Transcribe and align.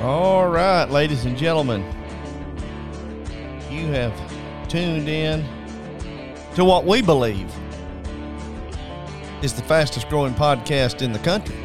All 0.00 0.46
right, 0.48 0.88
ladies 0.88 1.24
and 1.24 1.36
gentlemen, 1.36 1.82
you 3.68 3.88
have 3.88 4.12
tuned 4.68 5.08
in 5.08 5.44
to 6.54 6.64
what 6.64 6.84
we 6.84 7.02
believe 7.02 7.52
is 9.42 9.54
the 9.54 9.62
fastest 9.62 10.08
growing 10.08 10.34
podcast 10.34 11.02
in 11.02 11.12
the 11.12 11.18
country. 11.18 11.56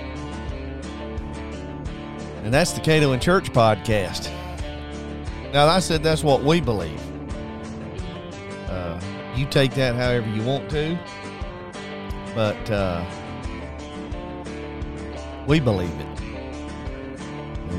And 2.44 2.52
that's 2.52 2.72
the 2.72 2.82
Catoe 2.82 3.12
and 3.12 3.22
Church 3.22 3.54
podcast. 3.54 4.32
Now, 5.54 5.68
I 5.68 5.78
said 5.78 6.02
that's 6.02 6.24
what 6.24 6.44
we 6.44 6.60
believe. 6.60 7.00
Uh, 8.68 9.00
you 9.36 9.46
take 9.46 9.76
that 9.76 9.94
however 9.94 10.28
you 10.30 10.42
want 10.42 10.72
to, 10.72 10.98
but 12.34 12.72
uh, 12.72 13.06
we 15.46 15.60
believe 15.60 15.94
it. 16.00 16.23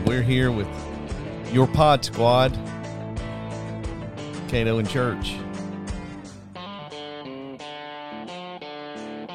We're 0.06 0.22
here 0.22 0.52
with 0.52 0.68
your 1.50 1.66
pod 1.66 2.04
squad, 2.04 2.52
Catoe 4.48 4.78
and 4.78 4.88
Church. 4.88 5.36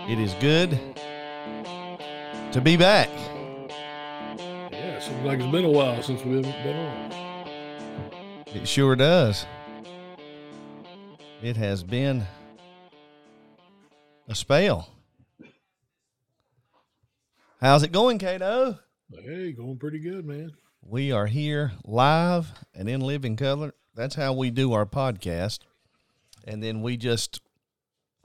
It 0.07 0.19
is 0.19 0.35
good 0.35 0.79
to 2.51 2.61
be 2.61 2.77
back. 2.77 3.09
Yeah, 4.71 4.97
it 4.97 5.03
seems 5.03 5.25
like 5.25 5.39
it's 5.39 5.51
been 5.51 5.65
a 5.65 5.71
while 5.71 6.03
since 6.03 6.23
we 6.23 6.37
haven't 6.37 6.63
been 6.63 6.77
on. 6.77 7.11
It 8.55 8.67
sure 8.67 8.95
does. 8.95 9.47
It 11.41 11.57
has 11.57 11.83
been 11.83 12.27
a 14.27 14.35
spell. 14.35 14.89
How's 17.59 17.81
it 17.81 17.91
going, 17.91 18.19
Catoe? 18.19 18.79
Hey, 19.11 19.51
going 19.51 19.77
pretty 19.77 19.99
good, 19.99 20.23
man. 20.25 20.51
We 20.81 21.11
are 21.11 21.27
here 21.27 21.73
live 21.83 22.51
and 22.73 22.89
in 22.89 23.01
living 23.01 23.35
color. 23.35 23.73
That's 23.95 24.15
how 24.15 24.33
we 24.33 24.49
do 24.49 24.73
our 24.73 24.85
podcast. 24.85 25.59
And 26.45 26.63
then 26.63 26.81
we 26.81 26.97
just, 26.97 27.41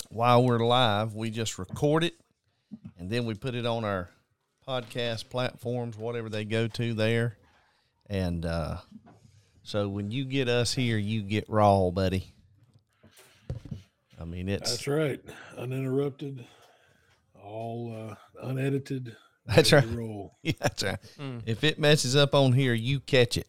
while 0.08 0.44
we're 0.44 0.64
live, 0.64 1.14
we 1.14 1.30
just 1.30 1.58
record 1.58 2.04
it 2.04 2.14
and 2.98 3.10
then 3.10 3.26
we 3.26 3.34
put 3.34 3.54
it 3.54 3.66
on 3.66 3.84
our 3.84 4.08
podcast 4.66 5.28
platforms, 5.28 5.98
whatever 5.98 6.28
they 6.28 6.44
go 6.44 6.66
to 6.68 6.94
there. 6.94 7.36
And 8.08 8.46
uh, 8.46 8.78
so 9.62 9.88
when 9.88 10.10
you 10.10 10.24
get 10.24 10.48
us 10.48 10.72
here, 10.74 10.96
you 10.96 11.22
get 11.22 11.48
raw, 11.48 11.90
buddy. 11.90 12.32
I 14.20 14.24
mean, 14.24 14.48
it's 14.48 14.70
That's 14.70 14.86
right. 14.86 15.20
Uninterrupted, 15.58 16.46
all 17.42 18.10
uh, 18.10 18.14
unedited. 18.46 19.16
That's 19.54 19.72
right. 19.72 19.86
Roll. 19.88 20.32
Yeah, 20.42 20.52
that's 20.60 20.82
right. 20.82 20.98
If 21.46 21.64
it 21.64 21.78
messes 21.78 22.16
up 22.16 22.34
on 22.34 22.52
here, 22.52 22.74
you 22.74 23.00
catch 23.00 23.36
it. 23.38 23.46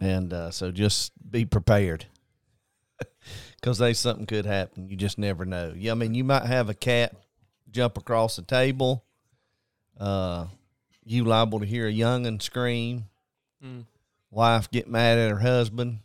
And 0.00 0.32
uh, 0.32 0.50
so 0.50 0.70
just 0.70 1.12
be 1.30 1.44
prepared. 1.44 2.06
Because 3.60 3.76
they 3.76 3.92
something 3.92 4.24
could 4.24 4.46
happen. 4.46 4.88
You 4.88 4.96
just 4.96 5.18
never 5.18 5.44
know. 5.44 5.74
Yeah, 5.76 5.92
I 5.92 5.94
mean, 5.94 6.14
you 6.14 6.24
might 6.24 6.46
have 6.46 6.70
a 6.70 6.74
cat 6.74 7.14
jump 7.70 7.98
across 7.98 8.36
the 8.36 8.42
table. 8.42 9.04
Uh, 9.98 10.46
you 11.04 11.24
liable 11.24 11.60
to 11.60 11.66
hear 11.66 11.86
a 11.86 11.90
young'un 11.92 12.40
scream. 12.40 13.04
Wife 14.30 14.70
get 14.70 14.88
mad 14.88 15.18
at 15.18 15.30
her 15.30 15.38
husband. 15.40 15.98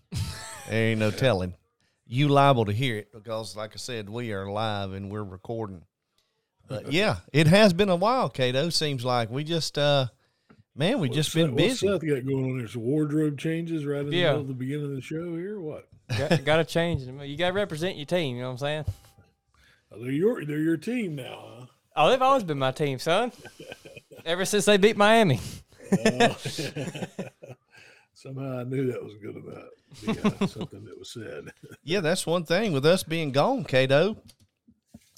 there 0.69 0.89
ain't 0.91 0.99
no 0.99 1.11
telling. 1.11 1.53
You 2.05 2.27
liable 2.27 2.65
to 2.65 2.73
hear 2.73 2.97
it 2.97 3.13
because, 3.13 3.55
like 3.55 3.71
I 3.73 3.77
said, 3.77 4.09
we 4.09 4.33
are 4.33 4.51
live 4.51 4.91
and 4.91 5.09
we're 5.09 5.23
recording. 5.23 5.83
But 6.67 6.91
yeah, 6.91 7.17
it 7.31 7.47
has 7.47 7.73
been 7.73 7.89
a 7.89 7.95
while, 7.95 8.29
Catoe. 8.29 8.71
Seems 8.71 9.05
like 9.05 9.29
we 9.29 9.43
just, 9.43 9.77
uh, 9.77 10.07
man, 10.75 10.99
we 10.99 11.09
just 11.09 11.33
been 11.33 11.51
What's 11.51 11.63
busy. 11.63 11.87
Seth 11.87 12.01
got 12.01 12.25
going 12.25 12.45
on 12.51 12.57
There's 12.57 12.73
Some 12.73 12.83
wardrobe 12.83 13.37
changes 13.37 13.85
right 13.85 14.01
in 14.01 14.09
the 14.09 14.17
Yeah. 14.17 14.27
middle 14.29 14.41
of 14.41 14.47
the 14.47 14.53
beginning 14.53 14.85
of 14.85 14.95
the 14.95 15.01
show 15.01 15.35
here. 15.35 15.59
What? 15.59 15.87
got, 16.17 16.43
got 16.45 16.57
to 16.57 16.65
change 16.65 17.03
it. 17.03 17.25
You 17.27 17.37
got 17.37 17.47
to 17.49 17.53
represent 17.53 17.97
your 17.97 18.05
team. 18.05 18.35
You 18.35 18.41
know 18.43 18.47
what 18.49 18.53
I'm 18.53 18.57
saying? 18.59 18.85
Oh, 19.91 20.01
they're 20.01 20.11
your 20.11 20.43
they're 20.45 20.57
your 20.59 20.77
team 20.77 21.15
now, 21.15 21.45
huh? 21.59 21.65
Oh, 21.95 22.09
they've 22.09 22.21
always 22.21 22.43
been 22.43 22.59
my 22.59 22.71
team, 22.71 22.99
son. 22.99 23.31
Ever 24.25 24.43
since 24.43 24.65
they 24.65 24.77
beat 24.77 24.97
Miami. 24.97 25.39
Somehow 28.13 28.59
I 28.59 28.63
knew 28.63 28.91
that 28.91 29.03
was 29.03 29.13
good 29.21 29.35
to 29.35 29.41
be 29.41 30.19
uh, 30.19 30.47
something 30.47 30.83
that 30.85 30.97
was 30.97 31.11
said. 31.11 31.51
Yeah, 31.83 31.99
that's 31.99 32.25
one 32.25 32.43
thing 32.43 32.73
with 32.73 32.85
us 32.85 33.03
being 33.03 33.31
gone, 33.31 33.63
Catoe, 33.65 34.17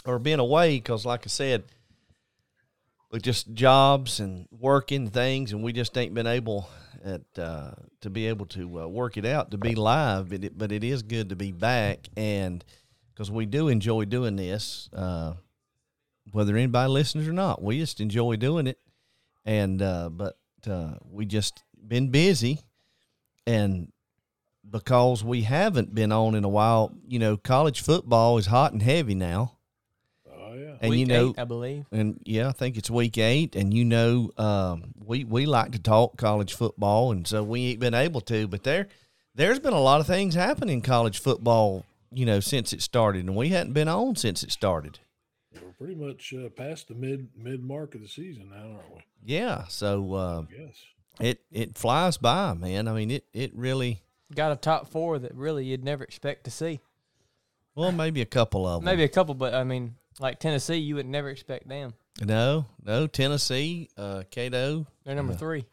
or 0.07 0.19
being 0.19 0.40
away. 0.40 0.78
Because, 0.78 1.06
like 1.06 1.22
I 1.25 1.29
said, 1.29 1.66
with 3.12 3.22
just 3.22 3.53
jobs 3.53 4.19
and 4.19 4.47
working 4.51 5.09
things, 5.09 5.53
and 5.53 5.63
we 5.63 5.73
just 5.73 5.97
ain't 5.97 6.13
been 6.13 6.28
able 6.28 6.69
at 7.03 7.22
uh, 7.38 7.72
to 8.01 8.09
be 8.09 8.28
able 8.28 8.46
to 8.47 8.81
uh, 8.81 8.88
work 8.88 9.17
it 9.17 9.25
out 9.25 9.51
to 9.51 9.57
be 9.57 9.75
live. 9.75 10.29
But 10.29 10.44
it, 10.44 10.57
but 10.57 10.72
it 10.72 10.84
is 10.84 11.03
good 11.03 11.29
to 11.29 11.35
be 11.35 11.51
back, 11.51 12.07
and 12.17 12.63
because 13.13 13.29
we 13.31 13.46
do 13.46 13.67
enjoy 13.67 14.06
doing 14.06 14.35
this, 14.35 14.90
uh, 14.94 15.34
whether 16.31 16.56
anybody 16.56 16.90
listens 16.90 17.28
or 17.28 17.34
not, 17.34 17.62
we 17.62 17.79
just 17.79 18.00
enjoy 18.01 18.35
doing 18.35 18.67
it. 18.67 18.79
And 19.46 19.81
uh, 19.81 20.09
but 20.09 20.38
uh, 20.69 20.96
we 21.09 21.25
just 21.25 21.63
been 21.88 22.09
busy, 22.09 22.59
and 23.46 23.91
because 24.69 25.23
we 25.23 25.44
haven't 25.44 25.96
been 25.96 26.12
on 26.12 26.35
in 26.35 26.44
a 26.44 26.50
while, 26.50 26.94
you 27.07 27.19
know, 27.19 27.38
college 27.38 27.81
football 27.81 28.38
is 28.38 28.47
hot 28.47 28.73
and 28.73 28.81
heavy 28.81 29.16
now. 29.16 29.56
And 30.81 30.89
Week 30.91 30.99
you 30.99 31.05
know, 31.05 31.29
eight, 31.29 31.39
I 31.39 31.43
believe. 31.45 31.85
and 31.91 32.19
yeah, 32.25 32.49
I 32.49 32.51
think 32.51 32.77
it's 32.77 32.89
week 32.89 33.17
eight, 33.17 33.55
and 33.55 33.73
you 33.73 33.83
know, 33.85 34.31
um, 34.38 34.93
we 35.03 35.23
we 35.23 35.45
like 35.45 35.71
to 35.71 35.79
talk 35.79 36.17
college 36.17 36.53
football, 36.53 37.11
and 37.11 37.25
so 37.27 37.43
we 37.43 37.71
ain't 37.71 37.79
been 37.79 37.93
able 37.93 38.21
to. 38.21 38.47
But 38.47 38.63
there, 38.63 38.87
there's 39.35 39.59
been 39.59 39.73
a 39.73 39.79
lot 39.81 39.99
of 40.01 40.07
things 40.07 40.35
happening 40.35 40.75
in 40.75 40.81
college 40.81 41.19
football, 41.19 41.85
you 42.11 42.25
know, 42.25 42.39
since 42.39 42.73
it 42.73 42.81
started, 42.81 43.25
and 43.25 43.35
we 43.35 43.49
hadn't 43.49 43.73
been 43.73 43.87
on 43.87 44.16
since 44.16 44.43
it 44.43 44.51
started. 44.51 44.99
We're 45.53 45.71
pretty 45.71 45.95
much 45.95 46.33
uh, 46.33 46.49
past 46.49 46.87
the 46.89 46.93
mid 46.95 47.29
mid 47.35 47.63
mark 47.63 47.95
of 47.95 48.01
the 48.01 48.07
season 48.07 48.49
now, 48.49 48.63
aren't 48.77 48.95
we? 48.95 49.01
Yeah, 49.23 49.66
so 49.67 50.13
uh, 50.13 50.43
Yes. 50.55 50.75
it 51.19 51.41
it 51.51 51.77
flies 51.77 52.17
by, 52.17 52.53
man. 52.53 52.87
I 52.87 52.93
mean, 52.93 53.09
it 53.11 53.25
it 53.33 53.51
really. 53.55 54.01
Got 54.35 54.51
a 54.51 54.57
top 54.57 54.89
four 54.89 55.17
that 55.19 55.33
really 55.33 55.63
you'd 55.66 55.85
never 55.85 56.03
expect 56.03 56.43
to 56.43 56.51
see. 56.51 56.81
Well, 57.75 57.91
maybe 57.93 58.21
a 58.21 58.25
couple 58.25 58.67
of 58.67 58.81
them. 58.81 58.85
Maybe 58.85 59.03
a 59.03 59.07
couple, 59.07 59.35
but 59.35 59.53
I 59.53 59.63
mean, 59.63 59.95
like 60.19 60.39
Tennessee, 60.39 60.78
you 60.78 60.96
would 60.96 61.05
never 61.05 61.29
expect 61.29 61.67
them. 61.67 61.93
No, 62.23 62.66
no. 62.84 63.08
Tennessee, 63.08 63.90
uh, 63.97 64.23
Catoe, 64.31 64.85
They're 65.05 65.16
number 65.16 65.34
Yeah. 65.34 65.37
three. 65.37 65.66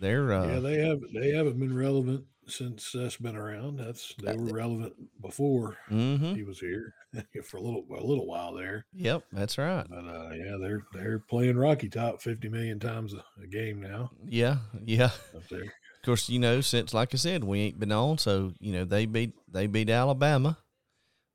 they're 0.00 0.32
uh, 0.32 0.46
yeah, 0.46 0.58
they 0.60 0.80
have 0.80 1.00
they 1.12 1.30
haven't 1.32 1.58
been 1.58 1.76
relevant 1.76 2.24
since 2.46 2.92
that's 2.92 3.16
been 3.16 3.36
around. 3.36 3.78
That's 3.78 4.14
they 4.22 4.36
were 4.36 4.52
relevant 4.52 4.94
before 5.20 5.76
mm-hmm. 5.90 6.34
he 6.34 6.42
was 6.42 6.58
here 6.58 6.94
for 7.44 7.58
a 7.58 7.60
little 7.60 7.84
a 7.90 8.04
little 8.04 8.26
while 8.26 8.54
there. 8.54 8.86
Yep, 8.94 9.24
that's 9.32 9.58
right. 9.58 9.86
But 9.88 10.04
uh, 10.04 10.30
yeah, 10.34 10.56
they're 10.60 10.82
they're 10.92 11.18
playing 11.18 11.56
Rocky 11.56 11.88
Top 11.88 12.22
fifty 12.22 12.48
million 12.48 12.80
times 12.80 13.14
a, 13.14 13.24
a 13.42 13.46
game 13.46 13.80
now 13.80 14.10
Yeah, 14.26 14.58
yeah. 14.84 15.10
up 15.36 15.46
there. 15.50 15.62
Of 15.62 16.04
course, 16.04 16.28
you 16.28 16.38
know, 16.38 16.60
since 16.60 16.94
like 16.94 17.12
I 17.12 17.16
said, 17.16 17.44
we 17.44 17.60
ain't 17.60 17.80
been 17.80 17.92
on, 17.92 18.18
so 18.18 18.52
you 18.60 18.72
know 18.72 18.84
they 18.84 19.06
beat 19.06 19.32
they 19.48 19.66
beat 19.66 19.90
Alabama, 19.90 20.58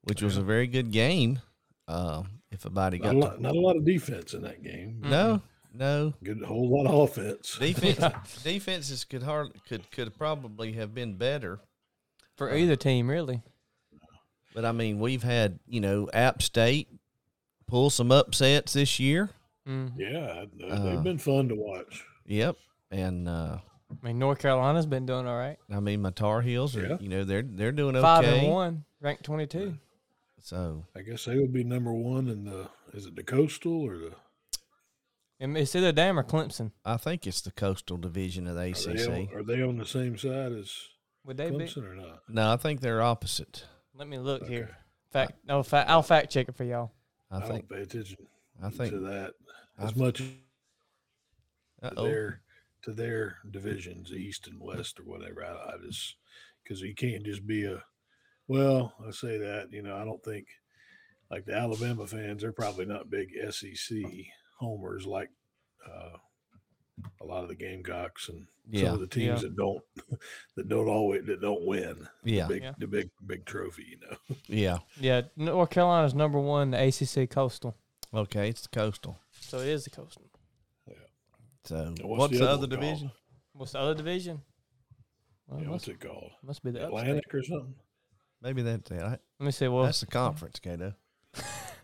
which 0.03 0.21
was 0.21 0.37
a 0.37 0.41
very 0.41 0.67
good 0.67 0.91
game. 0.91 1.41
Uh, 1.87 2.23
if 2.51 2.65
a 2.65 2.69
body 2.69 2.97
Not 2.99 3.03
got 3.05 3.09
a, 3.09 3.13
to, 3.13 3.19
lot, 3.19 3.41
not 3.41 3.55
a 3.55 3.59
lot 3.59 3.75
of 3.75 3.83
defense 3.85 4.33
in 4.33 4.41
that 4.43 4.63
game. 4.63 4.99
no, 5.03 5.41
no 5.73 6.13
Good 6.23 6.41
whole 6.43 6.69
lot 6.69 6.87
of 6.87 7.09
offense. 7.09 7.57
defense 7.59 7.99
defenses 8.43 9.03
could 9.03 9.23
hard 9.23 9.51
could 9.67 9.89
could 9.91 10.17
probably 10.17 10.73
have 10.73 10.93
been 10.93 11.15
better, 11.17 11.59
For 12.37 12.53
either 12.55 12.75
team, 12.77 13.09
really. 13.09 13.41
but 14.55 14.63
I 14.65 14.71
mean 14.71 14.99
we've 14.99 15.23
had 15.23 15.59
you 15.67 15.81
know 15.81 16.09
App 16.13 16.41
State 16.41 16.87
pull 17.67 17.89
some 17.89 18.11
upsets 18.11 18.73
this 18.73 18.99
year. 18.99 19.31
Mm. 19.67 19.93
Yeah, 19.97 20.45
they- 20.57 20.69
Uh, 20.69 20.79
they've 20.83 21.03
been 21.03 21.17
fun 21.17 21.49
to 21.49 21.55
watch. 21.55 22.03
Yep, 22.27 22.55
and 22.91 23.27
uh, 23.27 23.57
I 23.91 24.07
mean, 24.07 24.19
North 24.19 24.39
Carolina's 24.39 24.85
been 24.85 25.05
doing 25.05 25.27
all 25.27 25.37
right. 25.37 25.57
I 25.71 25.79
mean 25.81 26.01
my 26.01 26.11
Tar 26.11 26.41
Heels 26.41 26.77
are 26.77 26.85
Yeah. 26.87 26.97
you 27.01 27.09
know 27.09 27.23
they're 27.25 27.41
they're 27.43 27.71
doing 27.73 27.95
okay. 27.97 28.01
Five 28.03 28.23
and 28.25 28.47
one, 28.47 28.85
ranked 29.01 29.23
twenty-two. 29.23 29.77
So 30.43 30.85
I 30.93 31.01
guess 31.03 31.23
they 31.25 31.37
would 31.39 31.53
be 31.53 31.63
number 31.63 31.93
one 31.93 32.27
in 32.27 32.43
the 32.43 32.67
is 32.93 33.05
it 33.05 33.15
the 33.15 33.23
coastal 33.23 33.81
or 33.81 33.97
the 33.97 34.11
And 35.39 35.57
It's 35.57 35.73
either 35.73 35.93
them 35.93 36.19
or 36.19 36.23
Clemson. 36.23 36.71
I 36.83 36.97
think 36.97 37.25
it's 37.25 37.39
the 37.41 37.51
Coastal 37.51 37.95
Division 37.97 38.45
of 38.47 38.55
the 38.55 38.61
are 38.61 38.93
they, 38.93 39.05
on, 39.07 39.21
ACC. 39.23 39.33
are 39.33 39.43
they 39.43 39.61
on 39.61 39.77
the 39.77 39.85
same 39.85 40.17
side 40.17 40.51
as 40.51 40.69
Would 41.25 41.37
they 41.37 41.49
be? 41.49 41.71
Or 41.77 41.95
not? 41.95 42.19
No, 42.27 42.51
I 42.51 42.57
think 42.57 42.81
they're 42.81 43.01
opposite. 43.01 43.65
Let 43.95 44.09
me 44.09 44.19
look 44.19 44.43
Okay. 44.43 44.51
here. 44.53 44.77
Fact, 45.13 45.33
no, 45.47 45.63
fa- 45.63 45.85
I'll 45.87 46.03
fact 46.03 46.29
check 46.31 46.49
it 46.49 46.55
for 46.55 46.65
y'all. 46.65 46.91
I 47.31 47.37
I, 47.37 47.41
think 47.47 47.69
don't 47.69 47.77
pay 47.77 47.83
attention 47.83 48.17
I 48.61 48.69
think 48.69 48.91
to 48.91 48.99
that 48.99 49.33
I 49.79 49.83
as 49.83 49.93
th- 49.93 49.97
much 50.03 50.21
as 50.21 50.27
uh-oh. 51.81 52.03
their 52.03 52.41
to 52.83 52.91
their 52.91 53.37
divisions, 53.49 54.11
east 54.11 54.47
and 54.47 54.59
west 54.59 54.99
or 54.99 55.03
whatever. 55.03 55.43
I, 55.45 55.53
I 55.53 55.73
just 55.87 56.15
because 56.63 56.81
you 56.81 56.93
can't 56.95 57.23
just 57.23 57.47
be 57.47 57.63
a 57.63 57.83
well. 58.47 58.93
I 59.05 59.11
say 59.11 59.37
that 59.37 59.71
you 59.71 59.81
know 59.81 59.95
I 59.95 60.03
don't 60.05 60.23
think 60.23 60.47
like 61.31 61.45
the 61.45 61.53
Alabama 61.55 62.05
fans. 62.07 62.41
They're 62.41 62.51
probably 62.51 62.85
not 62.85 63.09
big 63.09 63.29
SEC 63.51 63.97
homers 64.59 65.05
like 65.05 65.29
uh, 65.89 66.17
a 67.21 67.25
lot 67.25 67.43
of 67.43 67.49
the 67.49 67.55
Gamecocks 67.55 68.29
and 68.29 68.47
Yeah. 68.69 68.85
some 68.85 68.93
of 68.95 68.99
the 69.01 69.07
teams 69.07 69.41
Yeah. 69.43 69.49
that 69.49 69.55
don't 69.57 69.81
that 70.55 70.69
don't 70.69 70.87
always 70.87 71.25
that 71.25 71.41
don't 71.41 71.65
win. 71.65 72.07
Yeah. 72.23 72.47
the 72.47 72.53
big, 72.53 72.63
Yeah. 72.63 72.73
the 72.77 72.87
big 72.87 73.09
big 73.25 73.45
trophy. 73.45 73.85
You 73.89 73.97
know, 74.09 74.35
Yeah. 74.47 74.77
Yeah, 74.99 75.21
North 75.35 75.69
Carolina's 75.71 76.13
number 76.13 76.39
one, 76.39 76.71
the 76.71 76.77
ACC 76.87 77.29
Coastal. 77.29 77.75
Okay, 78.13 78.47
it's 78.49 78.61
the 78.61 78.69
coastal. 78.69 79.19
So 79.39 79.57
it 79.59 79.69
is 79.69 79.85
the 79.85 79.89
Coastal. 79.89 80.29
Yeah. 80.87 80.93
So 81.65 81.75
And 81.77 81.99
what's, 82.03 82.37
the, 82.37 82.43
other 82.47 82.51
other 82.51 82.59
one 82.61 82.69
called? 82.69 82.69
division? 82.69 83.11
What's 83.53 83.71
the 83.71 83.79
other 83.79 83.95
division? 83.95 84.41
Well, 85.47 85.59
Yeah, 85.61 85.69
must, 85.69 85.87
what's 85.87 86.03
it 86.03 86.07
called? 86.07 86.31
must 86.43 86.63
be 86.63 86.69
the 86.71 86.83
upstate. 86.85 86.99
Atlantic 86.99 87.33
or 87.33 87.41
something. 87.43 87.73
Maybe 88.43 88.61
that's 88.61 88.91
it. 88.91 89.01
I- 89.01 89.09
Let 89.39 89.45
me 89.45 89.51
see. 89.51 89.67
Well, 89.69 89.85
That's 89.85 90.01
the 90.01 90.05
conference, 90.07 90.59
Catoe. 90.59 90.93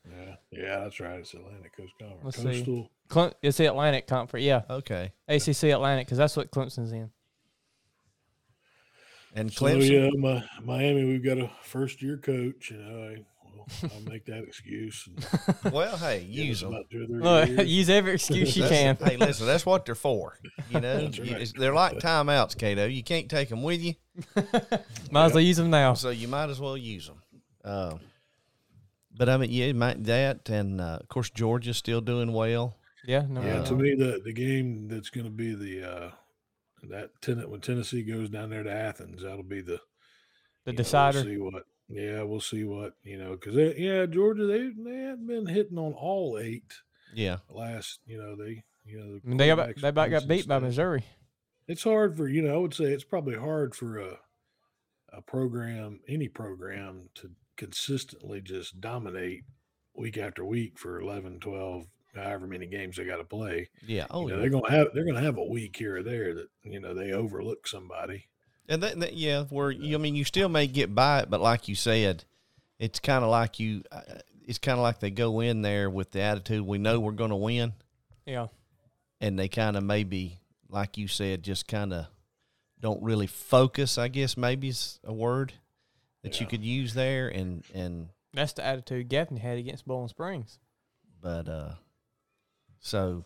Yeah, 0.10 0.36
yeah, 0.52 0.80
that's 0.80 1.00
right. 1.00 1.20
It's 1.20 1.34
Atlantic 1.34 1.76
Coast 1.76 1.94
Conference. 2.00 2.24
Let's 2.24 2.38
see. 2.38 2.44
Coastal. 2.64 2.92
Cle- 3.10 3.34
it's 3.42 3.58
the 3.58 3.66
Atlantic 3.68 4.08
Conference. 4.08 4.44
Yeah, 4.46 4.62
Okay. 4.70 5.12
ACC 5.28 5.64
Atlantic, 5.72 6.08
because 6.08 6.18
that's 6.18 6.36
what 6.36 6.52
Clemson's 6.52 6.92
in. 6.92 7.12
And 9.36 9.52
So 9.54 9.66
Clemson. 9.66 9.90
yeah, 9.92 10.10
my, 10.20 10.44
Miami, 10.64 11.06
we've 11.06 11.24
got 11.24 11.38
a 11.38 11.50
first 11.64 12.02
year 12.02 12.18
coach. 12.18 12.72
You 12.72 12.78
know, 12.78 13.10
I, 13.10 13.26
well, 13.56 13.92
I'll 13.96 14.01
make 14.12 14.25
that 14.25 14.44
excuse. 14.44 15.07
And 15.63 15.74
Well, 15.74 15.98
hey, 15.98 16.22
use 16.22 16.62
them. 16.62 16.74
about 16.74 16.90
two 16.90 17.04
or 17.04 17.06
three 17.07 17.56
Look, 17.57 17.68
use 17.68 17.90
every 17.90 18.13
excuse 18.13 18.56
you 18.57 18.63
can. 18.68 18.96
hey, 18.98 19.18
listen, 19.18 19.46
that's 19.48 19.66
what 19.66 19.86
they're 19.86 19.96
for. 19.96 20.38
You 20.69 20.80
know, 20.80 21.07
That's 21.10 21.18
You- 21.18 21.60
they're 21.60 21.74
like 21.74 21.98
timeouts, 22.00 22.56
Catoe. 22.57 22.94
You 22.94 23.04
can't 23.04 23.30
take 23.30 23.50
them 23.50 23.63
with 23.63 23.81
you, 23.81 23.96
Might 25.12 25.25
as 25.25 25.34
well 25.34 25.42
use 25.42 25.57
them 25.57 25.69
now. 25.69 25.94
so 25.94 26.10
you 26.10 26.28
might 26.28 26.50
as 26.50 26.60
well 26.60 26.78
use 26.78 27.07
them. 27.07 27.22
Uh, 27.63 27.96
but 29.16 29.28
I 29.30 29.38
mean, 29.38 29.51
yeah, 29.51 29.72
might, 29.74 30.04
that 30.06 30.50
and 30.50 30.80
uh, 30.80 31.00
of 31.01 31.07
course 31.10 31.30
Georgia's 31.30 31.78
still 31.78 32.01
doing 32.01 32.31
well. 32.34 32.78
Yeah, 33.06 33.25
no, 33.30 33.42
Yeah, 33.42 33.60
no. 33.60 33.66
to 33.66 33.75
me, 33.75 33.96
the 33.96 34.22
the 34.24 34.34
game 34.34 34.88
that's 34.88 35.10
going 35.10 35.25
to 35.25 35.31
be 35.31 35.54
the 35.56 35.84
uh, 35.90 36.12
that 36.84 37.10
ten, 37.22 37.38
when 37.50 37.60
Tennessee 37.62 38.04
goes 38.04 38.30
down 38.30 38.50
there 38.50 38.63
to 38.63 38.72
Athens, 38.72 39.24
that'll 39.24 39.44
be 39.44 39.62
the 39.62 39.80
the 40.66 40.72
you 40.72 40.74
know, 40.74 40.78
decider. 40.78 41.19
We'll 41.19 41.28
see 41.28 41.38
what. 41.38 41.63
Yeah, 41.89 42.21
we'll 42.21 42.39
see 42.39 42.63
what 42.63 42.94
you 43.03 43.18
know 43.18 43.31
because 43.31 43.56
yeah, 43.77 44.06
Georgia 44.06 44.45
they 44.45 44.69
they 44.77 44.97
hadn't 44.97 45.27
been 45.27 45.47
hitting 45.47 45.77
on 45.77 45.94
all 45.94 46.38
eight 46.39 46.71
Yeah, 47.13 47.38
last. 47.50 48.00
You 48.06 48.19
know 48.19 48.36
they 48.36 48.63
you 48.86 49.00
know 49.00 49.13
the 49.15 49.21
I 49.25 49.27
mean, 49.27 49.38
they 49.38 49.47
got 49.47 49.75
they 49.75 49.88
about 49.89 50.12
got 50.12 50.27
beat 50.27 50.47
by. 50.47 50.59
Missouri. 50.59 51.03
It's 51.68 51.83
hard 51.83 52.15
for 52.15 52.27
you 52.27 52.41
know 52.44 52.53
I 52.53 52.57
would 52.57 52.74
say 52.74 52.86
it's 52.86 53.03
probably 53.03 53.36
hard 53.36 53.75
for 53.75 53.97
a 53.97 54.19
a 55.12 55.21
program 55.21 56.00
any 56.07 56.27
program 56.27 57.09
to 57.15 57.31
consistently 57.57 58.41
just 58.41 58.80
dominate 58.80 59.44
week 59.95 60.18
after 60.18 60.45
week 60.45 60.77
for 60.77 61.01
11 61.01 61.39
12 61.39 61.88
however 62.15 62.47
many 62.47 62.65
games 62.68 62.95
they 62.95 63.03
got 63.03 63.18
to 63.18 63.24
play 63.24 63.68
yeah. 63.86 64.06
Oh, 64.12 64.21
you 64.21 64.27
know, 64.27 64.36
yeah. 64.36 64.41
they're 64.41 64.50
gonna 64.50 64.71
have 64.71 64.88
they're 64.94 65.06
gonna 65.06 65.21
have 65.21 65.38
a 65.38 65.44
week 65.44 65.75
here 65.77 65.97
or 65.97 66.03
there 66.03 66.33
that 66.36 66.47
you 66.63 66.80
know 66.80 66.94
they 66.94 67.12
overlook 67.12 67.68
somebody. 67.68 68.27
And 68.69 68.83
that, 68.83 69.00
that 69.00 69.13
yeah, 69.16 69.44
where 69.50 69.71
you, 69.71 69.95
I 69.95 69.98
mean, 70.00 70.16
you 70.16 70.24
still 70.24 70.48
may 70.48 70.68
get 70.68 70.94
by 70.94 71.21
it, 71.21 71.30
but 71.30 71.42
like 71.42 71.68
you 71.68 71.74
said, 71.75 72.24
it's 72.77 73.00
kind 73.00 73.24
of 73.24 73.31
like 73.31 73.60
you. 73.60 73.83
Uh, 73.92 74.01
it's 74.45 74.60
kind 74.60 74.77
of 74.77 74.83
like 74.83 75.00
they 75.00 75.12
go 75.12 75.42
in 75.42 75.63
there 75.63 75.89
with 75.89 76.12
the 76.12 76.21
attitude 76.21 76.66
we 76.66 76.77
know 76.77 77.00
we're 77.00 77.12
going 77.12 77.31
to 77.31 77.36
win, 77.36 77.74
Yeah, 78.25 78.48
and 79.19 79.38
they 79.38 79.48
kind 79.48 79.75
of 79.75 79.83
maybe, 79.83 80.39
like 80.69 80.98
you 80.98 81.07
said, 81.07 81.44
just 81.44 81.68
kind 81.68 81.94
of 81.94 82.06
don't 82.80 83.01
really 83.04 83.27
focus. 83.27 83.98
I 83.98 84.07
guess 84.07 84.38
maybe 84.38 84.69
is 84.69 85.00
a 85.04 85.13
word 85.13 85.54
that 86.24 86.39
you 86.39 86.45
could 86.48 86.63
use 86.63 86.94
there, 86.94 87.27
and 87.27 87.63
and 87.74 88.10
that's 88.33 88.54
the 88.54 88.63
attitude 88.63 89.10
Gaffney 89.10 89.39
had 89.39 89.57
against 89.57 89.88
Boiling 89.88 90.10
Springs. 90.10 90.60
but 91.22 91.48
uh, 91.50 91.74
so 92.80 93.24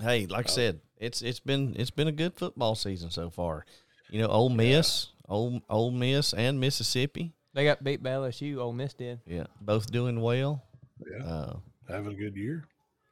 hey, 0.00 0.26
like 0.26 0.46
I 0.46 0.52
said, 0.52 0.80
it's 0.96 1.22
it's 1.22 1.40
been 1.40 1.74
it's 1.78 1.90
been 1.90 2.08
a 2.08 2.12
good 2.12 2.34
football 2.34 2.74
season 2.74 3.10
so 3.10 3.30
far. 3.30 3.64
You 4.10 4.20
know, 4.22 4.28
Ole 4.28 4.48
Miss, 4.50 5.08
Ole 5.28 5.60
Ole 5.68 5.90
Miss, 5.90 6.32
and 6.32 6.58
Mississippi. 6.60 7.32
They 7.54 7.64
got 7.64 7.82
beat 7.82 8.02
by 8.02 8.10
LSU. 8.10 8.58
Ole 8.58 8.72
Miss 8.72 8.94
did. 8.94 9.20
Yeah, 9.26 9.46
both 9.60 9.90
doing 9.90 10.20
well. 10.20 10.62
Yeah, 11.10 11.24
Uh, 11.24 11.56
having 11.88 12.12
a 12.12 12.16
good 12.16 12.36
year. 12.36 12.64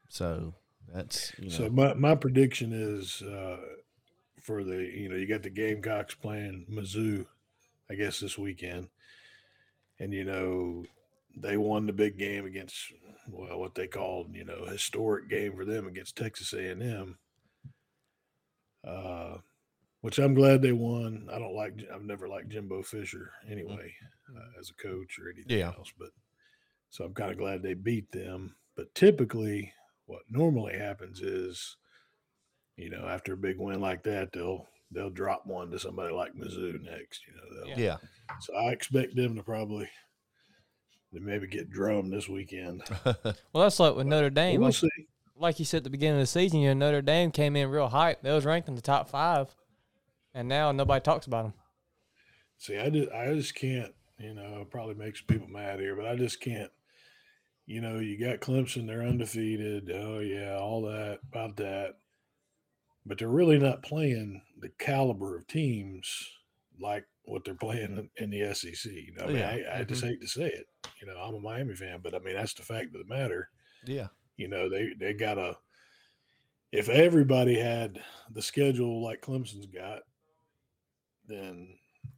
so 0.08 0.54
that's 0.92 1.32
you 1.38 1.48
know, 1.48 1.54
So 1.54 1.68
my, 1.70 1.94
my 1.94 2.14
prediction 2.14 2.72
is 2.72 3.22
uh, 3.22 3.56
for 4.42 4.62
the 4.64 4.76
you 4.76 5.08
know 5.08 5.16
you 5.16 5.26
got 5.26 5.42
the 5.42 5.50
Gamecocks 5.50 6.14
playing 6.14 6.66
Mizzou, 6.70 7.26
I 7.90 7.94
guess 7.94 8.20
this 8.20 8.38
weekend, 8.38 8.88
and 9.98 10.12
you 10.12 10.24
know 10.24 10.84
they 11.36 11.56
won 11.56 11.86
the 11.86 11.92
big 11.92 12.16
game 12.18 12.46
against 12.46 12.74
well 13.28 13.58
what 13.58 13.74
they 13.74 13.86
called 13.86 14.34
you 14.34 14.44
know 14.44 14.64
historic 14.66 15.28
game 15.28 15.54
for 15.56 15.64
them 15.64 15.86
against 15.86 16.16
Texas 16.16 16.52
A 16.52 16.70
and 16.70 16.82
M. 16.82 17.18
Uh, 18.86 19.38
which 20.06 20.20
I'm 20.20 20.34
glad 20.34 20.62
they 20.62 20.70
won. 20.70 21.28
I 21.32 21.38
don't 21.40 21.54
like 21.56 21.74
I've 21.92 22.04
never 22.04 22.28
liked 22.28 22.48
Jimbo 22.50 22.82
Fisher 22.84 23.32
anyway 23.50 23.92
uh, 24.36 24.60
as 24.60 24.70
a 24.70 24.74
coach 24.80 25.18
or 25.18 25.30
anything 25.34 25.58
Yeah. 25.58 25.72
else, 25.76 25.92
but 25.98 26.10
so 26.90 27.04
I'm 27.04 27.12
kind 27.12 27.32
of 27.32 27.38
glad 27.38 27.60
they 27.62 27.74
beat 27.74 28.12
them. 28.12 28.54
But 28.76 28.94
typically, 28.94 29.72
what 30.06 30.22
normally 30.30 30.78
happens 30.78 31.20
is, 31.20 31.76
you 32.76 32.88
know, 32.88 33.06
after 33.08 33.32
a 33.32 33.36
big 33.36 33.58
win 33.58 33.80
like 33.80 34.04
that, 34.04 34.32
they'll 34.32 34.68
they'll 34.92 35.10
drop 35.10 35.44
one 35.44 35.72
to 35.72 35.78
somebody 35.80 36.14
like 36.14 36.34
Mizzou 36.34 36.80
next. 36.84 37.22
You 37.26 37.34
know, 37.34 37.66
they'll, 37.66 37.78
yeah, 37.78 37.96
so 38.40 38.54
I 38.54 38.70
expect 38.70 39.16
them 39.16 39.34
to 39.34 39.42
probably 39.42 39.88
to 41.14 41.20
maybe 41.20 41.48
get 41.48 41.68
drummed 41.70 42.12
this 42.12 42.28
weekend. 42.28 42.82
Well, 43.04 43.64
that's 43.64 43.80
like 43.80 43.96
with 43.96 44.06
Notre 44.06 44.30
Dame. 44.30 44.60
we'll 44.60 44.68
Like, 44.68 44.76
see. 44.76 44.88
like 45.36 45.58
you 45.58 45.64
said 45.64 45.78
at 45.78 45.84
the 45.84 45.90
beginning 45.90 46.16
of 46.20 46.22
the 46.22 46.26
season, 46.28 46.60
you 46.60 46.68
know, 46.74 46.86
Notre 46.86 47.02
Dame 47.02 47.32
came 47.32 47.56
in 47.56 47.70
real 47.70 47.88
hype. 47.88 48.22
They 48.22 48.32
was 48.32 48.44
ranked 48.44 48.68
in 48.68 48.76
the 48.76 48.82
top 48.82 49.08
five, 49.08 49.54
and 50.36 50.48
now 50.48 50.70
nobody 50.70 51.02
talks 51.02 51.26
about 51.26 51.44
them. 51.44 51.54
See, 52.58 52.76
I 52.78 52.90
just 52.90 53.10
I 53.10 53.34
just 53.34 53.54
can't. 53.54 53.92
You 54.18 54.34
know, 54.34 54.60
it 54.62 54.70
probably 54.70 54.94
makes 54.94 55.20
people 55.20 55.48
mad 55.48 55.80
here, 55.80 55.96
but 55.96 56.06
I 56.06 56.14
just 56.14 56.40
can't. 56.40 56.70
You 57.66 57.80
know, 57.80 57.98
you 57.98 58.18
got 58.18 58.40
Clemson; 58.40 58.86
they're 58.86 59.02
undefeated. 59.02 59.90
Oh 59.92 60.20
yeah, 60.20 60.56
all 60.58 60.82
that 60.82 61.18
about 61.32 61.56
that, 61.56 61.94
but 63.04 63.18
they're 63.18 63.28
really 63.28 63.58
not 63.58 63.82
playing 63.82 64.42
the 64.60 64.70
caliber 64.78 65.36
of 65.36 65.46
teams 65.48 66.30
like 66.80 67.06
what 67.24 67.44
they're 67.44 67.54
playing 67.54 68.08
in 68.18 68.30
the 68.30 68.54
SEC. 68.54 68.92
You 68.92 69.14
know, 69.16 69.24
I, 69.24 69.26
mean, 69.26 69.36
Yeah. 69.36 69.56
I, 69.74 69.80
I 69.80 69.84
just 69.84 70.02
mm-hmm. 70.02 70.10
hate 70.10 70.20
to 70.20 70.28
say 70.28 70.46
it. 70.46 70.66
You 71.00 71.08
know, 71.08 71.18
I'm 71.18 71.34
a 71.34 71.40
Miami 71.40 71.74
fan, 71.74 72.00
but 72.02 72.14
I 72.14 72.18
mean 72.20 72.36
that's 72.36 72.54
the 72.54 72.62
fact 72.62 72.94
of 72.94 73.06
the 73.06 73.14
matter. 73.14 73.48
yeah, 73.84 74.08
You 74.36 74.48
know, 74.48 74.68
they 74.68 74.90
they 74.98 75.14
got 75.14 75.38
a. 75.38 75.56
If 76.72 76.88
everybody 76.88 77.58
had 77.58 78.02
the 78.30 78.42
schedule 78.42 79.02
like 79.02 79.22
Clemson's 79.22 79.66
got, 79.66 80.02
then 81.28 81.68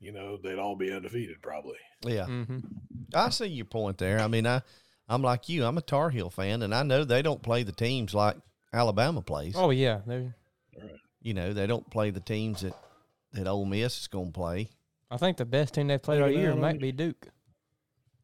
you 0.00 0.12
know 0.12 0.36
they'd 0.36 0.58
all 0.58 0.76
be 0.76 0.92
undefeated 0.92 1.40
probably. 1.42 1.76
yeah. 2.04 2.26
Mm-hmm. 2.26 2.58
I 3.14 3.30
see 3.30 3.46
your 3.46 3.64
point 3.64 3.98
there. 3.98 4.20
I 4.20 4.28
mean, 4.28 4.46
I 4.46 4.62
I'm 5.08 5.22
like 5.22 5.48
you. 5.48 5.64
I'm 5.64 5.78
a 5.78 5.82
Tar 5.82 6.10
Heel 6.10 6.30
fan, 6.30 6.62
and 6.62 6.74
I 6.74 6.82
know 6.82 7.04
they 7.04 7.22
don't 7.22 7.42
play 7.42 7.62
the 7.62 7.72
teams 7.72 8.14
like 8.14 8.36
Alabama 8.72 9.22
plays. 9.22 9.54
Oh 9.56 9.70
yeah, 9.70 10.00
they're- 10.06 10.34
You 11.22 11.34
know, 11.34 11.52
they 11.52 11.66
don't 11.66 11.88
play 11.90 12.10
the 12.10 12.20
teams 12.20 12.60
that 12.60 12.74
that 13.32 13.46
Ole 13.46 13.64
Miss 13.64 14.00
is 14.02 14.06
going 14.06 14.28
to 14.28 14.32
play. 14.32 14.70
I 15.10 15.16
think 15.16 15.36
the 15.38 15.44
best 15.44 15.74
team 15.74 15.88
they've 15.88 16.02
played 16.02 16.20
all 16.22 16.30
year 16.30 16.54
might 16.54 16.78
be 16.78 16.92
Duke. 16.92 17.28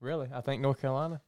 Really, 0.00 0.28
I 0.32 0.40
think 0.42 0.60
North 0.62 0.80
Carolina. 0.80 1.20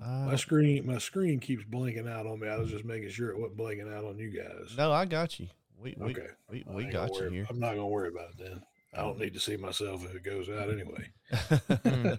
My 0.00 0.32
Uh, 0.32 0.36
screen, 0.36 0.86
my 0.86 0.98
screen 0.98 1.40
keeps 1.40 1.64
blinking 1.64 2.06
out 2.08 2.26
on 2.26 2.38
me. 2.38 2.48
I 2.48 2.56
was 2.56 2.70
just 2.70 2.84
making 2.84 3.08
sure 3.10 3.30
it 3.30 3.38
wasn't 3.38 3.56
blinking 3.56 3.92
out 3.92 4.04
on 4.04 4.16
you 4.18 4.30
guys. 4.30 4.76
no, 4.76 4.92
I 4.92 5.04
got 5.04 5.40
you. 5.40 5.48
We 5.80 5.94
we 5.98 6.10
okay, 6.12 6.26
we, 6.50 6.64
we 6.68 6.84
got 6.86 7.10
you 7.14 7.20
worry- 7.20 7.30
here. 7.30 7.46
I'm 7.48 7.58
not 7.60 7.70
gonna 7.70 7.86
worry 7.86 8.08
about 8.08 8.30
it 8.30 8.38
then. 8.38 8.62
I 8.94 9.02
don't 9.02 9.18
need 9.18 9.34
to 9.34 9.40
see 9.40 9.56
myself 9.56 10.04
if 10.04 10.14
it 10.14 10.24
goes 10.24 10.48
out 10.48 10.70
anyway. 10.70 11.10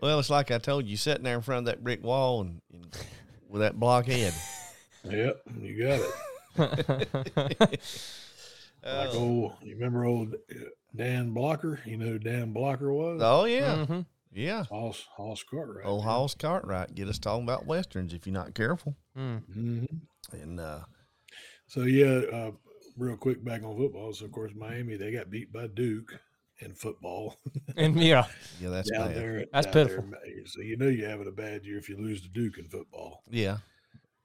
Mm. 0.00 0.06
well, 0.06 0.18
it's 0.18 0.30
like 0.30 0.50
I 0.50 0.58
told 0.58 0.86
you, 0.86 0.96
sitting 0.96 1.24
there 1.24 1.34
in 1.36 1.42
front 1.42 1.58
of 1.60 1.64
that 1.66 1.84
brick 1.84 2.02
wall 2.02 2.40
and, 2.40 2.62
and 2.72 2.86
with 3.48 3.60
that 3.60 3.78
blockhead. 3.78 4.32
Yep, 5.04 5.42
you 5.60 5.84
got 5.84 6.00
it. 6.56 7.80
Like 8.82 9.10
Oh. 9.12 9.18
old, 9.18 9.52
you 9.62 9.74
remember 9.74 10.06
old 10.06 10.34
uh, 10.34 10.54
Dan 10.96 11.32
Blocker? 11.34 11.80
You 11.84 11.98
know 11.98 12.06
who 12.06 12.18
Dan 12.18 12.52
Blocker 12.54 12.90
was? 12.90 13.20
Oh 13.22 13.44
yeah, 13.44 13.84
Mhm. 13.86 14.06
yeah. 14.32 14.64
Hoss 14.64 15.04
Hoss 15.16 15.42
Cartwright. 15.42 15.84
Old 15.84 16.04
Hoss 16.04 16.34
Cartwright 16.34 16.94
get 16.94 17.06
us 17.08 17.18
talking 17.18 17.44
about 17.44 17.66
westerns 17.66 18.14
if 18.14 18.26
you're 18.26 18.32
not 18.32 18.54
careful. 18.54 18.96
Mm. 19.14 19.42
hmm 19.52 19.84
And 20.32 20.58
uh, 20.60 20.80
So 21.66 21.82
yeah, 21.82 22.22
uh, 22.32 22.50
real 22.96 23.16
quick 23.16 23.44
back 23.44 23.62
on 23.62 23.76
football. 23.76 24.12
So 24.12 24.24
of 24.24 24.32
course 24.32 24.52
Miami 24.54 24.96
they 24.96 25.12
got 25.12 25.30
beat 25.30 25.52
by 25.52 25.66
Duke 25.66 26.18
in 26.58 26.74
football 26.74 27.38
And 27.76 28.00
yeah, 28.02 28.26
yeah, 28.60 28.70
that's 28.70 28.90
down 28.90 29.08
bad. 29.08 29.16
there. 29.16 29.46
That's 29.52 29.66
down 29.66 29.74
there 29.74 29.86
pitiful. 29.86 30.04
in 30.24 30.46
So 30.46 30.60
you 30.62 30.76
know 30.76 30.88
you're 30.88 31.08
having 31.08 31.28
a 31.28 31.32
bad 31.32 31.64
year 31.64 31.78
if 31.78 31.88
you 31.88 31.96
lose 31.96 32.20
to 32.22 32.28
Duke 32.28 32.58
in 32.58 32.68
football. 32.68 33.22
Yeah, 33.30 33.58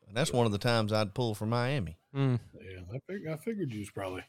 and 0.08 0.16
that's 0.16 0.34
one 0.34 0.46
of 0.46 0.52
the 0.52 0.58
times 0.58 0.92
I'd 0.94 1.14
pull 1.14 1.36
for 1.36 1.46
Miami. 1.46 1.98
mm. 2.16 2.40
Yeah, 2.54 2.82
I 2.94 3.00
figured 3.08 3.34
I 3.34 3.38
figured 3.38 3.72
you 3.74 3.80
was 3.80 3.92
probably 3.92 4.24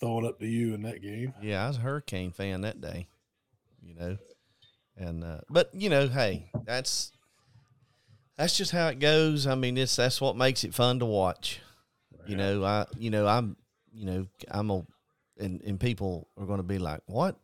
throwing 0.00 0.26
up 0.26 0.38
to 0.40 0.46
you 0.46 0.74
in 0.74 0.82
that 0.82 1.02
game. 1.02 1.34
Yeah, 1.40 1.64
I 1.64 1.68
was 1.68 1.76
a 1.76 1.80
Hurricane 1.80 2.32
fan 2.32 2.62
that 2.62 2.80
day. 2.80 3.08
You 3.82 3.94
know, 3.94 4.18
and 4.96 5.24
uh, 5.24 5.40
but 5.48 5.70
you 5.74 5.88
know, 5.88 6.08
hey, 6.08 6.50
that's 6.64 7.12
that's 8.36 8.56
just 8.56 8.72
how 8.72 8.88
it 8.88 8.98
goes. 8.98 9.46
I 9.46 9.54
mean, 9.54 9.76
it's 9.76 9.96
that's 9.96 10.20
what 10.20 10.36
makes 10.36 10.64
it 10.64 10.74
fun 10.74 10.98
to 10.98 11.06
watch. 11.06 11.60
You 12.26 12.36
know, 12.36 12.64
I 12.64 12.86
you 12.98 13.10
know 13.10 13.26
I'm 13.26 13.56
you 13.92 14.06
know 14.06 14.26
I'm 14.50 14.70
a 14.70 14.84
and 15.38 15.60
and 15.62 15.80
people 15.80 16.28
are 16.36 16.46
going 16.46 16.58
to 16.58 16.62
be 16.64 16.78
like 16.78 17.00
what, 17.06 17.36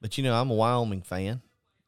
but 0.00 0.16
you 0.18 0.24
know 0.24 0.34
I'm 0.34 0.50
a 0.50 0.54
Wyoming 0.54 1.02
fan, 1.02 1.42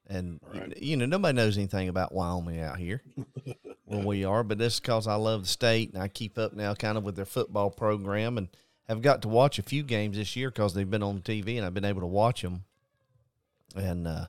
and 0.08 0.40
Right. 0.52 0.76
you 0.82 0.96
know 0.96 1.06
nobody 1.06 1.34
knows 1.36 1.56
anything 1.56 1.88
about 1.88 2.12
Wyoming 2.12 2.60
out 2.60 2.78
here 2.78 3.02
where 3.84 4.04
we 4.04 4.24
are, 4.24 4.42
but 4.44 4.58
that's 4.58 4.80
because 4.80 5.06
I 5.06 5.14
love 5.14 5.42
the 5.42 5.48
state 5.48 5.92
and 5.92 6.02
I 6.02 6.08
keep 6.08 6.36
up 6.38 6.52
now 6.52 6.74
kind 6.74 6.98
of 6.98 7.04
with 7.04 7.16
their 7.16 7.24
football 7.24 7.70
program 7.70 8.36
and 8.38 8.48
have 8.88 9.02
got 9.02 9.22
to 9.22 9.28
watch 9.28 9.58
a 9.58 9.62
few 9.62 9.82
games 9.84 10.16
this 10.16 10.34
year 10.34 10.50
because 10.50 10.74
they've 10.74 10.90
been 10.90 11.02
on 11.02 11.20
TV 11.20 11.56
and 11.56 11.64
I've 11.64 11.74
been 11.74 11.84
able 11.84 12.00
to 12.00 12.06
watch 12.08 12.42
them, 12.42 12.64
and 13.76 14.06
uh, 14.08 14.26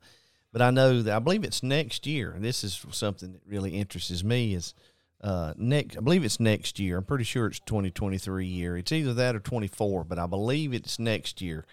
but 0.53 0.61
I 0.61 0.69
know 0.69 1.01
that 1.01 1.15
I 1.15 1.19
believe 1.19 1.43
it's 1.43 1.63
next 1.63 2.05
year. 2.05 2.31
And 2.31 2.43
this 2.43 2.63
is 2.63 2.85
something 2.91 3.31
that 3.33 3.41
really 3.47 3.71
interests 3.71 4.23
me 4.23 4.53
is 4.53 4.73
uh, 5.23 5.53
next. 5.57 5.97
I 5.97 6.01
believe 6.01 6.23
it's 6.23 6.39
next 6.39 6.79
year. 6.79 6.97
I'm 6.97 7.03
pretty 7.03 7.23
sure 7.23 7.47
it's 7.47 7.59
2023 7.59 8.45
year. 8.45 8.77
It's 8.77 8.91
either 8.91 9.13
that 9.13 9.35
or 9.35 9.39
24, 9.39 10.03
but 10.03 10.19
I 10.19 10.25
believe 10.25 10.73
it's 10.73 10.99
next 10.99 11.41
year. 11.41 11.65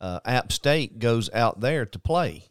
Uh, 0.00 0.20
App 0.24 0.52
State 0.52 0.98
goes 0.98 1.30
out 1.32 1.60
there 1.60 1.86
to 1.86 1.98
play, 1.98 2.48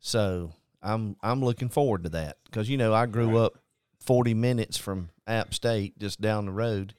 so 0.00 0.52
I'm 0.82 1.16
I'm 1.22 1.42
looking 1.42 1.68
forward 1.68 2.04
to 2.04 2.10
that 2.10 2.38
because 2.44 2.68
you 2.68 2.76
know 2.76 2.92
I 2.92 3.06
grew 3.06 3.38
up 3.38 3.58
40 4.00 4.34
minutes 4.34 4.76
from 4.76 5.10
App 5.26 5.54
State, 5.54 5.98
just 5.98 6.20
down 6.20 6.46
the 6.46 6.52
road, 6.52 6.94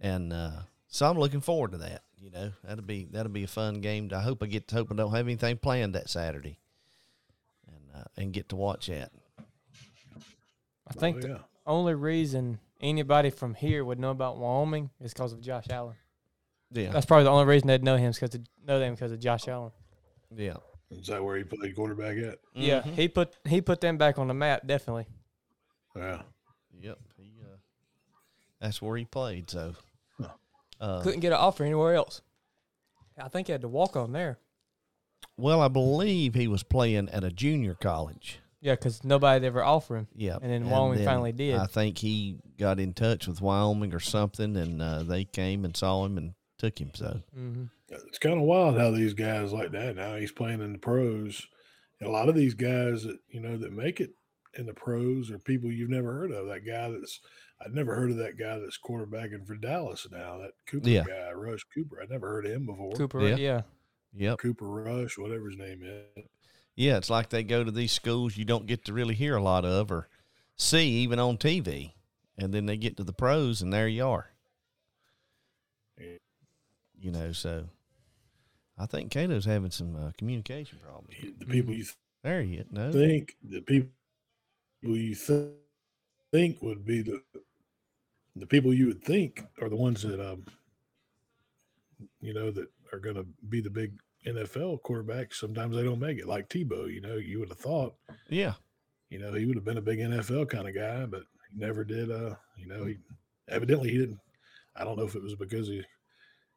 and 0.00 0.32
uh, 0.32 0.60
so 0.88 1.08
I'm 1.08 1.18
looking 1.18 1.40
forward 1.40 1.72
to 1.72 1.78
that. 1.78 2.02
You 2.18 2.30
know, 2.30 2.52
that'll 2.62 2.84
be 2.84 3.08
that'll 3.10 3.32
be 3.32 3.44
a 3.44 3.48
fun 3.48 3.80
game. 3.80 4.10
I 4.14 4.20
hope 4.20 4.42
I 4.42 4.46
get 4.46 4.68
to 4.68 4.76
hope 4.76 4.92
I 4.92 4.94
don't 4.94 5.14
have 5.14 5.26
anything 5.26 5.56
planned 5.58 5.94
that 5.94 6.08
Saturday, 6.08 6.58
and 7.66 8.02
uh, 8.02 8.04
and 8.16 8.32
get 8.32 8.50
to 8.50 8.56
watch 8.56 8.86
that. 8.86 9.10
I 10.86 10.92
think 10.92 11.16
Oh, 11.18 11.20
the 11.20 11.40
only 11.66 11.94
reason 11.94 12.58
anybody 12.80 13.30
from 13.30 13.54
here 13.54 13.84
would 13.84 13.98
know 13.98 14.10
about 14.10 14.36
Wyoming 14.38 14.90
is 15.00 15.12
because 15.12 15.32
of 15.32 15.40
Josh 15.40 15.66
Allen. 15.70 15.96
Yeah, 16.70 16.90
That's 16.90 17.06
probably 17.06 17.24
the 17.24 17.30
only 17.30 17.46
reason 17.46 17.68
they'd 17.68 17.84
know 17.84 17.96
him 17.96 18.10
is 18.10 18.18
because 18.18 18.38
know 18.66 18.78
them 18.78 18.94
because 18.94 19.12
of 19.12 19.20
Josh 19.20 19.46
Allen. 19.48 19.72
yeah, 20.34 20.56
Is 20.90 21.06
that 21.06 21.22
where 21.24 21.36
he 21.36 21.44
played 21.44 21.74
quarterback 21.76 22.16
at? 22.18 22.38
Yeah, 22.54 22.82
Mhm. 22.82 22.94
he 22.94 23.08
put 23.08 23.36
he 23.46 23.60
put 23.60 23.80
them 23.80 23.96
back 23.96 24.18
on 24.18 24.28
the 24.28 24.34
map 24.34 24.66
definitely. 24.66 25.06
Yeah. 25.96 26.22
Yep. 26.80 26.98
He, 27.16 27.30
uh, 27.42 27.56
that's 28.60 28.82
where 28.82 28.96
he 28.96 29.04
played. 29.04 29.48
So, 29.48 29.74
Huh. 30.20 30.28
uh, 30.80 31.02
Couldn't 31.02 31.20
get 31.20 31.32
an 31.32 31.38
offer 31.38 31.62
anywhere 31.64 31.94
else. 31.94 32.20
I 33.16 33.28
think 33.28 33.46
he 33.46 33.52
had 33.52 33.60
to 33.60 33.68
walk 33.68 33.94
on 33.96 34.10
there. 34.12 34.38
well, 35.36 35.60
I 35.60 35.68
believe 35.68 36.34
he 36.34 36.48
was 36.48 36.62
playing 36.64 37.08
at 37.10 37.22
a 37.24 37.30
junior 37.30 37.74
college. 37.74 38.40
Yeah, 38.64 38.76
because 38.76 39.04
nobody 39.04 39.46
ever 39.46 39.62
offered 39.62 39.96
him. 39.98 40.08
Yeah, 40.16 40.38
And 40.40 40.50
then 40.50 40.70
Wyoming 40.70 41.04
finally 41.04 41.32
did. 41.32 41.54
I 41.54 41.66
think 41.66 41.98
he 41.98 42.38
got 42.58 42.80
in 42.80 42.94
touch 42.94 43.28
with 43.28 43.42
Wyoming 43.42 43.92
or 43.92 44.00
something, 44.00 44.56
and 44.56 44.80
uh, 44.80 45.02
they 45.02 45.24
came 45.24 45.66
and 45.66 45.76
saw 45.76 46.06
him 46.06 46.16
and 46.16 46.32
took 46.56 46.80
him. 46.80 46.90
So, 46.94 47.20
hmm 47.34 47.64
It's 47.90 48.18
kind 48.18 48.36
of 48.38 48.44
wild 48.46 48.78
how 48.78 48.90
these 48.90 49.12
guys 49.12 49.52
like 49.52 49.70
that 49.72 49.96
now. 49.96 50.16
He's 50.16 50.32
playing 50.32 50.62
in 50.62 50.72
the 50.72 50.78
pros. 50.78 51.46
A 52.00 52.08
lot 52.08 52.30
of 52.30 52.34
these 52.34 52.54
guys 52.54 53.02
that 53.04 53.18
you 53.28 53.40
know 53.40 53.58
that 53.58 53.70
make 53.72 54.00
it 54.00 54.12
in 54.56 54.64
the 54.64 54.72
pros 54.72 55.30
are 55.30 55.38
people 55.38 55.70
you've 55.70 55.90
never 55.90 56.14
heard 56.14 56.30
of. 56.32 56.46
That 56.46 56.66
guy 56.66 56.88
that's 56.90 57.20
I'd 57.62 57.74
never 57.74 57.94
heard 57.94 58.12
of 58.12 58.16
that 58.16 58.38
guy 58.38 58.58
that's 58.58 58.78
quarterbacking 58.82 59.46
for 59.46 59.56
Dallas 59.56 60.06
now. 60.10 60.38
That 60.38 60.52
Cooper 60.66 60.88
Yeah. 60.88 61.04
guy, 61.06 61.32
Rush 61.32 61.64
Cooper. 61.74 62.00
I'd 62.02 62.08
never 62.10 62.28
heard 62.28 62.46
of 62.46 62.52
him 62.52 62.64
before. 62.64 62.92
Cooper, 62.94 63.28
Yeah. 63.28 63.36
yeah. 63.36 63.62
yep, 64.14 64.38
Cooper 64.38 64.66
Rush, 64.70 65.18
whatever 65.18 65.50
his 65.50 65.58
name 65.58 65.82
is. 65.82 66.24
Yeah, 66.76 66.96
it's 66.96 67.10
like 67.10 67.28
they 67.28 67.44
go 67.44 67.62
to 67.62 67.70
these 67.70 67.92
schools 67.92 68.36
you 68.36 68.44
don't 68.44 68.66
get 68.66 68.84
to 68.86 68.92
really 68.92 69.14
hear 69.14 69.36
a 69.36 69.42
lot 69.42 69.64
of 69.64 69.92
or 69.92 70.08
see 70.56 70.88
even 70.88 71.18
on 71.18 71.36
TV, 71.36 71.92
and 72.36 72.52
then 72.52 72.66
they 72.66 72.76
get 72.76 72.96
to 72.96 73.04
the 73.04 73.12
pros, 73.12 73.62
and 73.62 73.72
there 73.72 73.88
you 73.88 74.06
are. 74.06 74.30
You 76.98 77.10
know, 77.10 77.32
so 77.32 77.66
I 78.78 78.86
think 78.86 79.10
Catoe's 79.10 79.44
having 79.44 79.70
some 79.70 79.94
uh, 79.94 80.10
communication 80.16 80.78
problems. 80.82 81.14
The 81.38 81.44
people 81.44 81.74
you 81.74 81.84
There 82.22 82.42
he 82.42 82.54
is. 82.54 82.66
No, 82.70 82.90
think 82.90 83.36
the 83.42 83.60
people 83.60 83.90
you 84.80 85.14
th- 85.14 85.50
think 86.32 86.62
would 86.62 86.84
be 86.84 87.02
the 87.02 87.22
the 88.36 88.46
people 88.46 88.74
you 88.74 88.86
would 88.86 89.04
think 89.04 89.44
are 89.60 89.68
the 89.68 89.76
ones 89.76 90.02
that 90.02 90.20
um 90.20 90.44
you 92.20 92.34
know 92.34 92.50
that 92.50 92.68
are 92.92 92.98
going 92.98 93.14
to 93.14 93.26
be 93.48 93.60
the 93.60 93.70
big 93.70 93.92
NFL 94.26 94.80
quarterbacks. 94.82 95.34
Sometimes 95.34 95.76
they 95.76 95.82
don't 95.82 96.00
make 96.00 96.18
it, 96.18 96.26
like 96.26 96.48
Tebow. 96.48 96.92
You 96.92 97.00
know, 97.00 97.16
you 97.16 97.40
would 97.40 97.50
have 97.50 97.58
thought 97.58 97.94
yeah, 98.28 98.54
you 99.10 99.18
know 99.18 99.32
he 99.32 99.46
would 99.46 99.56
have 99.56 99.64
been 99.64 99.78
a 99.78 99.82
big 99.82 99.98
NFL 99.98 100.48
kind 100.48 100.68
of 100.68 100.74
guy, 100.74 101.06
but 101.06 101.24
he 101.50 101.58
never 101.58 101.84
did. 101.84 102.10
Uh, 102.10 102.34
you 102.56 102.66
know, 102.66 102.84
he 102.84 102.96
evidently 103.48 103.90
he 103.90 103.98
didn't. 103.98 104.20
I 104.76 104.84
don't 104.84 104.98
know 104.98 105.04
if 105.04 105.14
it 105.14 105.22
was 105.22 105.36
because 105.36 105.68
he, 105.68 105.82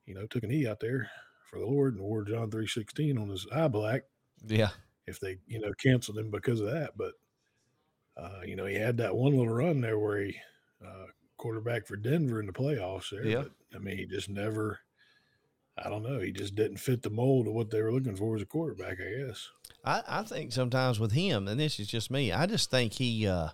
you 0.05 0.15
know, 0.15 0.25
took 0.25 0.43
an 0.43 0.51
E 0.51 0.67
out 0.67 0.79
there 0.79 1.09
for 1.49 1.59
the 1.59 1.65
Lord 1.65 1.93
and 1.93 2.03
wore 2.03 2.23
John 2.23 2.49
three 2.49 2.67
sixteen 2.67 3.17
on 3.17 3.29
his 3.29 3.45
eye 3.53 3.67
black 3.67 4.03
yeah, 4.45 4.69
if 5.05 5.19
they 5.19 5.37
you 5.47 5.59
know 5.59 5.71
canceled 5.81 6.17
him 6.17 6.29
because 6.29 6.59
of 6.59 6.71
that. 6.71 6.91
But 6.97 7.13
uh, 8.15 8.41
you 8.45 8.55
know 8.55 8.65
he 8.65 8.75
had 8.75 8.97
that 8.97 9.15
one 9.15 9.37
little 9.37 9.53
run 9.53 9.81
there 9.81 9.99
where 9.99 10.21
he 10.21 10.35
uh, 10.85 11.05
quarterback 11.37 11.87
for 11.87 11.95
Denver 11.95 12.39
in 12.39 12.45
the 12.45 12.53
playoffs 12.53 13.11
there. 13.11 13.25
Yeah. 13.25 13.43
But, 13.43 13.51
I 13.75 13.79
mean 13.79 13.97
he 13.97 14.05
just 14.05 14.29
never. 14.29 14.79
I 15.83 15.89
don't 15.89 16.03
know. 16.03 16.19
He 16.19 16.31
just 16.31 16.55
didn't 16.55 16.77
fit 16.77 17.03
the 17.03 17.09
mold 17.09 17.47
of 17.47 17.53
what 17.53 17.69
they 17.69 17.81
were 17.81 17.91
looking 17.91 18.15
for 18.15 18.35
as 18.35 18.41
a 18.41 18.45
quarterback. 18.45 18.97
I 18.99 19.25
guess. 19.27 19.47
I, 19.85 20.01
I 20.07 20.23
think 20.23 20.51
sometimes 20.51 20.99
with 20.99 21.11
him, 21.11 21.47
and 21.47 21.59
this 21.59 21.79
is 21.79 21.87
just 21.87 22.09
me, 22.11 22.31
I 22.31 22.45
just 22.47 22.69
think 22.71 22.93
he, 22.93 23.27
uh, 23.27 23.49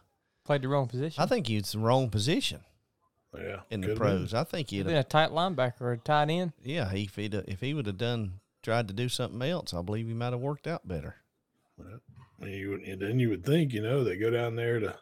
Played 0.45 0.63
the 0.63 0.67
wrong 0.67 0.87
position. 0.87 1.21
I 1.21 1.25
think 1.25 1.47
he's 1.47 1.71
the 1.71 1.79
wrong 1.79 2.09
position 2.09 2.61
Yeah. 3.37 3.61
in 3.69 3.79
the 3.81 3.87
could've 3.87 3.99
been. 4.01 4.17
pros. 4.19 4.33
I 4.33 4.43
think 4.43 4.69
He'd 4.71 4.77
he'd, 4.77 4.85
been 4.87 4.95
a 4.97 5.03
tight 5.03 5.29
linebacker 5.29 5.81
or 5.81 5.91
a 5.93 5.97
tight 5.97 6.29
end. 6.29 6.51
yeah, 6.63 6.89
he, 6.91 7.03
if 7.03 7.15
he'd, 7.15 7.33
if 7.33 7.61
he 7.61 7.73
would 7.73 7.85
have 7.87 7.97
done 7.97 8.39
tried 8.61 8.87
to 8.89 8.93
do 8.93 9.07
something 9.09 9.41
else, 9.41 9.73
I 9.73 9.81
believe 9.81 10.07
he 10.07 10.13
might 10.13 10.31
have 10.33 10.39
worked 10.41 10.67
out 10.67 10.85
better. 10.87 11.15
And, 12.39 12.51
you, 12.51 12.71
would- 12.71 12.81
and 12.81 13.01
then 13.01 13.19
you 13.19 13.29
would 13.29 13.45
think, 13.45 13.73
you 13.73 13.81
know, 13.81 14.03
they 14.03 14.17
go 14.17 14.29
down 14.29 14.55
there 14.55 14.79
to 14.79 14.95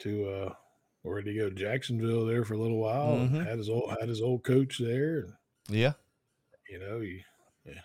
to 0.00 0.28
uh 0.28 0.54
where 1.02 1.20
did 1.20 1.32
he 1.34 1.38
go? 1.38 1.50
Jacksonville 1.50 2.24
there 2.24 2.44
for 2.44 2.54
a 2.54 2.58
little 2.58 2.78
while. 2.78 3.12
and 3.14 3.30
Mhm. 3.30 3.46
had 3.46 3.58
his 3.58 3.68
old 3.68 3.90
had 4.00 4.08
his 4.08 4.22
old 4.22 4.42
coach 4.42 4.78
there, 4.78 5.18
and 5.20 5.32
Yeah, 5.68 5.92
you 6.68 6.78
know, 6.78 7.00
he 7.00 7.22
yeah. 7.64 7.80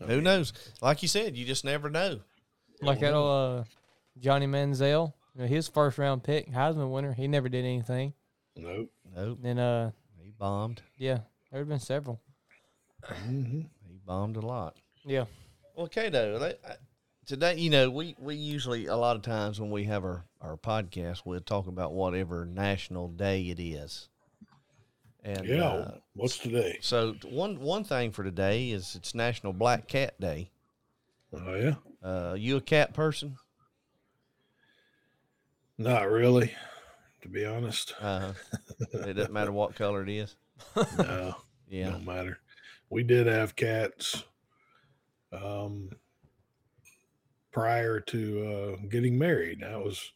I 0.00 0.04
who 0.04 0.14
mean, 0.16 0.24
knows? 0.24 0.52
Like 0.80 1.02
you 1.02 1.08
said, 1.08 1.36
you 1.36 1.44
just 1.44 1.64
never 1.64 1.90
know. 1.90 2.20
Like 2.80 3.00
that 3.00 3.14
old 3.14 3.60
uh, 3.60 3.64
Johnny 4.18 4.46
Manziel, 4.46 5.12
you 5.34 5.40
know, 5.42 5.46
his 5.48 5.66
first 5.68 5.98
round 5.98 6.22
pick, 6.22 6.50
Heisman 6.52 6.90
winner. 6.92 7.12
He 7.12 7.26
never 7.26 7.48
did 7.48 7.64
anything. 7.64 8.12
Nope. 8.56 8.90
Nope, 9.14 9.38
Then, 9.42 9.58
uh, 9.58 9.90
he 10.22 10.30
bombed. 10.30 10.82
yeah, 10.96 11.18
there 11.50 11.60
have 11.60 11.68
been 11.68 11.80
several. 11.80 12.20
hmm 13.04 13.60
He 13.88 13.98
bombed 14.06 14.36
a 14.36 14.40
lot. 14.40 14.76
Yeah. 15.04 15.24
Well, 15.76 15.88
Catoe, 15.88 16.38
that- 16.38 16.60
I- 16.68 16.76
today, 17.26 17.56
you 17.56 17.70
know, 17.70 17.90
we, 17.90 18.14
we 18.18 18.34
usually, 18.34 18.86
a 18.86 18.96
lot 18.96 19.16
of 19.16 19.22
times 19.22 19.60
when 19.60 19.70
we 19.70 19.84
have 19.84 20.04
our, 20.04 20.24
our 20.40 20.56
podcast, 20.56 21.22
we'll 21.24 21.40
talk 21.40 21.66
about 21.66 21.92
whatever 21.92 22.44
national 22.44 23.08
day 23.08 23.42
it 23.42 23.60
is. 23.60 24.08
And 25.28 25.46
Yeah. 25.46 25.68
uh, 25.68 25.90
What's 26.14 26.38
today? 26.38 26.78
so 26.80 27.14
one 27.28 27.60
one 27.60 27.84
thing 27.84 28.12
for 28.12 28.24
today 28.24 28.70
is 28.70 28.94
it's 28.94 29.14
National 29.14 29.52
Black 29.52 29.86
Cat 29.86 30.18
Day. 30.18 30.50
Oh 31.34 31.54
yeah. 31.54 31.74
Uh, 32.02 32.34
you 32.34 32.56
a 32.56 32.60
cat 32.62 32.94
person? 32.94 33.36
Not 35.76 36.08
really, 36.10 36.54
to 37.20 37.28
be 37.28 37.44
honest. 37.44 37.94
Uh, 38.00 38.32
it 38.94 39.12
doesn't 39.14 39.32
matter 39.32 39.52
what 39.52 39.74
color 39.74 40.02
it 40.02 40.08
is. 40.08 40.34
No, 40.96 41.34
Yeah. 41.68 41.90
don't 41.90 42.06
matter. 42.06 42.38
We 42.88 43.02
did 43.02 43.26
have 43.26 43.54
cats 43.54 44.24
um 45.30 45.90
prior 47.52 48.00
to 48.00 48.76
uh 48.80 48.86
getting 48.88 49.18
married. 49.18 49.60
That 49.60 49.78
was 49.84 50.10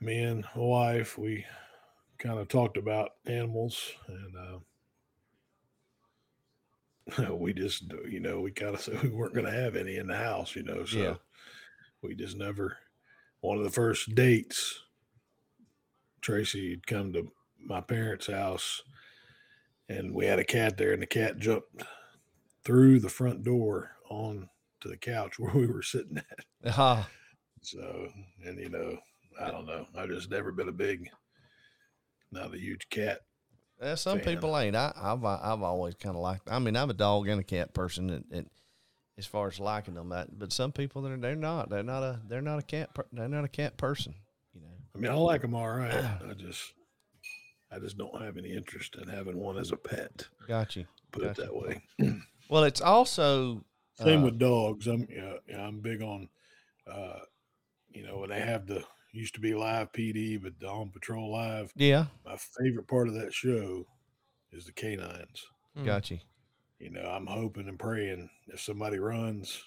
me 0.00 0.18
and 0.24 0.44
my 0.56 0.60
wife, 0.62 1.16
we 1.16 1.44
kind 2.26 2.38
of 2.40 2.48
talked 2.48 2.76
about 2.76 3.10
animals 3.26 3.92
and 4.08 4.36
uh 4.36 4.58
we 7.34 7.52
just 7.52 7.84
you 8.08 8.18
know, 8.20 8.40
we 8.40 8.50
kind 8.50 8.74
of 8.74 8.80
said 8.80 9.00
we 9.02 9.10
weren't 9.10 9.34
gonna 9.34 9.50
have 9.50 9.76
any 9.76 9.96
in 9.96 10.08
the 10.08 10.16
house, 10.16 10.56
you 10.56 10.62
know, 10.64 10.84
so 10.84 10.98
Yeah. 10.98 11.16
we 12.02 12.14
just 12.14 12.36
never 12.36 12.78
one 13.40 13.58
of 13.58 13.64
the 13.64 13.70
first 13.70 14.14
dates 14.14 14.80
Tracy 16.20 16.70
had 16.70 16.86
come 16.86 17.12
to 17.12 17.30
my 17.60 17.80
parents' 17.80 18.26
house 18.26 18.82
and 19.88 20.12
we 20.12 20.26
had 20.26 20.40
a 20.40 20.44
cat 20.44 20.76
there 20.76 20.92
and 20.92 21.00
the 21.02 21.06
cat 21.06 21.38
jumped 21.38 21.84
through 22.64 22.98
the 22.98 23.08
front 23.08 23.44
door 23.44 23.92
on 24.10 24.48
to 24.80 24.88
the 24.88 24.96
couch 24.96 25.38
where 25.38 25.54
we 25.54 25.66
were 25.68 25.82
sitting 25.82 26.18
at. 26.18 26.44
Ah, 26.64 27.08
So, 27.62 28.10
and 28.44 28.58
you 28.58 28.68
know, 28.68 28.98
I 29.40 29.52
don't 29.52 29.66
know. 29.66 29.86
I've 29.94 30.08
just 30.08 30.30
never 30.30 30.50
been 30.50 30.68
a 30.68 30.72
big, 30.72 31.08
not 32.30 32.54
a 32.54 32.58
huge 32.58 32.88
cat. 32.90 33.20
uh, 33.80 33.96
some 33.96 34.20
Fan. 34.20 34.34
people 34.34 34.58
ain't. 34.58 34.76
I, 34.76 34.92
I've 34.96 35.24
I've 35.24 35.62
always 35.62 35.94
kind 35.94 36.16
of 36.16 36.22
liked. 36.22 36.50
I 36.50 36.58
mean, 36.58 36.76
I'm 36.76 36.90
a 36.90 36.94
dog 36.94 37.28
and 37.28 37.40
a 37.40 37.44
cat 37.44 37.74
person, 37.74 38.10
and, 38.10 38.24
and 38.30 38.50
as 39.18 39.26
far 39.26 39.48
as 39.48 39.58
liking 39.60 39.94
them, 39.94 40.08
that. 40.10 40.38
But 40.38 40.52
some 40.52 40.72
people 40.72 41.02
they're 41.02 41.16
they're 41.16 41.34
not. 41.36 41.70
They're 41.70 41.82
not 41.82 42.02
a 42.02 42.20
they're 42.28 42.42
not 42.42 42.58
a 42.58 42.62
cat. 42.62 42.94
Per, 42.94 43.04
they're 43.12 43.28
not 43.28 43.44
a 43.44 43.48
cat 43.48 43.76
person. 43.76 44.14
You 44.54 44.60
know. 44.62 44.66
I 44.94 44.98
mean, 44.98 45.10
I 45.10 45.14
like 45.14 45.42
them 45.42 45.54
all 45.54 45.68
right. 45.68 45.92
I 45.94 46.32
just, 46.34 46.72
I 47.70 47.78
just 47.78 47.98
don't 47.98 48.20
have 48.22 48.36
any 48.36 48.52
interest 48.52 48.96
in 49.00 49.08
having 49.08 49.38
one 49.38 49.58
as 49.58 49.72
a 49.72 49.76
pet. 49.76 50.26
Got 50.48 50.76
you. 50.76 50.86
Put 51.12 51.22
Gotcha. 51.24 51.42
it 51.42 51.44
that 51.46 51.54
way. 51.56 51.82
Well, 52.48 52.62
it's 52.62 52.80
also 52.80 53.64
Same 53.94 54.20
uh, 54.22 54.26
with 54.26 54.38
dogs. 54.38 54.86
I'm 54.86 55.08
yeah, 55.10 55.32
yeah, 55.48 55.62
I'm 55.66 55.80
big 55.80 56.00
on 56.00 56.28
uh 56.88 57.18
you 57.90 58.06
know, 58.06 58.18
when 58.18 58.30
they 58.30 58.38
have 58.38 58.66
the 58.68 58.84
used 59.16 59.34
to 59.34 59.40
be 59.40 59.54
live 59.54 59.92
PD, 59.92 60.40
but 60.42 60.58
the 60.60 60.68
on 60.68 60.90
patrol 60.90 61.32
live. 61.32 61.72
yeah. 61.74 62.06
My 62.24 62.36
favorite 62.60 62.86
part 62.86 63.08
of 63.08 63.14
that 63.14 63.32
show 63.32 63.86
is 64.52 64.64
the 64.66 64.72
canines. 64.72 65.44
Gotcha. 65.84 66.14
You. 66.14 66.20
You 66.78 66.90
know, 66.90 67.08
I'm 67.08 67.26
hoping 67.26 67.68
and 67.68 67.78
praying 67.78 68.28
if 68.48 68.60
somebody 68.60 68.98
runs, 68.98 69.62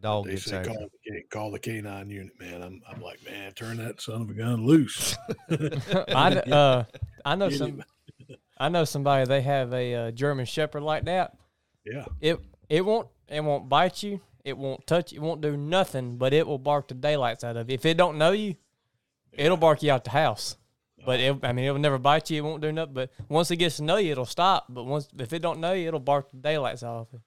Dog 0.00 0.26
they 0.26 0.32
gets 0.32 0.44
say 0.44 0.56
after. 0.56 0.70
call 0.70 0.80
the, 0.80 1.10
ca- 1.10 1.26
call 1.30 1.50
the 1.50 1.58
canine 1.58 2.10
unit, 2.10 2.32
man. 2.38 2.62
I'm 2.62 2.82
I'm 2.90 3.00
like, 3.00 3.24
man, 3.24 3.52
turn 3.52 3.78
that 3.78 4.00
son 4.00 4.22
of 4.22 4.30
a 4.30 4.34
gun 4.34 4.66
loose. 4.66 5.16
I 5.50 6.34
uh, 6.50 6.84
I 7.24 7.34
know 7.36 7.48
some. 7.48 7.82
I 8.58 8.68
know 8.68 8.84
somebody. 8.84 9.26
They 9.26 9.40
have 9.40 9.72
a 9.72 9.94
uh, 9.94 10.10
German 10.10 10.44
Shepherd 10.44 10.82
like 10.82 11.04
that. 11.06 11.36
yeah. 11.86 12.04
It 12.20 12.38
it 12.68 12.84
won't 12.84 13.08
it 13.28 13.42
won't 13.42 13.68
bite 13.68 14.02
you. 14.02 14.20
It 14.44 14.58
won't 14.58 14.86
touch. 14.86 15.12
You, 15.12 15.20
it 15.20 15.22
won't 15.22 15.40
do 15.40 15.56
nothing. 15.56 16.16
But 16.18 16.32
it 16.34 16.46
will 16.46 16.58
bark 16.58 16.88
the 16.88 16.94
daylights 16.94 17.44
out 17.44 17.56
of 17.56 17.70
you. 17.70 17.74
If 17.74 17.86
it 17.86 17.96
don't 17.96 18.18
know 18.18 18.32
you, 18.32 18.56
it'll 19.32 19.56
bark 19.56 19.82
you 19.82 19.90
out 19.90 20.04
the 20.04 20.10
house. 20.10 20.56
But 21.04 21.20
it, 21.20 21.36
I 21.42 21.52
mean, 21.52 21.64
it 21.64 21.70
will 21.72 21.80
never 21.80 21.98
bite 21.98 22.30
you. 22.30 22.38
It 22.38 22.46
won't 22.46 22.62
do 22.62 22.70
nothing. 22.70 22.94
But 22.94 23.10
once 23.28 23.50
it 23.50 23.56
gets 23.56 23.76
to 23.76 23.84
know 23.84 23.96
you, 23.96 24.12
it'll 24.12 24.24
stop. 24.24 24.66
But 24.68 24.84
once 24.84 25.08
if 25.18 25.32
it 25.32 25.40
don't 25.40 25.60
know 25.60 25.72
you, 25.72 25.88
it'll 25.88 26.00
bark 26.00 26.30
the 26.30 26.36
daylights 26.36 26.82
out 26.82 27.00
of 27.00 27.08
you. 27.12 27.20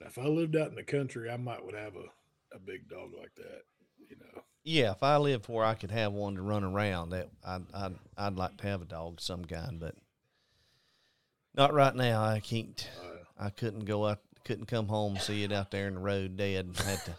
If 0.00 0.18
I 0.18 0.26
lived 0.26 0.56
out 0.56 0.68
in 0.68 0.74
the 0.74 0.82
country, 0.82 1.30
I 1.30 1.36
might 1.38 1.64
would 1.64 1.74
have 1.74 1.94
a, 1.96 2.54
a 2.54 2.58
big 2.58 2.88
dog 2.88 3.12
like 3.18 3.34
that. 3.36 3.62
You 4.10 4.16
know. 4.20 4.42
Yeah, 4.64 4.90
if 4.90 5.02
I 5.02 5.16
lived 5.16 5.48
where 5.48 5.64
I 5.64 5.74
could 5.74 5.90
have 5.90 6.12
one 6.12 6.34
to 6.34 6.42
run 6.42 6.64
around, 6.64 7.10
that 7.10 7.30
I'd 7.44 7.64
I'd, 7.72 7.94
I'd 8.18 8.36
like 8.36 8.58
to 8.58 8.66
have 8.66 8.82
a 8.82 8.86
dog 8.86 9.14
of 9.14 9.20
some 9.20 9.44
kind, 9.44 9.80
but 9.80 9.94
not 11.54 11.72
right 11.72 11.94
now. 11.94 12.22
I 12.22 12.40
can't. 12.40 12.88
Uh, 13.02 13.44
I 13.46 13.50
couldn't 13.50 13.86
go 13.86 14.06
out. 14.06 14.18
Couldn't 14.44 14.66
come 14.66 14.88
home 14.88 15.14
and 15.14 15.22
see 15.22 15.42
it 15.42 15.52
out 15.52 15.70
there 15.70 15.88
in 15.88 15.94
the 15.94 16.00
road 16.00 16.36
dead. 16.36 16.76
Had 16.84 17.04
to 17.06 17.16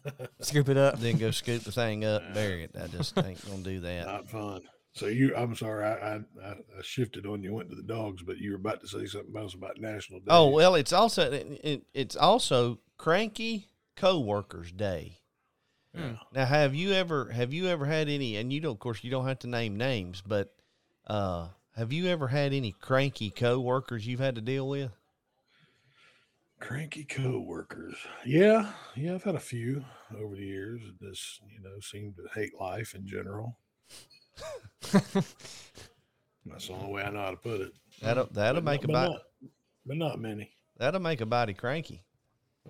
Scoop 0.40 0.68
it 0.68 0.76
up. 0.76 0.98
then 0.98 1.18
go 1.18 1.30
scoop 1.30 1.62
the 1.62 1.72
thing 1.72 2.04
up, 2.04 2.22
bury 2.34 2.64
it. 2.64 2.74
I 2.80 2.86
just 2.86 3.16
ain't 3.18 3.44
gonna 3.48 3.62
do 3.62 3.80
that. 3.80 4.06
Not 4.06 4.28
fun. 4.28 4.62
So 4.94 5.06
you, 5.06 5.34
I'm 5.34 5.56
sorry, 5.56 5.84
I, 5.86 5.92
I 5.92 6.14
I 6.44 6.50
I 6.50 6.82
shifted 6.82 7.26
on 7.26 7.42
you, 7.42 7.54
went 7.54 7.70
to 7.70 7.76
the 7.76 7.82
dogs, 7.82 8.22
but 8.22 8.38
you 8.38 8.50
were 8.50 8.56
about 8.56 8.80
to 8.82 8.88
say 8.88 9.06
something 9.06 9.34
else 9.36 9.54
about 9.54 9.78
National 9.80 10.20
Day. 10.20 10.26
Oh 10.28 10.48
well, 10.48 10.74
it's 10.74 10.92
also 10.92 11.30
it, 11.30 11.60
it, 11.64 11.82
it's 11.94 12.16
also 12.16 12.78
cranky 12.98 13.68
coworkers 13.96 14.70
day. 14.72 15.18
yeah. 15.94 16.16
Now, 16.32 16.44
have 16.44 16.74
you 16.74 16.92
ever 16.92 17.30
have 17.30 17.52
you 17.52 17.68
ever 17.68 17.86
had 17.86 18.08
any? 18.08 18.36
And 18.36 18.52
you 18.52 18.60
don't, 18.60 18.72
of 18.72 18.78
course, 18.80 19.02
you 19.02 19.10
don't 19.10 19.26
have 19.26 19.38
to 19.40 19.46
name 19.48 19.76
names, 19.76 20.22
but 20.26 20.52
uh, 21.06 21.48
have 21.76 21.92
you 21.92 22.06
ever 22.08 22.28
had 22.28 22.52
any 22.52 22.72
cranky 22.72 23.30
coworkers 23.30 24.06
you've 24.06 24.20
had 24.20 24.34
to 24.34 24.40
deal 24.42 24.68
with? 24.68 24.90
Cranky 26.62 27.04
coworkers. 27.04 27.96
Yeah, 28.24 28.72
yeah, 28.96 29.14
I've 29.14 29.22
had 29.24 29.34
a 29.34 29.40
few 29.40 29.84
over 30.16 30.36
the 30.36 30.44
years. 30.44 30.80
that 31.00 31.10
Just 31.10 31.40
you 31.50 31.60
know, 31.60 31.78
seem 31.80 32.14
to 32.14 32.22
hate 32.40 32.52
life 32.58 32.94
in 32.94 33.06
general. 33.06 33.58
That's 34.92 36.66
the 36.66 36.72
only 36.72 36.92
way 36.92 37.02
I 37.02 37.10
know 37.10 37.20
how 37.20 37.30
to 37.30 37.36
put 37.36 37.60
it. 37.60 37.72
That'll 38.00 38.26
that'll 38.26 38.62
But 38.62 38.70
make 38.72 38.84
a 38.84 38.88
not- 38.88 38.92
but 38.92 39.08
body 39.10 39.12
not, 39.12 39.50
but 39.86 39.96
not 39.96 40.20
many. 40.20 40.50
that'll 40.78 41.00
make 41.00 41.20
a 41.20 41.26
body 41.26 41.54
cranky. 41.54 42.02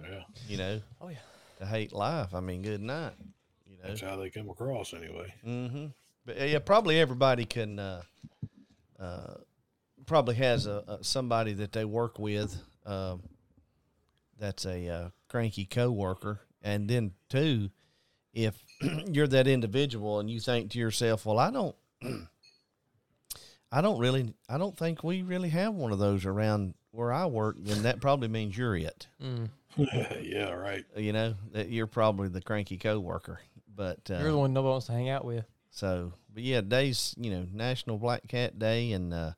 Yeah, 0.00 0.22
You 0.48 0.56
know, 0.56 0.80
Oh 1.00 1.08
yeah. 1.08 1.18
to 1.58 1.66
hate 1.66 1.92
life. 1.92 2.34
I 2.34 2.40
mean, 2.40 2.62
good 2.62 2.80
night. 2.80 3.12
You 3.66 3.76
know. 3.76 3.88
that's 3.88 4.00
how 4.00 4.16
they 4.16 4.30
come 4.30 4.48
across 4.48 4.94
anyway. 4.94 5.32
Mm-hmm. 5.46 5.86
But 6.24 6.48
yeah, 6.48 6.58
probably 6.60 6.98
everybody 7.00 7.44
can. 7.44 7.78
Uh, 7.78 8.02
uh, 8.98 9.34
probably 10.06 10.34
has 10.36 10.66
a, 10.66 10.82
a 10.88 11.04
somebody 11.04 11.52
that 11.54 11.72
they 11.72 11.84
work 11.84 12.18
with. 12.18 12.56
Um, 12.86 13.22
that's 14.42 14.66
a 14.66 14.88
uh, 14.88 15.08
cranky 15.28 15.64
coworker, 15.64 16.40
and 16.60 16.88
then 16.88 17.12
too, 17.28 17.70
if 18.34 18.60
you're 19.06 19.28
that 19.28 19.46
individual 19.46 20.18
and 20.18 20.28
you 20.28 20.40
think 20.40 20.72
to 20.72 20.78
yourself, 20.78 21.24
"Well, 21.24 21.38
I 21.38 21.50
don't, 21.50 21.76
I 23.72 23.80
don't 23.80 24.00
really, 24.00 24.34
I 24.48 24.58
don't 24.58 24.76
think 24.76 25.04
we 25.04 25.22
really 25.22 25.50
have 25.50 25.74
one 25.74 25.92
of 25.92 26.00
those 26.00 26.26
around 26.26 26.74
where 26.90 27.12
I 27.12 27.26
work," 27.26 27.56
then 27.60 27.84
that 27.84 28.00
probably 28.00 28.28
means 28.28 28.58
you're 28.58 28.76
it. 28.76 29.06
Mm. 29.22 29.48
yeah, 30.22 30.50
right. 30.50 30.84
You 30.96 31.12
know 31.12 31.34
that 31.52 31.68
you're 31.68 31.86
probably 31.86 32.28
the 32.28 32.42
cranky 32.42 32.78
coworker. 32.78 33.40
But 33.74 34.10
uh, 34.10 34.18
You're 34.18 34.32
the 34.32 34.38
one 34.38 34.52
nobody 34.52 34.70
wants 34.72 34.86
to 34.86 34.92
hang 34.92 35.08
out 35.08 35.24
with. 35.24 35.46
So, 35.70 36.12
but 36.34 36.42
yeah, 36.42 36.60
days, 36.60 37.14
you 37.16 37.30
know, 37.30 37.46
National 37.50 37.96
Black 37.96 38.26
Cat 38.28 38.58
Day 38.58 38.92
and 38.92 39.14
uh, 39.14 39.32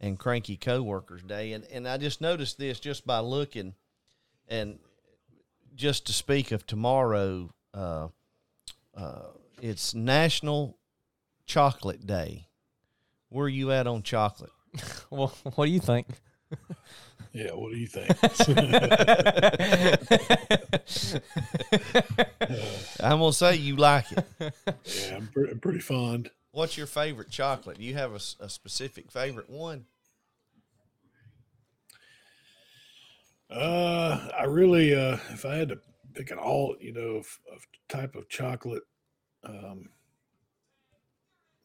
and 0.00 0.18
Cranky 0.18 0.56
Coworkers 0.56 1.22
Day, 1.22 1.52
and 1.52 1.64
and 1.66 1.86
I 1.86 1.98
just 1.98 2.20
noticed 2.20 2.58
this 2.58 2.80
just 2.80 3.06
by 3.06 3.20
looking, 3.20 3.74
and 4.48 4.78
just 5.74 6.06
to 6.06 6.12
speak 6.12 6.52
of 6.52 6.66
tomorrow, 6.66 7.50
uh, 7.74 8.08
uh, 8.96 9.22
it's 9.60 9.94
National 9.94 10.78
Chocolate 11.46 12.06
Day. 12.06 12.48
Where 13.28 13.46
are 13.46 13.50
you 13.50 13.72
at 13.72 13.86
on 13.86 14.02
chocolate? 14.02 14.50
Well, 15.10 15.32
what 15.54 15.66
do 15.66 15.72
you 15.72 15.80
think? 15.80 16.06
Yeah, 17.32 17.52
what 17.52 17.72
do 17.72 17.78
you 17.78 17.86
think? 17.86 18.10
I'm 23.00 23.18
gonna 23.18 23.32
say 23.32 23.56
you 23.56 23.76
like 23.76 24.06
it. 24.12 24.24
yeah, 24.40 25.16
I'm, 25.16 25.28
pre- 25.28 25.50
I'm 25.50 25.60
pretty 25.60 25.80
fond. 25.80 26.30
What's 26.52 26.76
your 26.76 26.86
favorite 26.86 27.30
chocolate? 27.30 27.78
Do 27.78 27.84
you 27.84 27.94
have 27.94 28.12
a 28.12 28.48
specific 28.48 29.10
favorite 29.10 29.50
one? 29.50 29.86
Uh, 33.50 34.28
I 34.38 34.44
really, 34.44 34.94
uh, 34.94 35.18
if 35.30 35.44
I 35.44 35.56
had 35.56 35.70
to 35.70 35.78
pick 36.14 36.30
an 36.30 36.38
all, 36.38 36.76
you 36.80 36.92
know, 36.92 37.16
of, 37.16 37.38
of 37.52 37.66
type 37.88 38.14
of 38.14 38.28
chocolate, 38.28 38.82
um, 39.44 39.88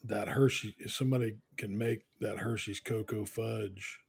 that 0.04 0.28
Hershey, 0.28 0.76
if 0.80 0.94
somebody 0.94 1.38
can 1.58 1.78
make 1.78 2.02
that 2.20 2.38
Hershey's 2.40 2.80
cocoa 2.80 3.26
fudge 3.26 4.00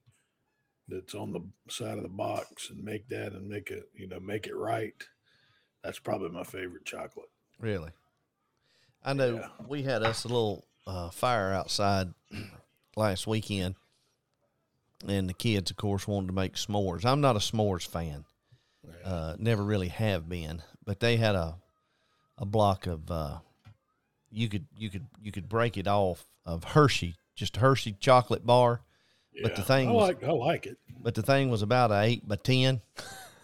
that's 0.89 1.15
on 1.15 1.33
the 1.33 1.41
side 1.69 1.97
of 1.97 2.03
the 2.03 2.09
box 2.09 2.71
and 2.71 2.83
make 2.85 3.09
that 3.09 3.33
and 3.33 3.49
make 3.49 3.71
it, 3.71 3.85
you 3.95 4.07
know, 4.09 4.21
make 4.21 4.47
it 4.47 4.57
right, 4.57 4.95
that's 5.83 5.99
probably 5.99 6.31
my 6.31 6.45
favorite 6.45 6.85
chocolate. 6.85 7.29
Really? 7.59 7.91
I 9.05 9.13
know 9.15 9.35
Yeah. 9.37 9.49
we 9.67 9.83
had 9.83 10.03
us 10.03 10.25
a 10.25 10.29
little 10.29 10.67
uh, 10.87 11.11
fire 11.11 11.53
outside 11.53 12.13
last 12.97 13.27
weekend, 13.27 13.77
and 15.07 15.29
the 15.29 15.35
kids, 15.35 15.71
of 15.71 15.77
course, 15.77 16.07
wanted 16.09 16.29
to 16.29 16.33
make 16.33 16.55
s'mores. 16.55 17.05
I'm 17.05 17.21
not 17.21 17.37
a 17.37 17.41
s'mores 17.41 17.87
fan, 17.87 18.25
uh, 19.05 19.37
never 19.39 19.63
really 19.65 19.89
have 19.89 20.29
been, 20.29 20.63
but 20.85 21.01
they 21.01 21.17
had 21.17 21.35
a 21.35 21.57
a 22.39 22.45
block 22.47 22.87
of 22.87 23.11
uh, 23.11 23.39
you 24.31 24.49
could 24.49 24.67
you 24.77 24.91
could 24.91 25.07
you 25.23 25.31
could 25.33 25.49
break 25.49 25.77
it 25.77 25.87
off 25.87 26.27
of 26.45 26.65
Hershey, 26.65 27.17
just 27.37 27.57
a 27.57 27.61
Hershey 27.61 27.93
chocolate 28.01 28.45
bar, 28.45 28.83
But 29.43 29.57
the 29.57 29.63
thing 29.63 29.89
I 29.89 29.93
was- 29.93 30.09
like, 30.09 30.25
I 30.25 30.31
like 30.33 30.67
it. 30.67 30.79
but 31.01 31.15
the 31.15 31.23
thing 31.23 31.51
was 31.51 31.63
about 31.63 31.91
a 31.93 32.01
eight 32.03 32.27
by 32.27 32.37
ten 32.37 32.81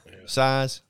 Yeah. 0.07 0.13
size. 0.27 0.83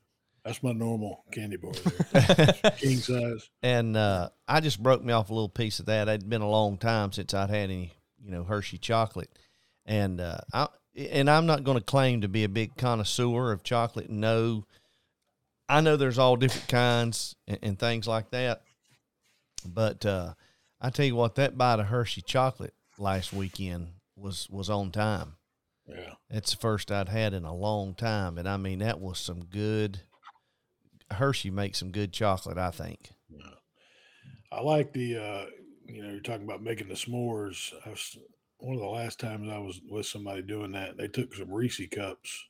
That's 0.44 0.62
my 0.62 0.72
normal 0.72 1.22
candy 1.30 1.58
bar. 1.58 1.72
King 2.78 2.96
size. 2.96 3.50
and 3.62 3.94
uh, 3.94 4.30
I 4.48 4.60
just 4.60 4.82
broke 4.82 5.04
me 5.04 5.12
off 5.12 5.28
a 5.28 5.34
little 5.34 5.50
piece 5.50 5.80
of 5.80 5.86
that. 5.86 6.08
It'd 6.08 6.30
been 6.30 6.40
a 6.40 6.48
long 6.48 6.78
time 6.78 7.12
since 7.12 7.34
I'd 7.34 7.50
had 7.50 7.68
any, 7.70 7.92
you 8.24 8.30
know, 8.30 8.44
Hershey 8.44 8.78
chocolate, 8.78 9.30
and 9.90 10.20
uh, 10.20 10.38
I 10.54 10.68
and 10.96 11.28
I'm 11.28 11.46
not 11.46 11.64
going 11.64 11.78
to 11.78 11.84
claim 11.84 12.20
to 12.20 12.28
be 12.28 12.44
a 12.44 12.48
big 12.48 12.76
connoisseur 12.76 13.52
of 13.52 13.64
chocolate. 13.64 14.08
No, 14.08 14.64
I 15.68 15.80
know 15.80 15.96
there's 15.96 16.18
all 16.18 16.36
different 16.36 16.68
kinds 16.68 17.34
and, 17.46 17.58
and 17.62 17.78
things 17.78 18.06
like 18.06 18.30
that, 18.30 18.62
but 19.66 20.06
uh, 20.06 20.34
I 20.80 20.90
tell 20.90 21.06
you 21.06 21.16
what, 21.16 21.34
that 21.34 21.58
bite 21.58 21.80
of 21.80 21.86
Hershey 21.86 22.22
chocolate 22.22 22.74
last 22.98 23.32
weekend 23.32 23.88
was 24.16 24.48
was 24.48 24.70
on 24.70 24.92
time. 24.92 25.34
Yeah. 25.86 26.14
It's 26.30 26.52
the 26.52 26.58
first 26.58 26.92
I'd 26.92 27.08
had 27.08 27.34
in 27.34 27.44
a 27.44 27.54
long 27.54 27.94
time, 27.94 28.38
and 28.38 28.48
I 28.48 28.56
mean 28.56 28.78
that 28.78 29.00
was 29.00 29.18
some 29.18 29.44
good. 29.44 30.00
Hershey 31.10 31.50
makes 31.50 31.80
some 31.80 31.90
good 31.90 32.12
chocolate, 32.12 32.58
I 32.58 32.70
think. 32.70 33.10
Yeah. 33.28 33.54
I 34.52 34.60
like 34.60 34.92
the, 34.92 35.16
uh, 35.16 35.46
you 35.86 36.04
know, 36.04 36.10
you're 36.10 36.20
talking 36.20 36.44
about 36.44 36.62
making 36.62 36.86
the 36.86 36.94
s'mores. 36.94 37.72
I 37.84 37.90
was, 37.90 38.16
one 38.60 38.74
of 38.76 38.80
the 38.82 38.86
last 38.88 39.18
times 39.20 39.48
I 39.50 39.58
was 39.58 39.80
with 39.88 40.06
somebody 40.06 40.42
doing 40.42 40.72
that, 40.72 40.96
they 40.96 41.08
took 41.08 41.34
some 41.34 41.50
Reese 41.52 41.80
cups 41.90 42.46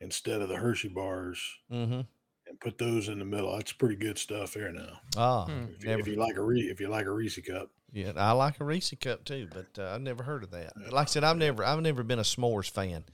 instead 0.00 0.40
of 0.42 0.48
the 0.48 0.56
Hershey 0.56 0.88
bars 0.88 1.40
Mm-hmm. 1.70 2.00
and 2.48 2.60
put 2.60 2.78
those 2.78 3.08
in 3.08 3.18
the 3.18 3.24
middle. 3.24 3.54
That's 3.56 3.72
pretty 3.72 3.96
good 3.96 4.18
stuff 4.18 4.54
there 4.54 4.72
now. 4.72 5.00
Ah, 5.16 5.44
Hmm. 5.46 5.64
If 5.76 5.82
you, 5.82 5.88
never. 5.88 6.00
if 6.00 6.06
you 6.08 6.16
like 6.16 6.36
a 6.36 6.42
Re- 6.42 6.60
if 6.70 6.80
you 6.80 6.88
like 6.88 7.06
a 7.06 7.10
Reese 7.12 7.38
cup, 7.46 7.70
Yeah, 7.92 8.12
I 8.16 8.32
like 8.32 8.60
a 8.60 8.64
Reese 8.64 8.92
cup 9.00 9.24
too, 9.24 9.48
but 9.52 9.78
uh, 9.82 9.94
I've 9.94 10.00
never 10.02 10.22
heard 10.24 10.42
of 10.44 10.50
that. 10.50 10.72
Like 10.90 11.06
I 11.08 11.10
said, 11.10 11.24
I've 11.24 11.36
never, 11.38 11.64
I've 11.64 11.80
never 11.80 12.02
been 12.02 12.18
a 12.18 12.22
s'mores 12.22 12.70
fan, 12.70 13.04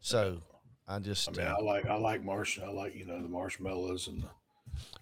so 0.00 0.42
I 0.86 0.98
just, 1.00 1.28
I 1.28 1.32
mean, 1.32 1.46
uh, 1.46 1.54
I 1.58 1.62
like 1.62 1.86
I 1.86 1.94
like 1.96 2.22
marsh. 2.22 2.58
I 2.60 2.68
like 2.68 2.94
you 2.94 3.06
know 3.06 3.20
the 3.20 3.28
marshmallows 3.28 4.06
and 4.08 4.22
the, 4.22 4.28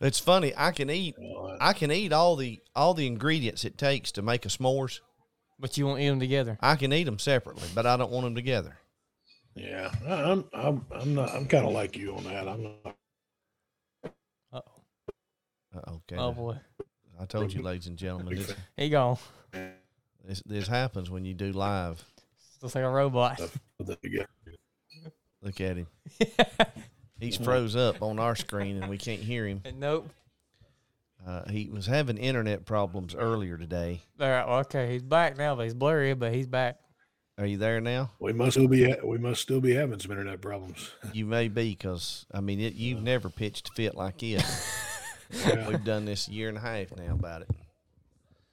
It's 0.06 0.18
funny. 0.20 0.52
I 0.56 0.70
can 0.72 0.88
eat. 0.88 1.14
I 1.60 1.72
can 1.74 1.90
eat 1.92 2.12
all 2.12 2.36
the 2.36 2.60
all 2.74 2.94
the 2.94 3.06
ingredients 3.06 3.64
it 3.66 3.76
takes 3.76 4.10
to 4.12 4.22
make 4.22 4.46
a 4.46 4.48
s'mores. 4.48 5.00
But 5.58 5.76
you 5.78 5.86
won't 5.86 6.00
eat 6.00 6.08
them 6.08 6.20
together. 6.20 6.58
I 6.60 6.76
can 6.76 6.92
eat 6.92 7.04
them 7.04 7.18
separately, 7.18 7.68
but 7.74 7.86
I 7.86 7.96
don't 7.96 8.10
want 8.10 8.24
them 8.26 8.34
together. 8.34 8.76
yeah, 9.54 9.92
I- 10.06 10.22
I'm 10.32 10.44
I'm 10.52 10.86
I'm 10.92 11.14
not 11.14 11.30
I'm 11.30 11.46
kind 11.46 11.64
of 11.66 11.72
like 11.72 11.96
you 11.96 12.14
on 12.16 12.24
that. 12.24 12.48
I'm 12.48 12.62
not. 12.84 12.96
Uh-oh. 14.52 14.58
Uh, 15.76 15.92
Okay. 15.96 16.16
Oh 16.16 16.32
boy, 16.32 16.56
I 17.20 17.24
told 17.26 17.52
you, 17.52 17.62
ladies 17.62 17.86
and 17.86 17.96
gentlemen, 17.96 18.34
this, 18.36 18.54
he 18.76 18.88
gone. 18.90 19.16
this 20.24 20.42
this 20.44 20.66
happens 20.68 21.10
when 21.10 21.24
you 21.24 21.34
do 21.34 21.52
live. 21.52 22.04
Looks 22.62 22.74
like 22.74 22.84
a 22.84 22.88
robot. 22.90 23.38
put 23.78 23.86
that 23.86 24.02
together. 24.02 24.28
Look 25.42 25.60
at 25.60 25.76
him. 25.76 25.86
He's 27.20 27.36
froze 27.36 27.76
up 27.76 28.02
on 28.02 28.18
our 28.18 28.34
screen 28.34 28.76
and 28.82 28.90
we 28.90 28.98
can't 28.98 29.20
hear 29.20 29.46
him. 29.46 29.62
nope. 29.76 30.08
Uh, 31.26 31.48
he 31.50 31.70
was 31.70 31.86
having 31.86 32.18
internet 32.18 32.66
problems 32.66 33.14
earlier 33.14 33.56
today. 33.56 34.02
There. 34.18 34.42
Okay, 34.42 34.92
he's 34.92 35.02
back 35.02 35.36
now, 35.38 35.54
but 35.54 35.64
he's 35.64 35.74
blurry, 35.74 36.12
but 36.14 36.34
he's 36.34 36.46
back. 36.46 36.78
Are 37.38 37.46
you 37.46 37.56
there 37.56 37.80
now? 37.80 38.12
We 38.20 38.32
must 38.32 38.52
still 38.52 38.68
be 38.68 38.84
ha- 38.90 39.04
we 39.04 39.18
must 39.18 39.40
still 39.40 39.60
be 39.60 39.74
having 39.74 39.98
some 39.98 40.12
internet 40.12 40.40
problems. 40.40 40.90
You 41.12 41.26
may 41.26 41.48
be 41.48 41.70
because 41.70 42.26
I 42.32 42.40
mean 42.40 42.60
it, 42.60 42.74
you've 42.74 43.02
never 43.02 43.28
pitched 43.28 43.70
a 43.70 43.72
fit 43.72 43.94
like 43.94 44.22
it. 44.22 44.44
Yeah. 45.46 45.68
We've 45.68 45.82
done 45.82 46.04
this 46.04 46.28
a 46.28 46.32
year 46.32 46.48
and 46.48 46.56
a 46.56 46.60
half 46.60 46.94
now 46.94 47.14
about 47.14 47.42
it. 47.42 47.48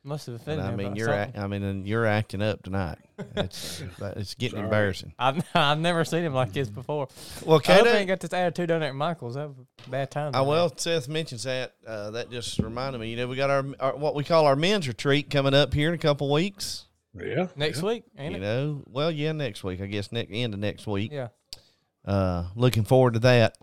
Must 0.03 0.25
have 0.25 0.33
And 0.33 0.41
offended 0.41 0.65
I 0.65 0.75
mean 0.75 0.95
you're 0.95 1.13
act, 1.13 1.37
I 1.37 1.45
mean 1.45 1.61
and 1.61 1.87
you're 1.87 2.07
acting 2.07 2.41
up 2.41 2.63
tonight. 2.63 2.97
It's 3.35 3.83
it's 4.01 4.33
getting 4.33 4.57
Sorry. 4.57 4.63
embarrassing. 4.63 5.13
I've 5.19 5.45
I've 5.55 5.79
never 5.79 6.03
seen 6.05 6.23
him 6.23 6.33
like 6.33 6.53
this 6.53 6.69
before. 6.69 7.07
Well, 7.45 7.61
I 7.67 7.71
hope 7.73 7.85
he 7.85 7.91
Catoe, 7.91 7.95
ain't 7.97 8.07
got 8.07 8.19
this 8.19 8.33
attitude 8.33 8.69
down 8.69 8.79
there 8.79 8.89
at 8.89 8.95
Michael's. 8.95 9.35
That 9.35 9.49
was 9.49 9.57
a 9.85 9.89
bad 9.89 10.09
time. 10.09 10.33
Uh, 10.33 10.43
well, 10.43 10.75
Seth 10.75 11.07
mentions 11.07 11.43
that. 11.43 11.75
Uh, 11.85 12.09
that 12.11 12.31
just 12.31 12.57
reminded 12.57 12.99
me. 12.99 13.11
You 13.11 13.17
know, 13.17 13.27
we 13.27 13.35
got 13.35 13.51
our, 13.51 13.63
our 13.79 13.95
what 13.95 14.15
we 14.15 14.23
call 14.23 14.47
our 14.47 14.55
men's 14.55 14.87
retreat 14.87 15.29
coming 15.29 15.53
up 15.53 15.71
here 15.73 15.89
in 15.89 15.95
a 15.95 15.99
couple 15.99 16.31
weeks. 16.31 16.87
Yeah. 17.13 17.47
next 17.55 17.81
yeah. 17.81 17.87
week, 17.87 18.03
ain't 18.17 18.31
you 18.31 18.37
it? 18.37 18.41
know, 18.41 18.83
well, 18.87 19.11
yeah, 19.11 19.33
next 19.33 19.63
week. 19.63 19.81
I 19.81 19.85
guess 19.85 20.11
next 20.11 20.31
end 20.33 20.53
of 20.53 20.59
next 20.59 20.87
week. 20.87 21.11
Yeah. 21.11 21.27
Uh, 22.05 22.45
looking 22.55 22.85
forward 22.85 23.13
to 23.13 23.19
that. 23.19 23.57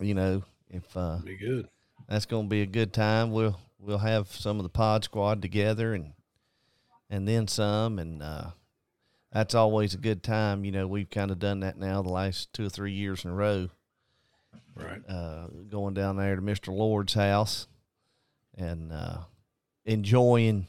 You 0.00 0.14
know, 0.14 0.42
if 0.70 0.96
uh, 0.96 1.18
Be 1.24 1.36
good. 1.36 1.68
that's 2.08 2.26
going 2.26 2.46
to 2.46 2.48
be 2.48 2.62
a 2.62 2.66
good 2.66 2.92
time, 2.92 3.30
we'll 3.32 3.58
we'll 3.78 3.98
have 3.98 4.28
some 4.28 4.58
of 4.58 4.62
the 4.62 4.68
pod 4.68 5.04
squad 5.04 5.42
together 5.42 5.94
and 5.94 6.12
and 7.10 7.26
then 7.26 7.48
some, 7.48 7.98
and 7.98 8.22
uh, 8.22 8.50
that's 9.32 9.54
always 9.54 9.94
a 9.94 9.98
good 9.98 10.22
time. 10.22 10.64
You 10.64 10.72
know, 10.72 10.86
we've 10.86 11.08
kind 11.08 11.30
of 11.30 11.38
done 11.38 11.60
that 11.60 11.78
now 11.78 12.02
the 12.02 12.10
last 12.10 12.52
two 12.52 12.66
or 12.66 12.68
three 12.68 12.92
years 12.92 13.24
in 13.24 13.30
a 13.30 13.34
row. 13.34 13.68
Right. 14.76 15.00
uh, 15.08 15.48
going 15.68 15.94
down 15.94 16.18
there 16.18 16.36
to 16.36 16.42
Mr. 16.42 16.68
Lord's 16.72 17.14
house 17.14 17.66
and 18.56 18.92
uh, 18.92 19.18
enjoying 19.84 20.68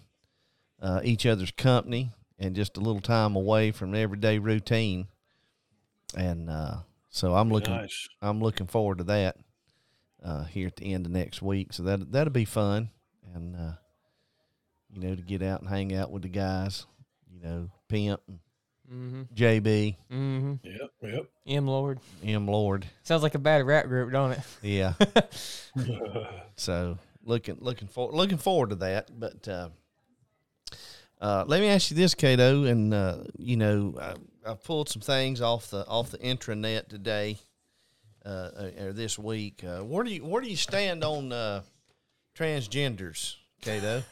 uh, 0.81 1.01
each 1.03 1.27
other's 1.27 1.51
company 1.51 2.11
and 2.39 2.55
just 2.55 2.77
a 2.77 2.79
little 2.79 3.01
time 3.01 3.35
away 3.35 3.71
from 3.71 3.93
everyday 3.93 4.39
routine. 4.39 5.07
And 6.17 6.49
uh, 6.49 6.77
so 7.11 7.35
I'm 7.35 7.49
looking, 7.51 7.75
Nice. 7.75 8.07
I'm 8.19 8.41
looking 8.41 8.65
forward 8.65 8.97
to 8.97 9.03
that 9.05 9.37
uh, 10.23 10.45
here 10.45 10.67
at 10.67 10.77
the 10.77 10.91
end 10.93 11.05
of 11.05 11.11
next 11.11 11.43
week. 11.43 11.71
So 11.73 11.83
that 11.83 12.11
that'll 12.11 12.33
be 12.33 12.45
fun, 12.45 12.89
and 13.35 13.55
uh, 13.55 13.71
you 14.91 15.01
know 15.01 15.15
to 15.15 15.21
get 15.21 15.41
out 15.41 15.61
and 15.61 15.69
hang 15.69 15.95
out 15.95 16.11
with 16.11 16.23
the 16.23 16.29
guys. 16.29 16.85
You 17.31 17.41
know, 17.41 17.69
Pimp, 17.87 18.21
and 18.27 18.39
Mm-hmm. 18.91 19.21
JB, 19.35 19.95
Mm-hmm. 20.11 20.53
Yep. 20.63 20.89
Yep. 21.03 21.25
M 21.45 21.67
Lord. 21.67 21.99
M 22.23 22.47
Lord. 22.47 22.87
Sounds 23.03 23.21
like 23.21 23.35
a 23.35 23.39
bad 23.39 23.63
rap 23.67 23.85
group, 23.85 24.11
don't 24.11 24.31
it? 24.31 24.39
Yeah. 24.63 24.93
So 26.55 26.97
looking 27.23 27.57
looking 27.59 27.87
for 27.87 28.11
looking 28.11 28.37
forward 28.39 28.71
to 28.71 28.75
that. 28.77 29.09
But 29.17 29.47
uh, 29.47 29.69
uh, 31.21 31.45
let 31.47 31.61
me 31.61 31.67
ask 31.67 31.91
you 31.91 31.95
this, 31.97 32.15
Catoe, 32.15 32.65
and 32.65 32.93
uh, 32.93 33.17
you 33.37 33.57
know 33.57 33.95
I, 34.01 34.51
I 34.51 34.53
pulled 34.55 34.89
some 34.89 35.01
things 35.01 35.39
off 35.41 35.69
the 35.69 35.85
off 35.87 36.11
the 36.11 36.17
intranet 36.17 36.87
today 36.89 37.37
uh, 38.25 38.49
or 38.81 38.91
this 38.93 39.17
week. 39.19 39.63
Uh, 39.63 39.83
where 39.83 40.03
do 40.03 40.11
you 40.11 40.25
where 40.25 40.41
do 40.41 40.49
you 40.49 40.57
stand 40.57 41.03
on 41.03 41.31
uh, 41.31 41.61
transgenders, 42.39 43.35
Catoe? 43.61 44.03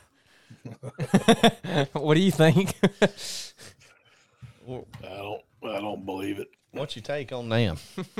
what 1.93 2.15
do 2.15 2.19
you 2.19 2.31
think? 2.31 2.75
I 4.61 4.77
don't. 5.03 5.41
I 5.63 5.81
don't 5.81 6.05
believe 6.05 6.39
it. 6.39 6.47
What's 6.71 6.95
your 6.95 7.03
take 7.03 7.31
on 7.31 7.49
them? 7.49 7.77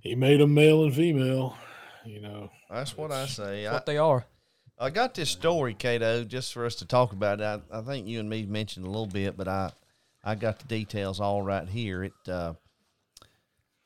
He 0.00 0.14
made 0.14 0.40
them 0.40 0.54
male 0.54 0.84
and 0.84 0.94
female. 0.94 1.56
You 2.04 2.20
know. 2.20 2.50
That's 2.70 2.96
what 2.96 3.12
I 3.12 3.26
say. 3.26 3.66
I, 3.66 3.72
what 3.74 3.86
they 3.86 3.98
are. 3.98 4.24
I 4.78 4.90
got 4.90 5.14
this 5.14 5.28
story, 5.28 5.74
Catoe, 5.74 6.24
just 6.24 6.54
for 6.54 6.64
us 6.64 6.76
to 6.76 6.86
talk 6.86 7.12
about. 7.12 7.42
I, 7.42 7.60
I 7.70 7.82
think 7.82 8.06
you 8.06 8.18
and 8.20 8.28
me 8.30 8.46
mentioned 8.46 8.86
a 8.86 8.88
little 8.88 9.06
bit, 9.06 9.36
but 9.36 9.46
I, 9.46 9.72
I 10.24 10.34
got 10.34 10.58
the 10.58 10.66
details 10.66 11.20
all 11.20 11.42
right 11.42 11.68
here. 11.68 12.04
It, 12.04 12.12
uh, 12.26 12.54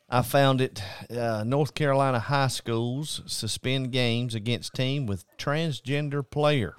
I 0.09 0.23
found 0.23 0.61
it. 0.61 0.83
Uh, 1.11 1.45
North 1.45 1.75
Carolina 1.75 2.19
high 2.21 2.49
schools 2.49 3.23
suspend 3.27 3.91
games 3.93 4.35
against 4.35 4.75
team 4.75 5.07
with 5.07 5.25
transgender 5.39 6.29
player. 6.29 6.77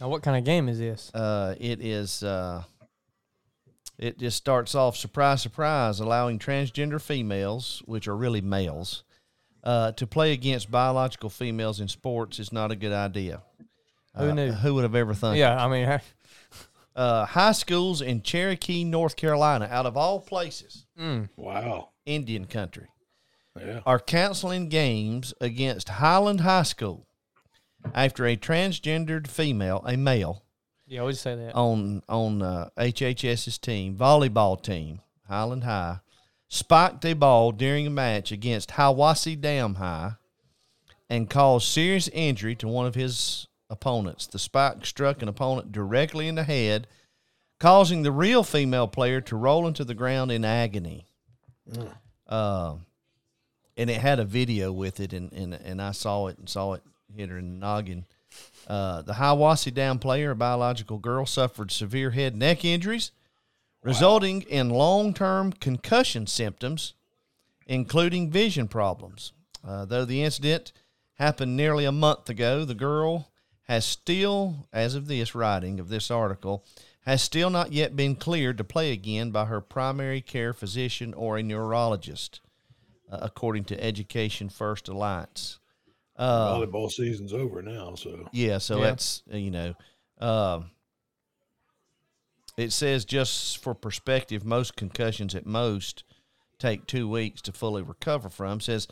Now, 0.00 0.08
what 0.08 0.22
kind 0.22 0.36
of 0.36 0.44
game 0.44 0.68
is 0.68 0.78
this? 0.78 1.12
Uh, 1.14 1.54
it 1.58 1.80
is. 1.80 2.22
Uh, 2.22 2.62
it 3.98 4.18
just 4.18 4.36
starts 4.36 4.74
off 4.74 4.96
surprise, 4.96 5.42
surprise, 5.42 6.00
allowing 6.00 6.38
transgender 6.38 7.00
females, 7.00 7.80
which 7.86 8.08
are 8.08 8.16
really 8.16 8.40
males, 8.40 9.04
uh, 9.62 9.92
to 9.92 10.06
play 10.06 10.32
against 10.32 10.70
biological 10.70 11.30
females 11.30 11.78
in 11.80 11.86
sports 11.88 12.38
is 12.40 12.52
not 12.52 12.72
a 12.72 12.76
good 12.76 12.92
idea. 12.92 13.42
Who 14.16 14.30
Uh, 14.30 14.34
knew? 14.34 14.52
Who 14.52 14.74
would 14.74 14.82
have 14.82 14.94
ever 14.96 15.14
thought? 15.14 15.36
Yeah, 15.36 15.62
I 15.64 15.68
mean, 15.68 16.00
Uh, 16.96 17.26
high 17.26 17.50
schools 17.50 18.00
in 18.00 18.22
Cherokee, 18.22 18.84
North 18.84 19.16
Carolina, 19.16 19.66
out 19.68 19.84
of 19.84 19.96
all 19.96 20.20
places, 20.20 20.86
mm, 20.96 21.28
Wow. 21.36 21.88
Indian 22.06 22.44
country, 22.46 22.88
Yeah. 23.58 23.80
are 23.86 23.98
canceling 23.98 24.68
games 24.68 25.32
against 25.40 25.88
Highland 25.88 26.40
High 26.40 26.62
School 26.64 27.06
after 27.94 28.26
a 28.26 28.36
transgendered 28.36 29.26
female, 29.26 29.82
a 29.86 29.96
male, 29.96 30.42
yeah, 30.86 31.00
I 31.00 31.04
would 31.04 31.16
say 31.16 31.34
that. 31.34 31.54
on 31.54 32.02
on 32.08 32.42
uh, 32.42 32.68
HHS's 32.78 33.58
team, 33.58 33.96
volleyball 33.96 34.60
team, 34.62 35.00
Highland 35.28 35.64
High, 35.64 36.00
spiked 36.48 37.04
a 37.04 37.14
ball 37.14 37.52
during 37.52 37.86
a 37.86 37.90
match 37.90 38.30
against 38.32 38.70
Hiwassee 38.72 39.40
Dam 39.40 39.76
High 39.76 40.12
and 41.08 41.28
caused 41.30 41.66
serious 41.68 42.08
injury 42.08 42.54
to 42.56 42.68
one 42.68 42.86
of 42.86 42.94
his 42.94 43.46
opponents. 43.70 44.26
The 44.26 44.38
spike 44.38 44.84
struck 44.86 45.22
an 45.22 45.28
opponent 45.28 45.72
directly 45.72 46.28
in 46.28 46.34
the 46.34 46.44
head, 46.44 46.86
causing 47.60 48.02
the 48.02 48.12
real 48.12 48.42
female 48.42 48.88
player 48.88 49.20
to 49.22 49.36
roll 49.36 49.66
into 49.66 49.84
the 49.84 49.94
ground 49.94 50.30
in 50.32 50.44
agony. 50.44 51.06
Uh, 52.26 52.76
and 53.76 53.90
it 53.90 54.00
had 54.00 54.18
a 54.18 54.24
video 54.24 54.72
with 54.72 55.00
it, 55.00 55.12
and, 55.12 55.32
and, 55.32 55.54
and 55.54 55.82
I 55.82 55.92
saw 55.92 56.28
it 56.28 56.38
and 56.38 56.48
saw 56.48 56.74
it 56.74 56.82
hit 57.14 57.28
her 57.28 57.38
in 57.38 57.52
the 57.54 57.66
noggin. 57.66 58.04
Uh, 58.66 59.02
the 59.02 59.14
Hiwassee 59.14 59.72
Dam 59.72 59.98
player, 59.98 60.32
a 60.32 60.36
biological 60.36 60.98
girl, 60.98 61.26
suffered 61.26 61.70
severe 61.70 62.10
head 62.10 62.32
and 62.32 62.40
neck 62.40 62.64
injuries, 62.64 63.12
resulting 63.82 64.42
in 64.42 64.70
long 64.70 65.14
term 65.14 65.52
concussion 65.52 66.26
symptoms, 66.26 66.94
including 67.66 68.30
vision 68.30 68.68
problems. 68.68 69.32
Uh, 69.66 69.84
though 69.84 70.04
the 70.04 70.22
incident 70.22 70.72
happened 71.14 71.56
nearly 71.56 71.84
a 71.84 71.92
month 71.92 72.28
ago, 72.28 72.64
the 72.64 72.74
girl 72.74 73.28
has 73.64 73.84
still, 73.84 74.66
as 74.72 74.94
of 74.94 75.06
this 75.06 75.34
writing 75.34 75.80
of 75.80 75.88
this 75.88 76.10
article, 76.10 76.64
has 77.04 77.22
still 77.22 77.50
not 77.50 77.72
yet 77.72 77.94
been 77.94 78.16
cleared 78.16 78.58
to 78.58 78.64
play 78.64 78.90
again 78.92 79.30
by 79.30 79.44
her 79.44 79.60
primary 79.60 80.20
care 80.20 80.52
physician 80.52 81.12
or 81.14 81.36
a 81.36 81.42
neurologist, 81.42 82.40
uh, 83.10 83.18
according 83.22 83.64
to 83.64 83.82
Education 83.82 84.48
First 84.48 84.88
Alliance. 84.88 85.58
Uh, 86.16 86.54
Volleyball 86.54 86.90
season's 86.90 87.32
over 87.32 87.60
now, 87.60 87.94
so 87.96 88.28
yeah, 88.32 88.58
so 88.58 88.78
Yeah. 88.78 88.84
that's 88.84 89.22
uh, 89.32 89.36
you 89.36 89.50
know, 89.50 89.74
um, 90.20 90.70
it 92.56 92.70
says 92.72 93.04
just 93.04 93.58
for 93.58 93.74
perspective, 93.74 94.44
most 94.44 94.76
concussions 94.76 95.34
at 95.34 95.44
most 95.44 96.04
take 96.58 96.86
two 96.86 97.08
weeks 97.08 97.42
to 97.42 97.52
fully 97.52 97.82
recover 97.82 98.28
from. 98.30 98.60
Says 98.60 98.86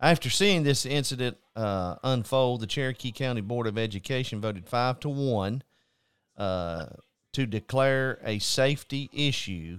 after 0.00 0.30
seeing 0.30 0.62
this 0.62 0.86
incident 0.86 1.36
uh, 1.56 1.96
unfold, 2.04 2.60
the 2.60 2.66
Cherokee 2.68 3.10
County 3.10 3.40
Board 3.40 3.66
of 3.66 3.76
Education 3.76 4.40
voted 4.40 4.68
five 4.68 5.00
to 5.00 5.08
one 5.08 5.64
uh, 6.36 6.86
to 7.32 7.46
declare 7.46 8.18
a 8.24 8.38
safety 8.38 9.10
issue 9.12 9.78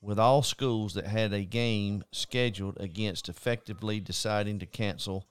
with 0.00 0.18
all 0.18 0.42
schools 0.42 0.94
that 0.94 1.06
had 1.06 1.32
a 1.32 1.42
game 1.44 2.04
scheduled 2.12 2.76
against 2.78 3.28
effectively 3.28 4.00
deciding 4.00 4.58
to 4.58 4.66
cancel 4.66 5.26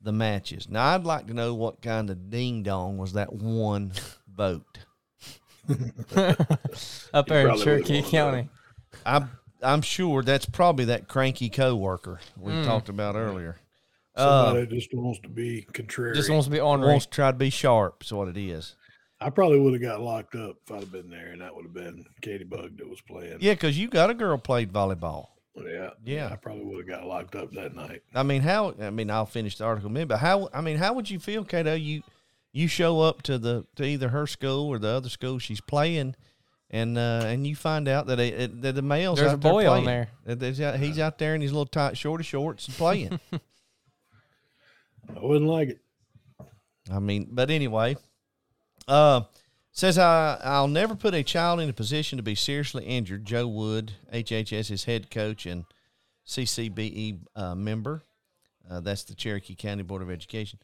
the 0.00 0.12
matches. 0.12 0.68
Now, 0.68 0.94
I'd 0.94 1.04
like 1.04 1.26
to 1.28 1.34
know 1.34 1.54
what 1.54 1.80
kind 1.80 2.10
of 2.10 2.28
ding 2.30 2.62
dong 2.62 2.98
was 2.98 3.12
that 3.12 3.32
one 3.32 3.92
vote. 4.34 4.78
Up 7.12 7.26
there 7.26 7.48
in 7.48 7.58
Cherokee 7.58 8.02
County. 8.02 8.48
I'm 9.04 9.30
I'm 9.62 9.82
sure 9.82 10.22
that's 10.22 10.46
probably 10.46 10.86
that 10.86 11.08
cranky 11.08 11.48
coworker 11.48 12.20
we 12.36 12.52
Mm. 12.52 12.64
talked 12.64 12.88
about 12.88 13.16
earlier. 13.16 13.58
Uh, 14.14 14.46
Somebody 14.46 14.76
just 14.76 14.94
wants 14.94 15.20
to 15.20 15.28
be 15.28 15.62
contrary. 15.72 16.14
Just 16.14 16.30
wants 16.30 16.46
to 16.46 16.50
be 16.50 16.60
ornery. 16.60 16.88
wants 16.88 17.06
to 17.06 17.10
try 17.12 17.30
to 17.30 17.36
be 17.36 17.50
sharp. 17.50 18.02
Is 18.04 18.12
what 18.12 18.28
it 18.28 18.36
is. 18.36 18.76
I 19.20 19.30
probably 19.30 19.58
would 19.58 19.72
have 19.72 19.82
got 19.82 20.00
locked 20.00 20.34
up 20.34 20.56
if 20.66 20.72
I'd 20.72 20.80
have 20.80 20.92
been 20.92 21.08
there, 21.08 21.28
and 21.28 21.40
that 21.40 21.54
would 21.54 21.64
have 21.64 21.74
been 21.74 22.04
Katie 22.20 22.44
Bug 22.44 22.76
that 22.78 22.88
was 22.88 23.00
playing. 23.00 23.38
Yeah, 23.40 23.54
because 23.54 23.78
you 23.78 23.88
got 23.88 24.10
a 24.10 24.14
girl 24.14 24.36
played 24.36 24.72
volleyball. 24.72 25.28
yeah, 25.56 25.90
Yeah. 26.04 26.28
I 26.30 26.36
probably 26.36 26.64
would 26.64 26.78
have 26.78 26.88
got 26.88 27.06
locked 27.06 27.34
up 27.34 27.50
that 27.52 27.74
night. 27.74 28.02
I 28.14 28.22
mean, 28.22 28.42
how? 28.42 28.74
I 28.80 28.90
mean, 28.90 29.10
I'll 29.10 29.24
finish 29.26 29.56
the 29.56 29.64
article 29.64 29.88
in 29.88 29.94
minute, 29.94 30.08
but 30.08 30.18
how? 30.18 30.50
I 30.52 30.60
mean, 30.60 30.76
how 30.76 30.92
would 30.92 31.08
you 31.08 31.18
feel, 31.18 31.44
Catoe? 31.44 31.80
You 31.80 32.02
you 32.52 32.68
show 32.68 33.00
up 33.00 33.22
to 33.22 33.38
the 33.38 33.66
to 33.76 33.84
either 33.84 34.08
her 34.10 34.26
school 34.26 34.68
or 34.68 34.78
the 34.78 34.88
other 34.88 35.08
school 35.08 35.38
she's 35.38 35.62
playing, 35.62 36.14
and 36.70 36.98
uh, 36.98 37.22
and 37.24 37.46
you 37.46 37.56
find 37.56 37.88
out 37.88 38.06
that 38.08 38.20
it, 38.20 38.60
that 38.62 38.74
the 38.74 38.82
male's 38.82 39.18
There's 39.18 39.32
out 39.32 39.38
a 39.38 39.40
there 39.40 39.52
boy 39.52 39.68
on 39.68 39.84
there. 39.86 40.08
There's 40.26 40.58
he's 40.58 40.98
out 40.98 41.16
there 41.18 41.34
in 41.34 41.40
his 41.40 41.52
little 41.52 41.66
tight 41.66 41.96
shorty 41.96 42.24
shorts 42.24 42.66
and 42.66 42.76
playing. 42.76 43.20
I 43.32 45.20
wouldn't 45.20 45.50
like 45.50 45.68
it. 45.70 45.80
I 46.90 46.98
mean, 46.98 47.28
but 47.30 47.50
anyway, 47.50 47.96
uh, 48.88 49.22
says 49.72 49.98
I 49.98 50.40
I'll 50.42 50.68
never 50.68 50.94
put 50.94 51.14
a 51.14 51.22
child 51.22 51.60
in 51.60 51.68
a 51.68 51.74
position 51.74 52.16
to 52.16 52.22
be 52.22 52.34
seriously 52.34 52.84
injured. 52.84 53.24
Joe 53.24 53.46
Wood, 53.46 53.92
HHS's 54.12 54.84
head 54.84 55.10
coach 55.10 55.46
and 55.46 55.64
CCBE 56.26 57.20
uh, 57.34 57.54
member, 57.54 58.02
uh, 58.70 58.80
that's 58.80 59.04
the 59.04 59.14
Cherokee 59.14 59.54
County 59.54 59.82
Board 59.82 60.02
of 60.02 60.10
Education. 60.10 60.58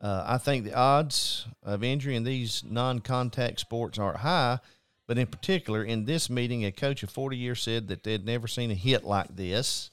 Uh, 0.00 0.24
I 0.26 0.38
think 0.38 0.64
the 0.64 0.74
odds 0.74 1.46
of 1.62 1.82
injury 1.82 2.14
in 2.14 2.22
these 2.22 2.62
non-contact 2.64 3.58
sports 3.58 3.98
are 3.98 4.18
high, 4.18 4.60
but 5.08 5.18
in 5.18 5.26
particular, 5.26 5.82
in 5.82 6.04
this 6.04 6.30
meeting, 6.30 6.64
a 6.64 6.70
coach 6.70 7.02
of 7.02 7.10
40 7.10 7.36
years 7.36 7.62
said 7.62 7.88
that 7.88 8.04
they'd 8.04 8.24
never 8.24 8.46
seen 8.46 8.70
a 8.70 8.74
hit 8.74 9.04
like 9.04 9.34
this. 9.34 9.90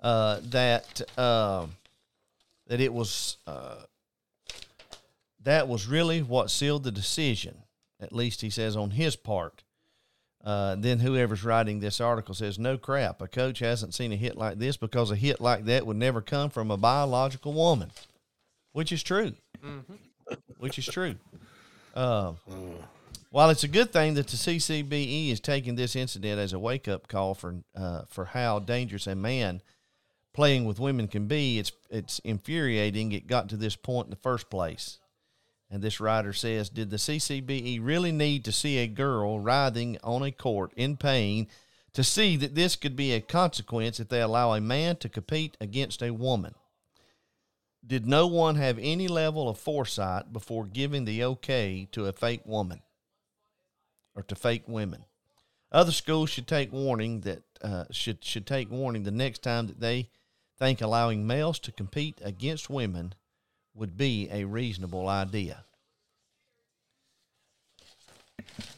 Uh, 0.00 0.40
that 0.44 1.02
uh, 1.18 1.66
that 2.68 2.80
it 2.80 2.92
was 2.92 3.36
uh, 3.46 3.76
that 5.42 5.68
was 5.68 5.86
really 5.86 6.22
what 6.22 6.50
sealed 6.50 6.84
the 6.84 6.92
decision. 6.92 7.62
At 8.00 8.14
least 8.14 8.40
he 8.40 8.50
says 8.50 8.76
on 8.76 8.92
his 8.92 9.16
part. 9.16 9.62
Uh, 10.42 10.74
then 10.78 11.00
whoever's 11.00 11.44
writing 11.44 11.80
this 11.80 12.00
article 12.00 12.34
says, 12.34 12.58
"No 12.58 12.78
crap. 12.78 13.20
A 13.20 13.28
coach 13.28 13.58
hasn't 13.58 13.94
seen 13.94 14.10
a 14.10 14.16
hit 14.16 14.38
like 14.38 14.58
this 14.58 14.76
because 14.78 15.10
a 15.10 15.16
hit 15.16 15.40
like 15.40 15.66
that 15.66 15.86
would 15.86 15.98
never 15.98 16.22
come 16.22 16.48
from 16.48 16.70
a 16.70 16.78
biological 16.78 17.52
woman," 17.52 17.90
which 18.72 18.90
is 18.90 19.02
true. 19.02 19.34
Which 20.58 20.78
is 20.78 20.86
true. 20.86 21.16
Uh, 21.94 22.32
while 23.30 23.50
it's 23.50 23.64
a 23.64 23.68
good 23.68 23.92
thing 23.92 24.14
that 24.14 24.28
the 24.28 24.36
CCBE 24.36 25.30
is 25.30 25.40
taking 25.40 25.74
this 25.74 25.94
incident 25.94 26.40
as 26.40 26.54
a 26.54 26.58
wake 26.58 26.88
up 26.88 27.06
call 27.06 27.34
for 27.34 27.56
uh, 27.76 28.02
for 28.08 28.26
how 28.26 28.60
dangerous 28.60 29.06
a 29.06 29.14
man 29.14 29.60
playing 30.32 30.64
with 30.64 30.80
women 30.80 31.06
can 31.06 31.26
be, 31.26 31.58
it's 31.58 31.72
it's 31.90 32.18
infuriating 32.20 33.12
it 33.12 33.26
got 33.26 33.48
to 33.50 33.56
this 33.56 33.76
point 33.76 34.06
in 34.06 34.10
the 34.10 34.16
first 34.16 34.48
place. 34.48 34.98
And 35.70 35.82
this 35.82 36.00
writer 36.00 36.32
says, 36.32 36.68
Did 36.68 36.90
the 36.90 36.96
CCBE 36.96 37.78
really 37.80 38.10
need 38.10 38.44
to 38.44 38.52
see 38.52 38.78
a 38.78 38.88
girl 38.88 39.38
writhing 39.38 39.98
on 40.02 40.22
a 40.22 40.32
court 40.32 40.72
in 40.76 40.96
pain 40.96 41.46
to 41.92 42.02
see 42.02 42.36
that 42.36 42.54
this 42.54 42.76
could 42.76 42.96
be 42.96 43.12
a 43.12 43.20
consequence 43.20 44.00
if 44.00 44.08
they 44.08 44.20
allow 44.20 44.52
a 44.52 44.60
man 44.60 44.96
to 44.96 45.08
compete 45.08 45.56
against 45.60 46.02
a 46.02 46.12
woman? 46.12 46.54
Did 47.86 48.06
no 48.06 48.26
one 48.26 48.56
have 48.56 48.78
any 48.80 49.08
level 49.08 49.48
of 49.48 49.58
foresight 49.58 50.32
before 50.32 50.66
giving 50.66 51.04
the 51.04 51.24
okay 51.24 51.88
to 51.92 52.06
a 52.06 52.12
fake 52.12 52.42
woman 52.44 52.82
or 54.14 54.22
to 54.24 54.34
fake 54.34 54.64
women? 54.66 55.04
Other 55.72 55.92
schools 55.92 56.30
should 56.30 56.48
take 56.48 56.72
warning 56.72 57.20
that 57.20 57.42
uh, 57.62 57.84
should 57.90 58.24
should 58.24 58.46
take 58.46 58.70
warning 58.70 59.04
the 59.04 59.10
next 59.10 59.42
time 59.42 59.68
that 59.68 59.80
they 59.80 60.10
think 60.58 60.80
allowing 60.80 61.26
males 61.26 61.58
to 61.60 61.72
compete 61.72 62.20
against 62.22 62.68
women 62.68 63.14
would 63.74 63.96
be 63.96 64.28
a 64.30 64.44
reasonable 64.44 65.08
idea. 65.08 65.64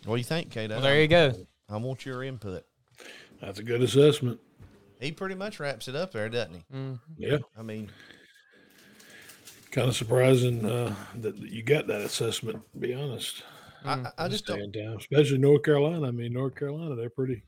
What 0.05 0.17
do 0.17 0.19
you 0.19 0.25
think, 0.25 0.51
Catoe? 0.51 0.71
Well, 0.71 0.81
there 0.81 1.01
you 1.01 1.09
go. 1.09 1.33
I 1.71 1.77
want 1.77 2.05
your 2.05 2.23
input. 2.25 2.65
That's 3.41 3.59
a 3.59 3.63
good 3.63 3.83
assessment. 3.83 4.41
He 5.01 5.13
pretty 5.13 5.35
much 5.35 5.59
wraps 5.59 5.89
it 5.89 5.97
up 5.97 6.13
there, 6.13 6.29
doesn't 6.29 6.55
he? 6.55 6.77
Mm. 6.77 6.99
Yeah, 7.17 7.39
I 7.59 7.63
mean, 7.63 7.91
kind 9.71 9.89
of 9.89 9.97
surprising 9.97 10.65
uh, 10.65 10.95
that 11.17 11.41
that 11.41 11.51
you 11.51 11.63
got 11.63 11.87
that 11.89 12.03
assessment. 12.03 12.61
To 12.73 12.79
be 12.79 12.95
honest, 12.95 13.43
I, 13.85 13.93
I- 13.95 14.13
I 14.19 14.29
just 14.29 14.47
don't. 14.47 14.61
and 14.61 14.75
time, 14.75 14.97
especially 14.99 15.39
North 15.39 15.63
Carolina. 15.63 16.07
I 16.07 16.11
mean, 16.13 16.33
North 16.33 16.55
Carolina, 16.55 16.95
they're 16.95 17.11
pretty 17.11 17.43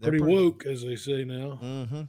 they're 0.00 0.10
pretty 0.12 0.24
woke, 0.24 0.66
as 0.66 0.82
they 0.82 0.96
say 0.96 1.24
now. 1.24 1.58
Mm-hmm. 1.62 2.02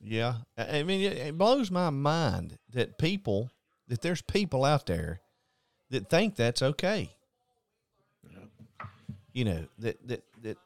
Yeah, 0.00 0.36
I 0.56 0.78
I 0.78 0.82
mean, 0.84 1.00
it, 1.02 1.16
it 1.18 1.38
blows 1.38 1.70
my 1.70 1.90
mind 1.90 2.56
that 2.72 2.98
people, 2.98 3.50
that 3.92 4.00
there's 4.00 4.22
people 4.22 4.64
out 4.64 4.86
there 4.86 5.20
that 5.90 6.08
think 6.08 6.34
that's 6.34 6.62
okay. 6.62 7.10
You 9.34 9.44
know 9.44 9.66
that 9.80 10.08
that 10.08 10.24
that 10.42 10.56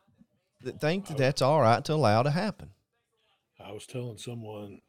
that 0.63 0.81
think 0.81 1.09
that 1.09 1.17
that's 1.17 1.43
all 1.43 1.61
right 1.61 1.85
to 1.87 1.95
allow 1.95 2.23
to 2.23 2.31
happen. 2.31 2.71
I 3.59 3.73
was 3.73 3.85
telling 3.85 4.17
someone, 4.17 4.81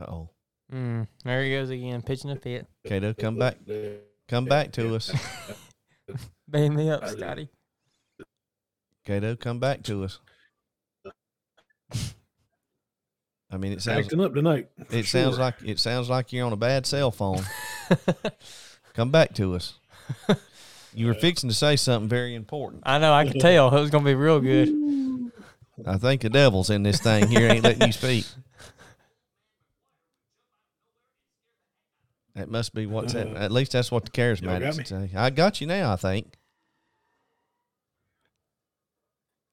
Uh 0.00 0.04
oh, 0.06 0.28
Mm, 0.72 1.08
there 1.24 1.42
he 1.42 1.50
goes 1.50 1.70
again, 1.70 2.00
pitching 2.00 2.30
a 2.30 2.36
fit. 2.36 2.68
Catoe, 2.86 3.14
come 3.14 3.36
back, 3.38 3.58
come 4.28 4.44
back 4.44 4.70
to 4.72 4.94
us. 4.94 5.12
Bang 6.48 6.76
me 6.76 6.90
up, 6.90 7.08
Scotty. 7.08 7.48
Catoe, 9.04 9.34
come 9.34 9.58
back 9.58 9.82
to 9.82 10.04
us. 10.04 10.20
I 13.52 13.58
mean, 13.58 13.72
it 13.72 13.82
sounds 13.82 14.06
acting 14.06 14.20
up 14.20 14.34
tonight. 14.34 14.68
for 14.86 14.96
it 14.96 15.06
sounds 15.06 15.38
like 15.38 15.54
it 15.64 15.78
sounds 15.78 16.08
like 16.08 16.32
you're 16.32 16.46
on 16.46 16.52
a 16.52 16.56
bad 16.56 16.86
cell 16.86 17.10
phone. 17.10 17.42
come 18.94 19.10
back 19.10 19.34
to 19.34 19.54
us. 19.54 19.74
You 20.94 21.06
were 21.06 21.14
fixing 21.14 21.48
to 21.48 21.54
say 21.54 21.76
something 21.76 22.08
very 22.08 22.34
important. 22.34 22.82
I 22.84 22.98
know, 22.98 23.14
I 23.14 23.26
could 23.26 23.40
tell. 23.40 23.74
It 23.74 23.80
was 23.80 23.88
going 23.88 24.04
to 24.04 24.10
be 24.10 24.14
real 24.14 24.40
good. 24.40 24.68
I 25.86 25.96
think 25.96 26.20
the 26.20 26.28
devil's 26.28 26.68
in 26.68 26.82
this 26.82 27.00
thing 27.00 27.28
here, 27.28 27.50
ain't 27.50 27.64
letting 27.64 27.86
you 27.86 27.92
speak. 27.92 28.26
That 32.34 32.50
must 32.50 32.74
be 32.74 32.86
what's 32.86 33.12
happening. 33.12 33.36
Uh, 33.36 33.40
at 33.40 33.52
least 33.52 33.72
that's 33.72 33.90
what 33.90 34.04
the 34.04 34.10
Y'all 34.14 34.36
charismatics 34.36 34.86
say. 34.88 35.10
I 35.16 35.30
got 35.30 35.60
you 35.60 35.66
now, 35.66 35.92
I 35.92 35.96
think. 35.96 36.34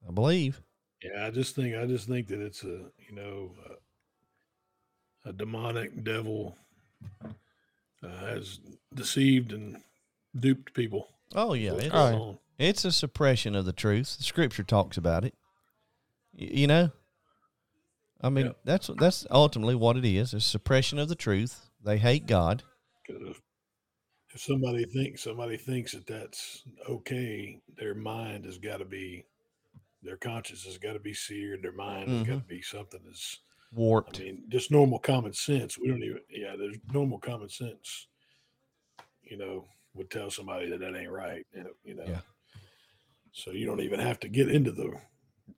I 0.06 0.12
believe. 0.12 0.60
Yeah, 1.02 1.26
I 1.26 1.30
just 1.30 1.54
think 1.54 1.74
I 1.76 1.86
just 1.86 2.08
think 2.08 2.28
that 2.28 2.40
it's 2.40 2.62
a 2.64 2.84
you 2.98 3.14
know 3.14 3.52
a, 5.24 5.32
demonic 5.32 6.04
devil 6.04 6.56
uh, 7.24 8.08
has 8.26 8.60
deceived 8.94 9.52
and 9.52 9.80
duped 10.38 10.74
people. 10.74 11.08
Oh, 11.34 11.54
yeah. 11.54 11.74
It's, 11.74 11.94
on? 11.94 12.38
it's 12.58 12.84
a 12.84 12.92
suppression 12.92 13.54
of 13.54 13.64
the 13.64 13.72
truth. 13.72 14.16
The 14.18 14.24
scripture 14.24 14.62
talks 14.62 14.96
about 14.96 15.24
it. 15.24 15.34
Y- 16.38 16.48
You 16.52 16.66
know? 16.66 16.90
I 18.22 18.28
mean, 18.28 18.54
that's 18.64 18.90
that's 18.98 19.26
ultimately 19.30 19.74
what 19.74 19.96
it 19.96 20.04
is. 20.04 20.34
It's 20.34 20.44
suppression 20.44 20.98
of 20.98 21.08
the 21.08 21.14
truth. 21.14 21.70
They 21.82 21.96
hate 21.96 22.26
God. 22.26 22.62
if, 23.08 23.40
if 24.34 24.40
somebody 24.42 24.84
thinks 24.84 25.22
somebody 25.22 25.56
thinks 25.56 25.92
that 25.92 26.06
that's 26.06 26.62
okay, 26.86 27.60
their 27.78 27.94
mind 27.94 28.44
has 28.44 28.58
got 28.58 28.76
to 28.78 28.84
be, 28.84 29.24
their 30.02 30.18
conscience 30.18 30.64
has 30.64 30.76
got 30.76 30.92
to 30.92 30.98
be 30.98 31.14
seared. 31.14 31.62
Their 31.62 31.72
mind 31.72 32.10
has 32.10 32.26
got 32.26 32.42
to 32.42 32.46
be 32.46 32.60
something 32.60 33.00
that's. 33.06 33.38
I 33.72 33.76
Warped. 33.78 34.18
mean, 34.20 34.44
just 34.48 34.70
normal 34.70 34.98
common 34.98 35.32
sense. 35.32 35.78
We 35.78 35.88
don't 35.88 36.02
even. 36.02 36.20
Yeah, 36.28 36.56
there's 36.58 36.76
normal 36.92 37.18
common 37.18 37.48
sense. 37.48 38.08
You 39.22 39.36
know, 39.36 39.66
would 39.94 40.10
tell 40.10 40.30
somebody 40.30 40.68
that 40.70 40.80
that 40.80 40.96
ain't 40.96 41.10
right. 41.10 41.46
You 41.54 41.64
know. 41.64 41.70
You 41.84 41.94
know. 41.94 42.04
Yeah. 42.06 42.20
So 43.32 43.52
you 43.52 43.66
don't 43.66 43.80
even 43.80 44.00
have 44.00 44.18
to 44.20 44.28
get 44.28 44.50
into 44.50 44.72
the 44.72 44.92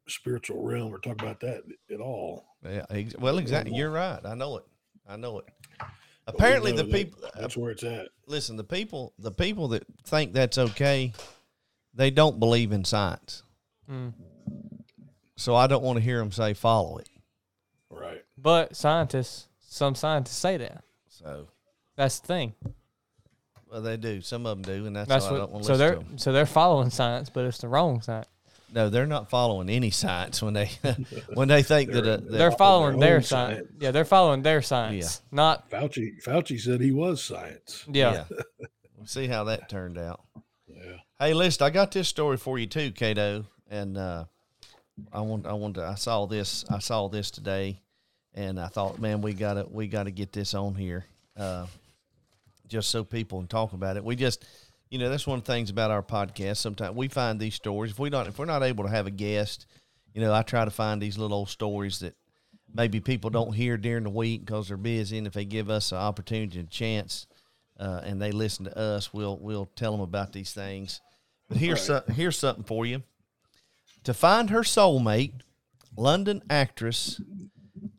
spiritual 0.08 0.62
realm 0.62 0.92
or 0.92 0.98
talk 0.98 1.22
about 1.22 1.40
that 1.40 1.62
at 1.90 2.00
all. 2.00 2.44
Yeah, 2.64 2.84
ex- 2.90 3.16
well, 3.16 3.38
exactly. 3.38 3.74
You're 3.74 3.90
right. 3.90 4.20
I 4.24 4.34
know 4.34 4.58
it. 4.58 4.64
I 5.08 5.16
know 5.16 5.38
it. 5.38 5.46
But 5.78 6.34
Apparently, 6.34 6.72
know 6.72 6.78
the 6.78 6.84
that 6.84 6.92
people. 6.92 7.20
That's 7.34 7.56
where 7.56 7.70
it's 7.70 7.82
at. 7.82 8.08
listen, 8.26 8.56
the 8.56 8.64
people, 8.64 9.14
the 9.18 9.32
people 9.32 9.68
that 9.68 9.84
think 10.04 10.34
that's 10.34 10.58
okay, 10.58 11.12
they 11.94 12.10
don't 12.10 12.38
believe 12.38 12.72
in 12.72 12.84
science. 12.84 13.42
Mm. 13.90 14.12
So 15.36 15.56
I 15.56 15.66
don't 15.66 15.82
want 15.82 15.96
to 15.96 16.04
hear 16.04 16.18
them 16.18 16.30
say 16.30 16.54
follow 16.54 16.98
it. 16.98 17.08
Right. 17.92 18.24
But 18.38 18.74
scientists, 18.76 19.48
some 19.60 19.94
scientists 19.94 20.38
say 20.38 20.56
that. 20.56 20.82
So 21.08 21.48
That's 21.96 22.18
the 22.20 22.26
thing. 22.26 22.54
well, 23.70 23.82
they 23.82 23.96
do. 23.96 24.20
Some 24.22 24.46
of 24.46 24.62
them 24.62 24.62
do, 24.80 24.86
and 24.86 24.96
that's, 24.96 25.08
That's 25.08 25.24
why 25.26 25.32
I 25.32 25.38
don't 25.38 25.40
what. 25.40 25.50
want 25.52 25.64
to 25.64 25.66
So 25.66 25.72
listen 25.74 25.78
they're 25.86 25.94
to 26.02 26.08
them. 26.08 26.18
so 26.18 26.32
they're 26.32 26.46
following 26.46 26.90
science, 26.90 27.30
but 27.30 27.44
it's 27.44 27.58
the 27.58 27.68
wrong 27.68 28.00
science. 28.00 28.26
No, 28.74 28.88
they're 28.88 29.06
not 29.06 29.28
following 29.28 29.68
any 29.68 29.90
science 29.90 30.40
when 30.42 30.54
they 30.54 30.70
when 31.34 31.48
they 31.48 31.62
think 31.62 31.92
that, 31.92 32.02
They're- 32.04 32.12
uh, 32.14 32.16
that 32.16 32.30
They're 32.30 32.38
their 32.38 32.50
following 32.52 32.98
their 32.98 33.16
own 33.16 33.22
science. 33.22 33.58
science. 33.58 33.72
Yeah, 33.80 33.90
they're 33.90 34.04
following 34.06 34.40
their 34.42 34.62
science, 34.62 35.20
not 35.30 35.68
Fauci. 35.70 36.22
Fauci 36.24 36.58
said 36.58 36.80
he 36.80 36.90
was 36.92 37.22
science. 37.22 37.84
yeah. 37.86 38.24
We'll 38.96 39.06
see 39.06 39.26
how 39.26 39.44
that 39.44 39.68
turned 39.68 39.98
out. 39.98 40.20
Yeah. 40.66 40.96
Hey, 41.18 41.34
list. 41.34 41.60
I 41.60 41.68
got 41.70 41.90
this 41.92 42.08
story 42.08 42.36
for 42.38 42.58
you 42.58 42.66
too, 42.66 42.92
Catoe, 42.92 43.44
and 43.68 43.98
uh, 43.98 44.24
I 45.12 45.20
want 45.20 45.46
I 45.46 45.52
want 45.54 45.74
to. 45.76 45.84
I 45.84 45.94
saw 45.94 46.26
this. 46.26 46.64
I 46.70 46.78
saw 46.78 47.08
this 47.08 47.30
today, 47.30 47.80
and 48.34 48.60
I 48.60 48.66
thought, 48.68 48.98
man, 49.00 49.20
we 49.22 49.32
gotta 49.32 49.66
we 49.70 49.88
gotta 49.88 50.10
get 50.10 50.32
this 50.32 50.54
on 50.54 50.74
here, 50.74 51.04
uh, 51.36 51.66
just 52.68 52.90
so 52.90 53.02
people 53.04 53.38
can 53.38 53.48
talk 53.48 53.72
about 53.72 53.96
it. 53.96 54.04
We 54.04 54.16
just, 54.16 54.44
you 54.90 54.98
know, 54.98 55.08
that's 55.10 55.26
one 55.26 55.38
of 55.38 55.44
the 55.44 55.52
things 55.52 55.70
about 55.70 55.90
our 55.90 56.02
podcast. 56.02 56.58
Sometimes 56.58 56.94
we 56.96 57.08
find 57.08 57.40
these 57.40 57.54
stories. 57.54 57.92
If 57.92 57.98
we 57.98 58.10
don't, 58.10 58.28
if 58.28 58.38
we're 58.38 58.44
not 58.44 58.62
able 58.62 58.84
to 58.84 58.90
have 58.90 59.06
a 59.06 59.10
guest, 59.10 59.66
you 60.14 60.20
know, 60.20 60.32
I 60.32 60.42
try 60.42 60.64
to 60.64 60.70
find 60.70 61.00
these 61.00 61.16
little 61.18 61.38
old 61.38 61.48
stories 61.48 62.00
that 62.00 62.14
maybe 62.74 63.00
people 63.00 63.30
don't 63.30 63.52
hear 63.54 63.76
during 63.76 64.04
the 64.04 64.10
week 64.10 64.44
because 64.44 64.68
they're 64.68 64.76
busy, 64.76 65.18
and 65.18 65.26
if 65.26 65.32
they 65.32 65.44
give 65.46 65.70
us 65.70 65.92
an 65.92 65.98
opportunity 65.98 66.58
and 66.60 66.70
chance, 66.70 67.26
uh, 67.80 68.02
and 68.04 68.20
they 68.20 68.30
listen 68.30 68.66
to 68.66 68.78
us, 68.78 69.12
we'll 69.14 69.38
we'll 69.38 69.66
tell 69.74 69.92
them 69.92 70.02
about 70.02 70.32
these 70.32 70.52
things. 70.52 71.00
But 71.48 71.56
here's 71.58 71.88
Right. 71.88 72.02
some, 72.06 72.14
here's 72.14 72.38
something 72.38 72.64
for 72.64 72.84
you. 72.86 73.02
To 74.04 74.14
find 74.14 74.50
her 74.50 74.62
soulmate, 74.62 75.40
London 75.96 76.42
actress 76.50 77.20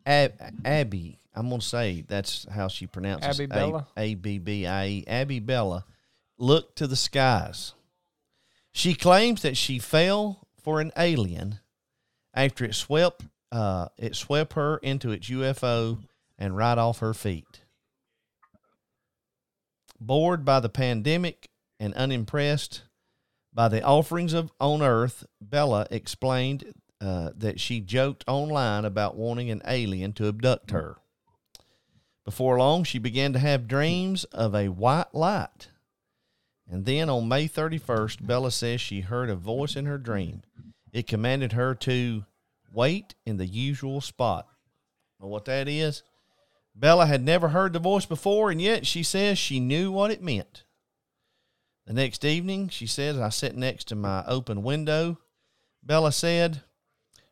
Ab- 0.06 0.34
Abbie, 0.66 1.20
I'm 1.34 1.50
gonna 1.50 1.62
say 1.62 2.04
that's 2.08 2.46
how 2.52 2.68
she 2.68 2.88
pronounces 2.88 3.40
Abbie 3.40 3.46
Bella? 3.48 3.88
A 3.98 4.16
B 4.16 4.38
B 4.38 4.68
I 4.68 4.88
E. 4.88 5.04
Abbie 5.08 5.40
Bella 5.40 5.86
looked 6.38 6.78
to 6.78 6.88
the 6.88 6.96
skies. 6.96 7.74
She 8.72 8.96
claims 8.96 9.44
that 9.44 9.56
she 9.56 9.80
fell 9.80 10.48
for 10.62 10.82
an 10.82 10.92
alien 10.98 11.60
after 12.34 12.66
it 12.66 12.76
swept 12.76 13.24
uh, 13.52 13.88
it 13.98 14.16
swept 14.16 14.54
her 14.54 14.78
into 14.78 15.12
its 15.12 15.30
UFO 15.30 16.00
and 16.40 16.58
right 16.58 16.78
off 16.78 17.00
her 17.00 17.14
feet. 17.14 17.62
Bored 20.00 20.44
by 20.44 20.60
the 20.60 20.70
pandemic 20.70 21.50
and 21.80 21.94
unimpressed 21.94 22.84
by 23.54 23.68
the 23.68 23.84
offerings 23.84 24.34
of 24.34 24.52
on 24.60 24.82
Earth, 24.82 25.26
Bella 25.40 25.88
explained 25.92 26.74
uh, 27.00 27.32
that 27.36 27.60
she 27.60 27.80
joked 27.80 28.24
online 28.28 28.86
about 28.86 29.16
wanting 29.16 29.52
an 29.52 29.62
alien 29.68 30.14
to 30.14 30.28
abduct 30.28 30.72
her. 30.72 30.98
Before 32.26 32.58
long, 32.58 32.84
she 32.84 33.00
began 33.00 33.34
to 33.34 33.40
have 33.40 33.68
dreams 33.68 34.24
of 34.26 34.56
a 34.56 34.70
white 34.70 35.14
light. 35.14 35.70
And 36.70 36.86
then 36.86 37.10
on 37.10 37.28
May 37.28 37.48
31st, 37.48 38.26
Bella 38.26 38.52
says 38.52 38.80
she 38.80 39.02
heard 39.02 39.30
a 39.30 39.36
voice 39.36 39.76
in 39.76 39.86
her 39.86 39.98
dream. 39.98 40.42
It 40.94 41.08
commanded 41.08 41.52
her 41.52 41.76
to 41.76 42.24
wait 42.72 43.16
in 43.26 43.38
the 43.38 43.46
usual 43.46 44.00
spot. 44.00 44.48
Know 45.20 45.28
what 45.28 45.46
that 45.46 45.68
is? 45.68 46.04
Bella 46.76 47.06
had 47.06 47.22
never 47.22 47.50
heard 47.50 47.74
the 47.74 47.80
voice 47.80 48.06
before, 48.06 48.50
and 48.50 48.62
yet 48.62 48.88
she 48.88 49.04
says 49.04 49.38
she 49.38 49.60
knew 49.60 49.92
what 49.92 50.12
it 50.12 50.24
meant. 50.24 50.64
The 51.86 51.94
next 51.94 52.24
evening, 52.24 52.70
she 52.70 52.88
says, 52.88 53.20
I 53.20 53.30
sat 53.30 53.56
next 53.56 53.90
to 53.90 53.96
my 53.96 54.24
open 54.26 54.64
window. 54.64 55.20
Bella 55.84 56.14
said 56.14 56.62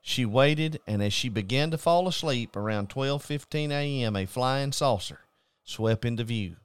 she 0.02 0.26
waited, 0.26 0.82
and 0.86 1.02
as 1.02 1.14
she 1.14 1.30
began 1.30 1.72
to 1.72 1.78
fall 1.78 2.08
asleep 2.08 2.56
around 2.56 2.90
12:15 2.90 3.72
a.m., 3.72 4.16
a 4.16 4.26
flying 4.26 4.72
saucer 4.72 5.20
swept 5.64 6.04
into 6.04 6.24
view. 6.24 6.58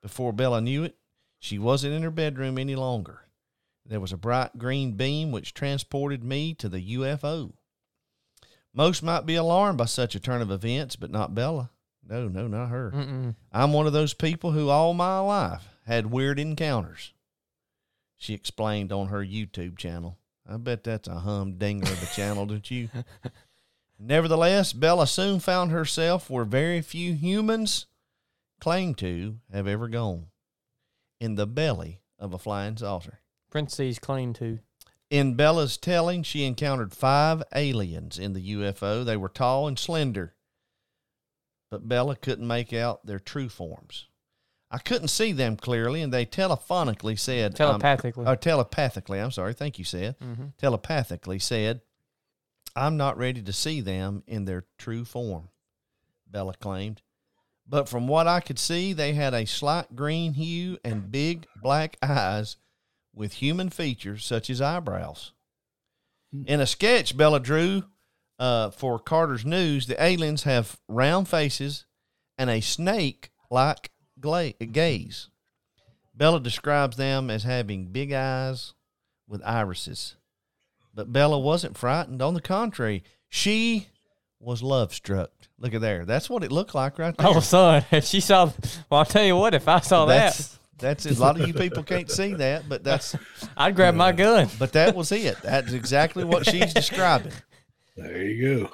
Before 0.00 0.32
Bella 0.32 0.60
knew 0.60 0.84
it, 0.84 0.96
she 1.38 1.58
wasn't 1.58 1.94
in 1.94 2.02
her 2.02 2.10
bedroom 2.10 2.56
any 2.56 2.76
longer. 2.76 3.22
There 3.84 4.00
was 4.00 4.12
a 4.12 4.16
bright 4.16 4.56
green 4.56 4.92
beam 4.92 5.32
which 5.32 5.54
transported 5.54 6.22
me 6.22 6.54
to 6.54 6.68
the 6.68 6.96
UFO. 6.96 7.52
Most 8.72 9.02
might 9.02 9.26
be 9.26 9.34
alarmed 9.34 9.78
by 9.78 9.86
such 9.86 10.14
a 10.14 10.20
turn 10.20 10.40
of 10.40 10.50
events, 10.50 10.94
but 10.94 11.10
not 11.10 11.34
Bella. 11.34 11.70
No, 12.06 12.28
no, 12.28 12.46
not 12.46 12.68
her. 12.68 12.92
Mm-mm. 12.94 13.34
I'm 13.52 13.72
one 13.72 13.86
of 13.86 13.92
those 13.92 14.14
people 14.14 14.52
who 14.52 14.68
all 14.68 14.94
my 14.94 15.18
life 15.20 15.66
had 15.86 16.06
weird 16.06 16.38
encounters. 16.38 17.12
She 18.18 18.34
explained 18.34 18.92
on 18.92 19.08
her 19.08 19.24
YouTube 19.24 19.78
channel. 19.78 20.18
I 20.46 20.56
bet 20.56 20.84
that's 20.84 21.08
a 21.08 21.20
humdinger 21.20 21.90
of 21.90 22.02
a 22.02 22.06
channel, 22.06 22.46
don't 22.46 22.70
you? 22.70 22.88
Nevertheless, 23.98 24.72
Bella 24.72 25.06
soon 25.06 25.40
found 25.40 25.70
herself 25.70 26.28
where 26.28 26.44
very 26.44 26.82
few 26.82 27.14
humans 27.14 27.86
claim 28.60 28.94
to 28.96 29.38
have 29.52 29.66
ever 29.66 29.88
gone 29.88 30.26
in 31.20 31.36
the 31.36 31.46
belly 31.46 32.00
of 32.18 32.32
a 32.32 32.38
flying 32.38 32.76
saucer. 32.76 33.20
Princess 33.50 33.98
clean 33.98 34.32
to. 34.34 34.58
In 35.10 35.34
Bella's 35.34 35.76
telling, 35.76 36.22
she 36.22 36.44
encountered 36.44 36.92
five 36.92 37.42
aliens 37.54 38.18
in 38.18 38.34
the 38.34 38.52
UFO. 38.54 39.04
They 39.04 39.16
were 39.16 39.28
tall 39.28 39.66
and 39.66 39.78
slender, 39.78 40.34
but 41.70 41.88
Bella 41.88 42.14
couldn't 42.16 42.46
make 42.46 42.72
out 42.72 43.06
their 43.06 43.18
true 43.18 43.48
forms. 43.48 44.07
I 44.70 44.78
couldn't 44.78 45.08
see 45.08 45.32
them 45.32 45.56
clearly, 45.56 46.02
and 46.02 46.12
they 46.12 46.26
telephonically 46.26 47.18
said, 47.18 47.52
um, 47.60 47.80
Telepathically. 47.80 48.26
or 48.26 48.36
telepathically, 48.36 49.18
I'm 49.18 49.30
sorry, 49.30 49.54
thank 49.54 49.78
you, 49.78 49.84
Seth. 49.84 50.18
Mhm. 50.20 50.54
Telepathically 50.58 51.38
said, 51.38 51.80
I'm 52.76 52.96
not 52.96 53.16
ready 53.16 53.42
to 53.42 53.52
see 53.52 53.80
them 53.80 54.22
in 54.26 54.44
their 54.44 54.66
true 54.76 55.04
form, 55.06 55.48
Bella 56.26 56.54
claimed. 56.54 57.00
But 57.66 57.88
from 57.88 58.08
what 58.08 58.26
I 58.26 58.40
could 58.40 58.58
see, 58.58 58.92
they 58.92 59.14
had 59.14 59.34
a 59.34 59.46
slight 59.46 59.96
green 59.96 60.34
hue 60.34 60.78
and 60.84 61.10
big 61.10 61.46
black 61.62 61.96
eyes 62.02 62.56
with 63.14 63.34
human 63.34 63.70
features 63.70 64.24
such 64.24 64.48
as 64.50 64.60
eyebrows. 64.60 65.32
In 66.46 66.60
a 66.60 66.66
sketch 66.66 67.16
Bella 67.16 67.40
drew 67.40 67.84
uh, 68.38 68.70
for 68.70 68.98
Caters 68.98 69.44
News, 69.46 69.86
the 69.86 70.00
aliens 70.02 70.42
have 70.44 70.78
round 70.88 71.26
faces 71.28 71.86
and 72.36 72.48
a 72.50 72.60
snake 72.60 73.30
like 73.50 73.90
gla- 74.20 74.52
gaze. 74.52 75.28
Bella 76.14 76.40
describes 76.40 76.96
them 76.96 77.30
as 77.30 77.44
having 77.44 77.86
big 77.86 78.12
eyes 78.12 78.74
with 79.28 79.42
irises. 79.44 80.16
But 80.94 81.12
Bella 81.12 81.38
wasn't 81.38 81.78
frightened. 81.78 82.20
On 82.20 82.34
the 82.34 82.40
contrary, 82.40 83.04
she 83.28 83.88
was 84.40 84.62
love 84.62 84.92
struck. 84.92 85.30
Look 85.58 85.74
at 85.74 85.80
there. 85.80 86.04
That's 86.04 86.28
what 86.28 86.42
it 86.42 86.50
looked 86.52 86.74
like 86.74 86.98
right 86.98 87.16
there. 87.16 87.26
Oh, 87.28 87.40
son, 87.40 87.84
if 87.92 88.04
she 88.04 88.20
saw, 88.20 88.46
well, 88.90 89.00
I'll 89.00 89.04
tell 89.04 89.24
you 89.24 89.36
what, 89.36 89.54
if 89.54 89.68
I 89.68 89.80
saw 89.80 90.06
that, 90.06 90.34
that's 90.34 90.58
that's 90.78 91.06
it. 91.06 91.18
A 91.18 91.20
lot 91.20 91.40
of 91.40 91.46
you 91.46 91.54
people 91.54 91.82
can't 91.82 92.10
see 92.10 92.34
that, 92.34 92.68
but 92.68 92.84
that's 92.84 93.16
I'd 93.56 93.74
grab 93.74 93.94
my 93.94 94.12
gun. 94.12 94.48
but 94.58 94.72
that 94.72 94.94
was 94.94 95.10
it. 95.12 95.36
That's 95.42 95.72
exactly 95.72 96.24
what 96.24 96.46
she's 96.48 96.72
describing. 96.72 97.32
There 97.96 98.22
you 98.22 98.60
go. 98.60 98.70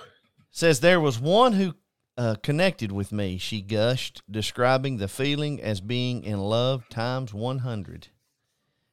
Says 0.51 0.81
there 0.81 1.01
was 1.01 1.19
one 1.19 1.55
who 1.55 1.75
uh, 2.17 2.37
connected 2.43 2.93
with 2.93 3.13
me. 3.13 3.39
She 3.39 3.61
gushed, 3.61 4.23
describing 4.31 4.97
the 4.97 5.09
feeling 5.09 5.61
as 5.61 5.81
being 5.81 6.25
in 6.25 6.39
love 6.39 6.89
times 6.89 7.35
one 7.35 7.59
hundred. 7.61 8.09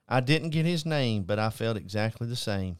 I 0.07 0.19
didn't 0.19 0.49
get 0.49 0.65
his 0.65 0.85
name, 0.85 1.23
but 1.23 1.39
I 1.39 1.49
felt 1.49 1.77
exactly 1.77 2.27
the 2.27 2.35
same. 2.35 2.77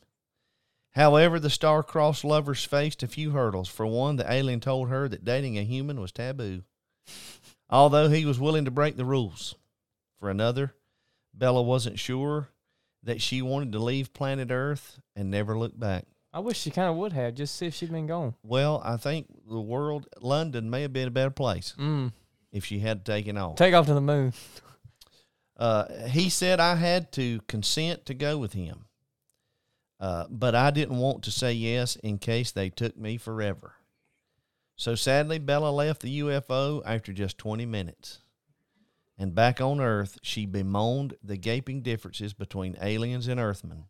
However, 0.92 1.40
the 1.40 1.50
star-crossed 1.50 2.26
lovers 2.26 2.66
faced 2.66 3.02
a 3.02 3.08
few 3.08 3.32
hurdles. 3.32 3.70
For 3.70 3.86
one, 3.86 4.18
the 4.18 4.30
alien 4.30 4.60
told 4.60 4.90
her 4.90 5.08
that 5.08 5.24
dating 5.24 5.58
a 5.58 5.64
human 5.64 6.02
was 6.02 6.12
taboo, 6.12 6.64
although 7.70 8.10
he 8.10 8.26
was 8.26 8.40
willing 8.40 8.66
to 8.66 8.72
break 8.72 8.98
the 8.98 9.06
rules. 9.06 9.56
For 10.20 10.30
another, 10.30 10.74
Bella 11.34 11.62
wasn't 11.62 11.98
sure 11.98 12.50
that 13.04 13.22
she 13.22 13.42
wanted 13.42 13.72
to 13.72 13.80
leave 13.80 14.14
planet 14.14 14.50
Earth 14.52 15.00
and 15.16 15.32
never 15.32 15.58
look 15.58 15.80
back. 15.80 16.06
I 16.34 16.40
wish 16.40 16.60
she 16.60 16.72
kind 16.72 16.90
of 16.90 16.96
would 16.96 17.12
have, 17.14 17.36
just 17.36 17.56
see 17.56 17.66
if 17.68 17.76
she'd 17.76 17.92
been 17.92 18.08
gone. 18.08 18.36
Well, 18.44 18.82
I 18.86 18.96
think 18.98 19.28
the 19.50 19.60
world, 19.60 20.08
London, 20.22 20.70
may 20.70 20.82
have 20.84 20.94
been 20.94 21.08
a 21.08 21.12
better 21.12 21.30
place 21.30 21.74
Mm. 21.78 22.14
if 22.52 22.64
she 22.66 22.80
had 22.80 23.04
taken 23.06 23.38
off. 23.38 23.58
Take 23.58 23.74
off 23.74 23.86
to 23.88 23.94
the 23.94 24.02
moon. 24.02 24.34
Uh, 25.58 26.08
he 26.08 26.30
said 26.30 26.60
I 26.60 26.76
had 26.76 27.12
to 27.14 27.42
consent 27.48 28.06
to 28.08 28.14
go 28.14 28.38
with 28.38 28.54
him, 28.54 28.86
uh, 30.00 30.26
but 30.30 30.56
I 30.56 30.72
didn't 30.72 30.98
want 30.98 31.24
to 31.24 31.32
say 31.32 31.54
yes 31.54 31.98
in 31.98 32.18
case 32.18 32.52
they 32.52 32.70
took 32.70 32.98
me 32.98 33.18
forever. 33.18 33.76
So 34.76 34.96
sadly, 34.96 35.38
Bella 35.38 35.70
left 35.70 36.02
the 36.02 36.20
UFO 36.22 36.82
after 36.86 37.14
just 37.14 37.38
20 37.38 37.66
minutes. 37.68 38.20
And 39.20 39.36
back 39.36 39.62
on 39.62 39.80
Earth, 39.80 40.18
she 40.24 40.48
bemoaned 40.48 41.14
the 41.24 41.38
gaping 41.38 41.82
differences 41.84 42.34
between 42.34 42.76
aliens 42.82 43.28
and 43.28 43.40
Earthmen. 43.40 43.84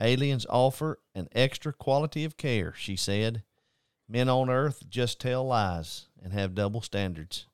Aliens 0.00 0.46
offer 0.48 0.98
an 1.14 1.28
extra 1.32 1.72
quality 1.72 2.24
of 2.24 2.36
care, 2.36 2.74
she 2.76 2.96
said. 2.96 3.42
Men 4.08 4.28
on 4.28 4.50
Earth 4.50 4.84
just 4.88 5.20
tell 5.20 5.46
lies 5.46 6.06
and 6.22 6.32
have 6.32 6.54
double 6.54 6.82
standards. 6.82 7.46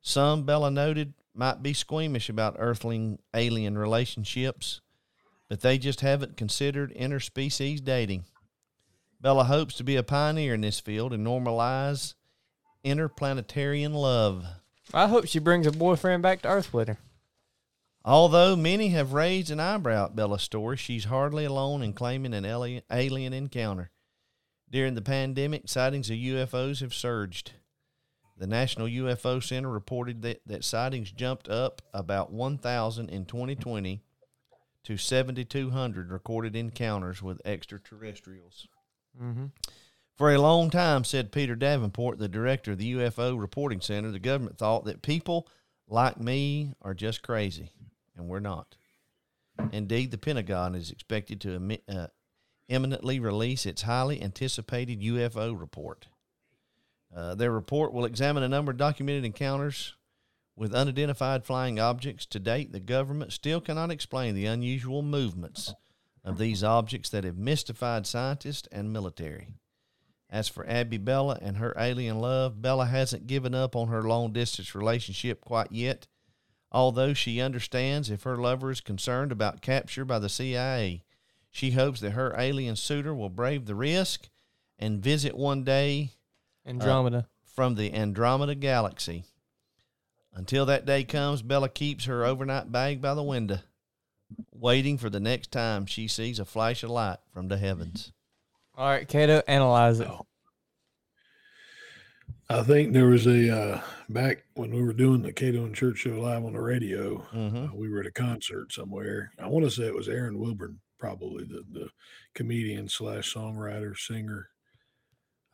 Some, 0.00 0.44
Bella 0.44 0.70
noted, 0.70 1.14
might 1.34 1.62
be 1.62 1.72
squeamish 1.72 2.28
about 2.28 2.56
earthling 2.58 3.18
alien 3.34 3.76
relationships, 3.76 4.80
but 5.48 5.60
they 5.60 5.78
just 5.78 6.02
haven't 6.02 6.36
considered 6.36 6.94
interspecies 6.94 7.82
dating. 7.82 8.24
Bella 9.20 9.44
hopes 9.44 9.74
to 9.76 9.84
be 9.84 9.96
a 9.96 10.02
pioneer 10.02 10.54
in 10.54 10.60
this 10.60 10.78
field 10.78 11.12
and 11.12 11.26
normalize 11.26 12.14
interplanetarian 12.84 13.94
love. 13.94 14.44
I 14.92 15.08
hope 15.08 15.26
she 15.26 15.38
brings 15.38 15.64
her 15.64 15.72
boyfriend 15.72 16.22
back 16.22 16.42
to 16.42 16.48
Earth 16.48 16.72
with 16.72 16.88
her. 16.88 16.98
Although 18.04 18.54
many 18.56 18.88
have 18.88 19.14
raised 19.14 19.50
an 19.50 19.60
eyebrow 19.60 20.06
at 20.06 20.16
Bella's 20.16 20.42
story, 20.42 20.76
she's 20.76 21.06
hardly 21.06 21.46
alone 21.46 21.82
in 21.82 21.94
claiming 21.94 22.34
an 22.34 22.44
alien, 22.44 23.32
encounter. 23.32 23.90
During 24.70 24.94
the 24.94 25.00
pandemic, 25.02 25.68
sightings 25.68 26.10
of 26.10 26.16
UFOs 26.16 26.80
have 26.80 26.92
surged. 26.92 27.52
The 28.36 28.46
National 28.46 28.88
UFO 28.88 29.42
Center 29.42 29.70
reported 29.70 30.20
that, 30.22 30.42
that 30.44 30.64
sightings 30.64 31.12
jumped 31.12 31.48
up 31.48 31.80
about 31.94 32.32
1,000 32.32 33.08
in 33.08 33.24
2020 33.24 34.02
to 34.82 34.96
7,200 34.98 36.10
recorded 36.10 36.54
encounters 36.56 37.22
with 37.22 37.40
extraterrestrials. 37.46 38.68
Mm-hmm. 39.18 39.46
For 40.16 40.34
a 40.34 40.40
long 40.40 40.68
time, 40.68 41.04
said 41.04 41.32
Peter 41.32 41.56
Davenport, 41.56 42.18
the 42.18 42.28
director 42.28 42.72
of 42.72 42.78
the 42.78 42.92
UFO 42.94 43.40
Reporting 43.40 43.80
Center, 43.80 44.10
the 44.10 44.18
government 44.18 44.58
thought 44.58 44.84
that 44.84 45.00
people 45.00 45.48
like 45.88 46.20
me 46.20 46.74
are 46.82 46.94
just 46.94 47.22
crazy, 47.22 47.70
and 48.16 48.28
we're 48.28 48.40
not. 48.40 48.76
Indeed, 49.72 50.10
the 50.10 50.18
Pentagon 50.18 50.74
is 50.74 50.90
expected 50.90 51.40
to 51.42 51.58
emi- 51.58 51.82
uh, 51.88 52.08
imminently 52.68 53.20
release 53.20 53.66
its 53.66 53.82
highly 53.82 54.22
anticipated 54.22 55.00
UFO 55.00 55.58
report. 55.58 56.06
Uh, 57.14 57.34
their 57.34 57.52
report 57.52 57.92
will 57.92 58.04
examine 58.04 58.42
a 58.42 58.48
number 58.48 58.72
of 58.72 58.78
documented 58.78 59.24
encounters 59.24 59.94
with 60.56 60.74
unidentified 60.74 61.44
flying 61.44 61.78
objects. 61.78 62.26
To 62.26 62.40
date, 62.40 62.72
the 62.72 62.80
government 62.80 63.32
still 63.32 63.60
cannot 63.60 63.90
explain 63.90 64.34
the 64.34 64.46
unusual 64.46 65.02
movements 65.02 65.74
of 66.24 66.38
these 66.38 66.64
objects 66.64 67.10
that 67.10 67.24
have 67.24 67.36
mystified 67.36 68.06
scientists 68.06 68.68
and 68.72 68.92
military. 68.92 69.48
As 70.30 70.48
for 70.48 70.68
Abbie 70.68 70.98
Bella 70.98 71.38
and 71.40 71.58
her 71.58 71.74
alien 71.78 72.18
love, 72.18 72.60
Bella 72.60 72.86
hasn't 72.86 73.26
given 73.26 73.54
up 73.54 73.76
on 73.76 73.88
her 73.88 74.02
long 74.02 74.32
distance 74.32 74.74
relationship 74.74 75.44
quite 75.44 75.70
yet, 75.70 76.08
although 76.74 77.14
she 77.14 77.40
understands 77.40 78.10
if 78.10 78.24
her 78.24 78.36
lover 78.36 78.72
is 78.72 78.80
concerned 78.80 79.30
about 79.30 79.62
capture 79.62 80.04
by 80.04 80.18
the 80.18 80.28
CIA. 80.28 81.04
She 81.52 81.70
hopes 81.70 82.00
that 82.00 82.10
her 82.10 82.34
alien 82.36 82.74
suitor 82.74 83.14
will 83.14 83.30
brave 83.30 83.64
the 83.64 83.76
risk 83.76 84.28
and 84.76 85.00
visit 85.00 85.36
one 85.36 85.62
day 85.62 86.10
uh, 86.66 86.70
Andromeda. 86.70 87.28
from 87.44 87.76
the 87.76 87.94
Andromeda 87.94 88.56
galaxy. 88.56 89.22
Until 90.34 90.66
that 90.66 90.84
day 90.84 91.04
comes, 91.04 91.42
Bella 91.42 91.68
keeps 91.68 92.06
her 92.06 92.24
overnight 92.24 92.72
bag 92.72 93.00
by 93.00 93.14
the 93.14 93.22
window, 93.22 93.60
waiting 94.52 94.98
for 94.98 95.08
the 95.08 95.20
next 95.20 95.52
time 95.52 95.86
she 95.86 96.08
sees 96.08 96.40
a 96.40 96.44
flash 96.44 96.82
of 96.82 96.90
light 96.90 97.18
from 97.32 97.46
the 97.46 97.56
heavens. 97.56 98.12
All 98.76 98.88
right, 98.88 99.06
Catoe, 99.08 99.44
analyze 99.46 100.00
it. 100.00 100.08
Oh. 100.08 100.26
I 102.50 102.62
think 102.62 102.92
there 102.92 103.06
was 103.06 103.26
a 103.26 103.56
uh, 103.56 103.80
back 104.08 104.44
when 104.54 104.70
we 104.70 104.82
were 104.82 104.92
doing 104.92 105.22
the 105.22 105.32
Catoe 105.32 105.64
and 105.64 105.74
Church 105.74 105.98
show 105.98 106.20
live 106.20 106.44
on 106.44 106.52
the 106.52 106.60
radio. 106.60 107.26
Mm-hmm. 107.32 107.64
Uh, 107.64 107.74
we 107.74 107.88
were 107.88 108.00
at 108.00 108.06
a 108.06 108.12
concert 108.12 108.72
somewhere. 108.72 109.32
I 109.38 109.48
want 109.48 109.64
to 109.64 109.70
say 109.70 109.84
it 109.84 109.94
was 109.94 110.08
Aaron 110.08 110.38
Wilburn, 110.38 110.78
probably 110.98 111.44
the 111.44 111.64
the 111.72 111.88
comedian 112.34 112.88
slash 112.88 113.32
songwriter 113.32 113.96
singer 113.96 114.48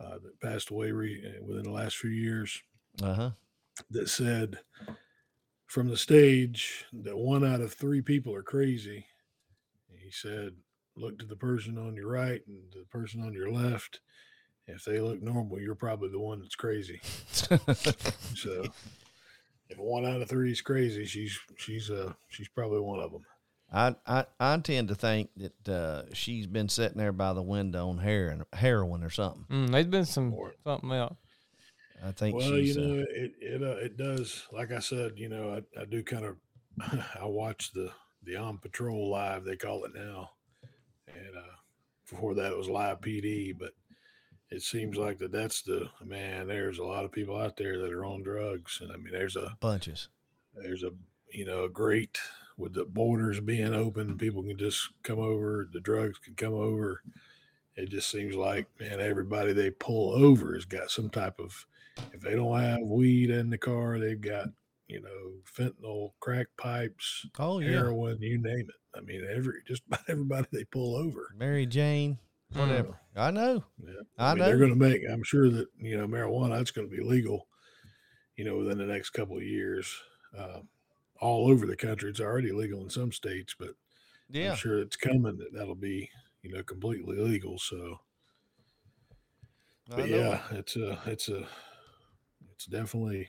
uh, 0.01 0.18
that 0.22 0.41
passed 0.41 0.70
away 0.70 0.91
re- 0.91 1.22
uh, 1.24 1.45
within 1.45 1.62
the 1.62 1.70
last 1.70 1.97
few 1.97 2.11
years. 2.11 2.61
Uh 3.01 3.14
huh. 3.14 3.30
That 3.91 4.09
said 4.09 4.59
from 5.66 5.88
the 5.88 5.97
stage 5.97 6.84
that 6.93 7.16
one 7.16 7.45
out 7.45 7.61
of 7.61 7.72
three 7.72 8.03
people 8.03 8.34
are 8.34 8.43
crazy. 8.43 9.07
He 9.97 10.11
said, 10.11 10.55
"Look 10.97 11.20
to 11.20 11.26
the 11.26 11.36
person 11.36 11.78
on 11.78 11.95
your 11.95 12.09
right 12.09 12.41
and 12.49 12.64
the 12.72 12.84
person 12.91 13.22
on 13.22 13.32
your 13.32 13.53
left." 13.53 14.01
If 14.74 14.84
they 14.84 15.00
look 15.00 15.22
normal, 15.22 15.60
you're 15.60 15.74
probably 15.74 16.10
the 16.10 16.20
one 16.20 16.40
that's 16.40 16.56
crazy. 16.56 17.00
So 17.02 17.58
if 19.68 19.78
one 19.78 20.04
out 20.06 20.22
of 20.22 20.28
three 20.28 20.52
is 20.52 20.60
crazy, 20.60 21.04
she's 21.06 21.38
she's 21.56 21.90
uh 21.90 22.12
she's 22.28 22.48
probably 22.48 22.80
one 22.80 23.00
of 23.00 23.12
them. 23.12 23.24
I, 23.72 23.94
I 24.06 24.24
I 24.40 24.56
tend 24.58 24.88
to 24.88 24.94
think 24.96 25.30
that 25.36 25.68
uh, 25.68 26.02
she's 26.12 26.46
been 26.48 26.68
sitting 26.68 26.98
there 26.98 27.12
by 27.12 27.32
the 27.32 27.42
window 27.42 27.88
on 27.88 27.98
heroin, 27.98 28.44
heroin 28.52 29.04
or 29.04 29.10
something. 29.10 29.44
Mm, 29.48 29.70
there's 29.70 29.86
been 29.86 30.04
some 30.06 30.34
Or- 30.34 30.54
something 30.64 30.90
else. 30.90 31.16
I 32.04 32.12
think 32.12 32.36
Well, 32.36 32.50
you 32.56 32.66
she's. 32.66 32.78
uh, 32.78 32.80
know, 32.80 33.04
it 33.10 33.32
it 33.40 33.62
uh, 33.62 33.76
it 33.76 33.96
does. 33.96 34.44
Like 34.52 34.72
I 34.72 34.80
said, 34.80 35.12
you 35.16 35.28
know, 35.28 35.62
I, 35.76 35.80
I 35.80 35.84
do 35.84 36.02
kind 36.02 36.24
of 36.24 36.36
I 37.20 37.24
watch 37.26 37.72
the 37.72 37.92
the 38.24 38.36
on 38.36 38.58
patrol 38.58 39.08
live 39.10 39.44
they 39.44 39.56
call 39.56 39.84
it 39.84 39.92
now, 39.94 40.30
and 41.06 41.36
uh, 41.36 41.54
before 42.10 42.34
that 42.34 42.50
it 42.52 42.58
was 42.58 42.68
live 42.68 43.00
PD. 43.00 43.56
But 43.56 43.72
it 44.51 44.62
seems 44.62 44.96
like 44.96 45.18
that 45.18 45.32
that's 45.32 45.62
the 45.62 45.88
man. 46.05 46.48
There's 46.48 46.78
a 46.78 46.84
lot 46.84 47.05
of 47.05 47.12
people 47.12 47.36
out 47.36 47.57
there 47.57 47.78
that 47.80 47.92
are 47.92 48.05
on 48.05 48.22
drugs, 48.22 48.78
and 48.80 48.90
I 48.92 48.96
mean, 48.96 49.12
there's 49.12 49.36
a 49.36 49.57
bunches. 49.61 50.09
there's 50.55 50.82
a 50.82 50.90
you 51.32 51.44
know 51.44 51.64
a 51.64 51.68
great 51.68 52.18
with 52.59 52.74
the 52.74 52.84
borders 52.84 53.40
being 53.40 53.72
open 53.72 54.18
people 54.18 54.42
can 54.42 54.59
just 54.59 54.90
come 55.03 55.18
over 55.18 55.68
the 55.72 55.80
drugs 55.80 56.18
can 56.18 56.34
come 56.34 56.53
over 56.53 57.01
it 57.76 57.88
just 57.88 58.11
seems 58.11 58.34
like 58.34 58.66
man 58.78 59.01
everybody 59.01 59.53
they 59.55 59.70
pull 59.70 60.12
over 60.12 60.53
has 60.55 60.64
got 60.66 60.90
some 60.90 61.09
type 61.09 61.38
of 61.38 61.64
if 62.12 62.20
they 62.20 62.34
don't 62.34 62.59
have 62.61 62.80
weed 62.82 63.30
in 63.30 63.48
the 63.48 63.57
car 63.57 63.98
they've 63.98 64.20
got 64.20 64.48
you 64.88 65.01
know 65.01 65.30
fentanyl 65.57 66.11
crack 66.20 66.48
pipes 66.59 67.24
Oh 67.38 67.61
yeah, 67.61 67.70
heroin 67.70 68.18
you 68.20 68.36
name 68.36 68.68
it 68.68 68.98
i 68.98 69.01
mean 69.01 69.24
every 69.32 69.62
just 69.66 69.82
about 69.86 70.01
everybody 70.09 70.48
they 70.53 70.64
pull 70.64 70.96
over 70.96 71.32
Mary 71.38 71.64
Jane, 71.64 72.18
whatever. 72.53 73.01
I 73.16 73.30
know. 73.30 73.64
yeah. 73.84 73.92
I 74.18 74.34
mean, 74.34 74.44
they're 74.44 74.59
going 74.59 74.70
to 74.70 74.76
make 74.76 75.03
i'm 75.11 75.22
sure 75.22 75.48
that 75.51 75.66
you 75.78 75.96
know 75.98 76.07
marijuana 76.07 76.57
that's 76.59 76.70
going 76.70 76.88
to 76.88 76.96
be 76.96 77.03
legal 77.03 77.46
you 78.36 78.44
know 78.44 78.57
within 78.59 78.78
the 78.78 78.86
next 78.86 79.11
couple 79.11 79.36
of 79.36 79.42
years 79.42 79.92
um, 80.38 80.68
all 81.20 81.48
over 81.51 81.66
the 81.66 81.76
country 81.76 82.09
it's 82.11 82.20
already 82.20 82.53
legal 82.53 82.82
in 82.82 82.90
some 82.90 83.12
states 83.12 83.55
but 83.59 83.70
Yeah. 84.28 84.51
i'm 84.53 84.57
sure 84.57 84.78
it's 84.78 84.96
coming 84.96 85.36
that 85.38 85.53
that'll 85.53 85.74
be 85.74 86.09
you 86.42 86.53
know 86.53 86.62
completely 86.62 87.16
legal 87.18 87.59
so 87.59 88.01
I 89.92 89.96
but 89.96 90.09
know 90.09 90.16
yeah 90.16 90.40
it's 90.53 90.76
a 90.76 90.98
it's 91.07 91.28
a 91.28 91.46
it's 92.53 92.66
definitely 92.66 93.28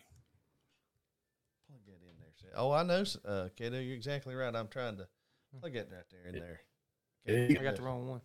Plug 1.67 1.79
that 1.87 1.93
in 2.07 2.15
there. 2.19 2.51
Oh, 2.55 2.71
I 2.71 2.83
know, 2.83 3.01
s- 3.01 3.17
uh, 3.25 3.47
Catoe. 3.57 3.79
You're 3.85 3.95
exactly 3.95 4.35
right. 4.35 4.53
I'm 4.55 4.67
trying 4.67 4.97
to 4.97 5.07
plug 5.59 5.73
that 5.73 5.89
right 5.91 6.03
there 6.11 6.25
in 6.27 6.39
there. 6.39 6.61
Yeah. 7.25 7.59
I 7.59 7.63
got 7.63 7.75
the 7.77 7.81
wrong 7.83 8.07
one. 8.07 8.21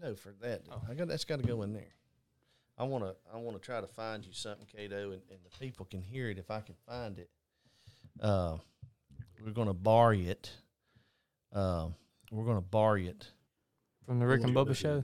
No, 0.00 0.14
for 0.14 0.32
that, 0.42 0.62
Oh. 0.70 0.82
I 0.88 0.94
got 0.94 1.08
that's 1.08 1.24
got 1.24 1.40
to 1.40 1.46
go 1.46 1.62
in 1.62 1.72
there. 1.72 1.94
I 2.78 2.84
want 2.84 3.04
to 3.04 3.14
I 3.32 3.38
want 3.38 3.56
to 3.56 3.64
try 3.64 3.80
to 3.80 3.86
find 3.86 4.24
you 4.24 4.32
something, 4.32 4.66
Catoe, 4.66 5.12
and, 5.12 5.22
and 5.30 5.38
the 5.44 5.58
people 5.58 5.86
can 5.86 6.02
hear 6.02 6.28
it 6.28 6.38
if 6.38 6.50
I 6.50 6.60
can 6.60 6.74
find 6.86 7.18
it. 7.18 7.30
Uh, 8.20 8.58
we're 9.42 9.52
gonna 9.52 9.72
bar 9.74 10.12
it. 10.12 10.50
Uh, 11.52 11.88
we're 12.30 12.44
gonna 12.44 12.60
bar 12.60 12.98
it. 12.98 13.26
From 14.04 14.18
the 14.18 14.26
Rick 14.26 14.42
and 14.44 14.54
Look 14.54 14.68
Bubba 14.68 14.76
show. 14.76 15.02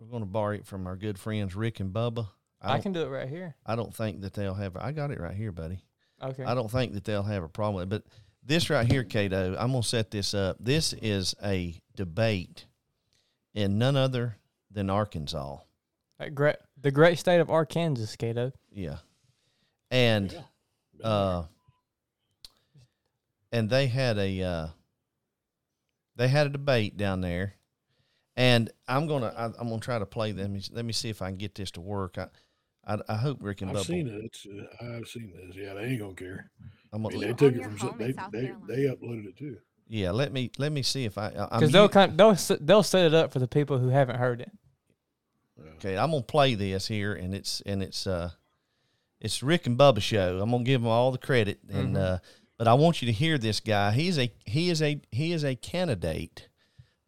We're 0.00 0.06
gonna 0.06 0.26
bar 0.26 0.54
it 0.54 0.66
from 0.66 0.86
our 0.86 0.96
good 0.96 1.18
friends 1.18 1.54
Rick 1.54 1.80
and 1.80 1.92
Bubba. 1.92 2.28
I, 2.60 2.74
I 2.74 2.78
can 2.80 2.92
do 2.92 3.02
it 3.02 3.08
right 3.08 3.28
here. 3.28 3.54
I 3.66 3.76
don't 3.76 3.94
think 3.94 4.22
that 4.22 4.32
they'll 4.32 4.54
have. 4.54 4.76
I 4.76 4.92
got 4.92 5.10
it 5.10 5.20
right 5.20 5.34
here, 5.36 5.52
buddy. 5.52 5.84
Okay. 6.22 6.44
I 6.44 6.54
don't 6.54 6.70
think 6.70 6.94
that 6.94 7.04
they'll 7.04 7.22
have 7.22 7.42
a 7.42 7.48
problem 7.48 7.74
with 7.76 7.84
it. 7.84 7.88
But 7.90 8.04
this 8.44 8.70
right 8.70 8.90
here, 8.90 9.04
Catoe, 9.04 9.56
I'm 9.58 9.72
gonna 9.72 9.82
set 9.82 10.10
this 10.10 10.32
up. 10.32 10.56
This 10.58 10.94
is 10.94 11.34
a 11.44 11.78
debate 11.96 12.66
in 13.54 13.78
none 13.78 13.96
other 13.96 14.36
than 14.70 14.88
Arkansas. 14.90 15.58
Great, 16.34 16.56
the 16.80 16.90
great 16.90 17.18
state 17.18 17.40
of 17.40 17.50
Arkansas, 17.50 18.14
Catoe. 18.16 18.52
Yeah. 18.70 18.98
And 19.90 20.32
Yeah. 20.98 21.06
uh 21.06 21.44
and 23.50 23.68
they 23.68 23.86
had 23.88 24.18
a 24.18 24.42
uh 24.42 24.66
they 26.16 26.28
had 26.28 26.46
a 26.46 26.50
debate 26.50 26.96
down 26.96 27.20
there. 27.20 27.54
And 28.36 28.70
I'm 28.88 29.06
gonna 29.06 29.32
I, 29.36 29.46
I'm 29.46 29.68
gonna 29.68 29.80
try 29.80 29.98
to 29.98 30.06
play 30.06 30.32
them. 30.32 30.58
Let 30.72 30.84
me 30.84 30.92
see 30.92 31.10
if 31.10 31.20
I 31.22 31.28
can 31.28 31.36
get 31.38 31.54
this 31.54 31.70
to 31.72 31.80
work. 31.80 32.18
I 32.18 32.28
I, 32.86 32.98
I 33.08 33.14
hope 33.16 33.38
Rick 33.40 33.62
and 33.62 33.70
I've 33.70 33.76
Bubba. 33.78 33.86
seen 33.86 34.08
it. 34.08 34.36
Uh, 34.80 34.96
I've 34.96 35.06
seen 35.08 35.32
this. 35.36 35.56
Yeah, 35.56 35.74
they 35.74 35.84
ain't 35.84 36.00
gonna 36.00 36.14
care. 36.14 36.50
I'm 36.92 37.02
gonna, 37.02 37.16
mean, 37.16 37.26
they 37.28 37.32
took 37.34 37.54
it 37.54 37.62
from 37.64 37.78
some- 37.78 37.88
home 37.90 38.00
in 38.00 38.06
they 38.08 38.12
South 38.14 38.30
they, 38.32 38.42
Carolina. 38.46 38.66
they 38.68 38.82
uploaded 38.84 39.26
it 39.26 39.36
too. 39.36 39.56
Yeah. 39.92 40.10
Let 40.10 40.32
me 40.32 40.50
let 40.58 40.72
me 40.72 40.82
see 40.82 41.04
if 41.04 41.18
I. 41.18 41.26
I 41.28 41.58
Because 41.58 41.70
they'll 41.72 41.82
u- 41.84 41.88
kind 41.90 42.16
they'll 42.18 42.36
they'll 42.60 42.82
set 42.82 43.04
it 43.06 43.14
up 43.14 43.32
for 43.32 43.38
the 43.38 43.46
people 43.46 43.78
who 43.78 43.88
haven't 43.88 44.16
heard 44.16 44.40
it. 44.40 44.50
Okay, 45.76 45.96
I'm 45.98 46.10
gonna 46.10 46.22
play 46.22 46.54
this 46.54 46.86
here, 46.88 47.12
and 47.12 47.34
it's 47.34 47.60
and 47.66 47.82
it's 47.82 48.06
uh, 48.06 48.30
it's 49.20 49.42
Rick 49.42 49.66
and 49.66 49.78
Bubba 49.78 50.00
show. 50.00 50.40
I'm 50.40 50.50
gonna 50.50 50.64
give 50.64 50.80
them 50.80 50.90
all 50.90 51.12
the 51.12 51.18
credit, 51.18 51.60
and 51.70 51.94
Mhm. 51.96 52.00
uh, 52.00 52.18
but 52.58 52.68
I 52.68 52.74
want 52.74 53.02
you 53.02 53.06
to 53.06 53.12
hear 53.12 53.36
this 53.38 53.60
guy. 53.60 53.92
He's 53.92 54.18
a 54.18 54.32
he 54.46 54.70
is 54.70 54.80
a 54.82 55.00
he 55.10 55.32
is 55.32 55.44
a 55.44 55.54
candidate 55.54 56.48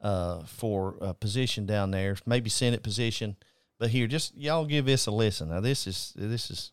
uh 0.01 0.43
for 0.45 0.97
a 1.01 1.14
position 1.14 1.64
down 1.66 1.91
there, 1.91 2.16
maybe 2.26 2.51
Senate 2.51 2.82
position. 2.82 3.37
But 3.78 3.91
here, 3.91 4.07
just 4.07 4.37
y'all 4.37 4.66
give 4.66 4.85
this 4.85 5.07
a 5.07 5.11
listen. 5.11 5.49
Now 5.49 5.61
this 5.61 5.87
is 5.87 6.12
this 6.16 6.51
is 6.51 6.72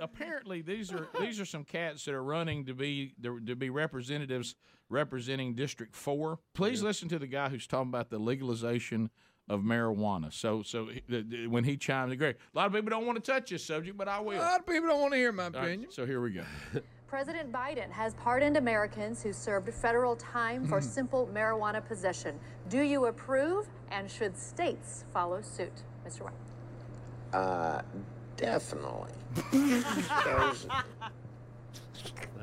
apparently 0.00 0.62
these 0.62 0.92
are 0.92 1.08
these 1.20 1.38
are 1.40 1.44
some 1.44 1.64
cats 1.64 2.04
that 2.04 2.14
are 2.14 2.22
running 2.24 2.64
to 2.66 2.74
be 2.74 3.14
to 3.22 3.54
be 3.56 3.70
representatives 3.70 4.54
representing 4.88 5.54
District 5.54 5.94
Four. 5.94 6.38
Please 6.54 6.82
listen 6.82 7.08
to 7.10 7.18
the 7.18 7.26
guy 7.26 7.48
who's 7.48 7.66
talking 7.66 7.88
about 7.90 8.10
the 8.10 8.18
legalization 8.18 9.10
of 9.48 9.60
marijuana. 9.60 10.32
So 10.32 10.62
so 10.62 10.86
he- 10.86 11.02
the- 11.08 11.22
the- 11.22 11.46
when 11.46 11.64
he 11.64 11.76
chimes 11.76 12.12
in, 12.12 12.18
great. 12.18 12.36
A 12.54 12.58
lot 12.58 12.66
of 12.66 12.72
people 12.72 12.90
don't 12.90 13.06
want 13.06 13.22
to 13.22 13.32
touch 13.32 13.50
this 13.50 13.64
subject, 13.64 13.96
but 13.96 14.08
I 14.08 14.20
will. 14.20 14.38
A 14.38 14.42
lot 14.42 14.60
of 14.60 14.66
people 14.66 14.88
don't 14.88 15.00
want 15.00 15.12
to 15.12 15.18
hear 15.18 15.32
my 15.32 15.44
All 15.44 15.50
right, 15.50 15.64
opinion. 15.64 15.90
so 15.90 16.04
here 16.06 16.20
we 16.20 16.32
go. 16.32 16.44
President 17.08 17.50
Biden 17.50 17.90
has 17.90 18.14
pardoned 18.14 18.56
Americans 18.56 19.20
who 19.20 19.32
served 19.32 19.68
federal 19.74 20.14
time 20.14 20.64
for 20.68 20.80
simple 20.80 21.28
marijuana 21.34 21.84
possession. 21.84 22.38
Do 22.68 22.80
you 22.82 23.06
approve? 23.06 23.66
And 23.90 24.08
should 24.08 24.36
states 24.38 25.04
follow 25.12 25.40
suit? 25.42 25.72
Mr. 26.06 26.20
White. 26.22 26.32
Uh, 27.32 27.82
definitely. 28.40 29.12
There's- 29.52 30.66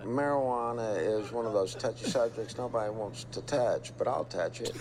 marijuana 0.05 0.95
is 0.97 1.31
one 1.31 1.45
of 1.45 1.53
those 1.53 1.75
touchy 1.75 2.05
subjects 2.05 2.57
nobody 2.57 2.89
wants 2.89 3.25
to 3.31 3.41
touch, 3.41 3.91
but 3.97 4.07
I'll 4.07 4.25
touch 4.25 4.61
it. 4.61 4.75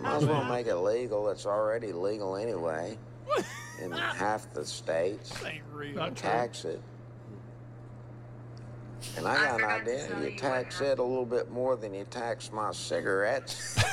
Might 0.00 0.16
as 0.16 0.26
well 0.26 0.44
make 0.44 0.66
it 0.66 0.76
legal. 0.76 1.28
It's 1.30 1.46
already 1.46 1.92
legal 1.92 2.36
anyway. 2.36 2.98
in 3.82 3.92
half 3.92 4.52
the 4.54 4.64
states 4.64 5.32
Not 5.94 6.16
true. 6.16 6.28
tax 6.30 6.64
it. 6.64 6.80
And 9.18 9.26
I 9.28 9.34
got 9.34 9.60
an 9.60 9.64
idea. 9.66 10.08
You 10.22 10.36
tax 10.38 10.80
it 10.80 10.98
a 10.98 11.02
little 11.02 11.26
bit 11.26 11.50
more 11.50 11.76
than 11.76 11.92
you 11.94 12.04
tax 12.04 12.50
my 12.52 12.72
cigarettes. 12.72 13.78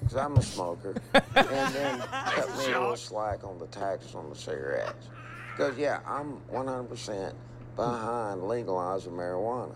Because 0.00 0.24
I'm 0.24 0.36
a 0.38 0.42
smoker. 0.42 0.94
And 1.12 1.24
then 1.74 1.98
cut 2.00 2.48
me 2.56 2.72
a 2.72 2.80
little 2.80 2.96
slack 2.96 3.44
on 3.44 3.58
the 3.58 3.66
taxes 3.66 4.14
on 4.14 4.30
the 4.30 4.34
cigarettes. 4.36 5.06
Because, 5.58 5.76
yeah, 5.76 5.98
I'm 6.06 6.40
100% 6.52 7.32
behind 7.74 8.44
legalizing 8.44 9.10
marijuana. 9.10 9.74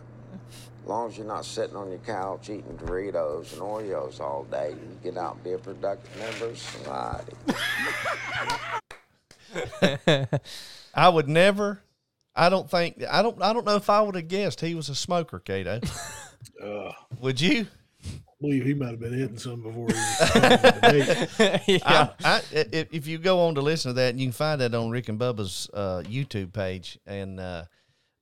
As 0.53 0.87
long 0.89 1.09
as 1.09 1.19
you're 1.19 1.27
not 1.27 1.45
sitting 1.45 1.75
on 1.75 1.89
your 1.89 1.99
couch 1.99 2.51
eating 2.51 2.79
Doritos 2.79 3.53
and 3.53 3.63
Oreos 3.63 4.21
all 4.21 4.45
day, 4.45 4.71
you 4.71 4.99
get 5.03 5.19
out 5.19 5.35
and 5.35 5.43
be 5.43 5.55
a 5.55 5.59
productive 5.59 6.17
member 6.21 6.47
of 6.47 6.59
society. 6.59 7.33
I 10.95 11.09
would 11.09 11.29
never. 11.29 11.83
I 12.35 12.49
don't 12.49 12.71
think. 12.71 13.03
I 13.11 13.21
don't. 13.23 13.43
I 13.43 13.53
don't 13.53 13.67
know 13.67 13.75
if 13.75 13.91
I 13.91 14.03
would 14.03 14.15
have 14.15 14.29
guessed 14.29 14.61
he 14.61 14.77
was 14.77 14.89
a 14.89 14.95
smoker, 14.95 15.41
Catoe. 15.41 15.81
Would 17.21 17.41
you? 17.41 17.67
Believe 18.43 18.65
he 18.65 18.75
might 18.75 18.91
have 18.91 19.01
been 19.01 19.17
hitting 19.17 19.39
some 19.39 19.63
before 19.63 19.87
he 19.87 19.95
was 19.95 20.19
starting 20.29 20.59
the 20.59 21.61
yeah. 21.67 21.81
I, 22.25 22.37
I, 22.37 22.43
if 22.53 22.93
if 22.93 23.07
you 23.07 23.17
go 23.19 23.47
on 23.47 23.55
to 23.55 23.63
listen 23.63 23.91
to 23.91 23.95
that, 23.95 24.17
you 24.17 24.27
can 24.27 24.33
find 24.33 24.61
that 24.61 24.75
on 24.75 24.91
Rick 24.91 25.09
and 25.09 25.19
Bubba's 25.19 25.71
uh, 25.73 26.03
YouTube 26.05 26.53
page. 26.53 26.99
And 27.07 27.41
uh, 27.41 27.65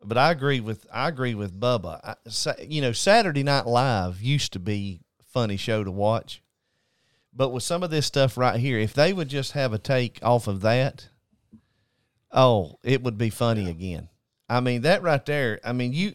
but 0.04 0.16
I 0.16 0.30
agree 0.30 0.60
with 0.60 0.86
I 0.92 1.08
agree 1.08 1.34
with 1.34 1.58
Bubba. 1.58 2.00
I, 2.04 2.14
sa- 2.28 2.54
you 2.62 2.80
know, 2.80 2.92
Saturday 2.92 3.42
Night 3.42 3.66
Live 3.66 4.20
used 4.20 4.52
to 4.52 4.60
be 4.60 5.00
a 5.20 5.24
funny 5.24 5.56
show 5.56 5.82
to 5.82 5.90
watch, 5.90 6.42
but 7.32 7.50
with 7.50 7.62
some 7.62 7.82
of 7.82 7.90
this 7.90 8.06
stuff 8.06 8.36
right 8.36 8.60
here, 8.60 8.78
if 8.78 8.94
they 8.94 9.12
would 9.12 9.28
just 9.28 9.52
have 9.52 9.72
a 9.72 9.78
take 9.78 10.20
off 10.22 10.46
of 10.46 10.60
that, 10.60 11.08
oh, 12.30 12.78
it 12.84 13.02
would 13.02 13.18
be 13.18 13.30
funny 13.30 13.68
again. 13.68 14.08
I 14.48 14.60
mean, 14.60 14.82
that 14.82 15.02
right 15.02 15.24
there. 15.24 15.60
I 15.64 15.72
mean, 15.72 15.92
you. 15.92 16.14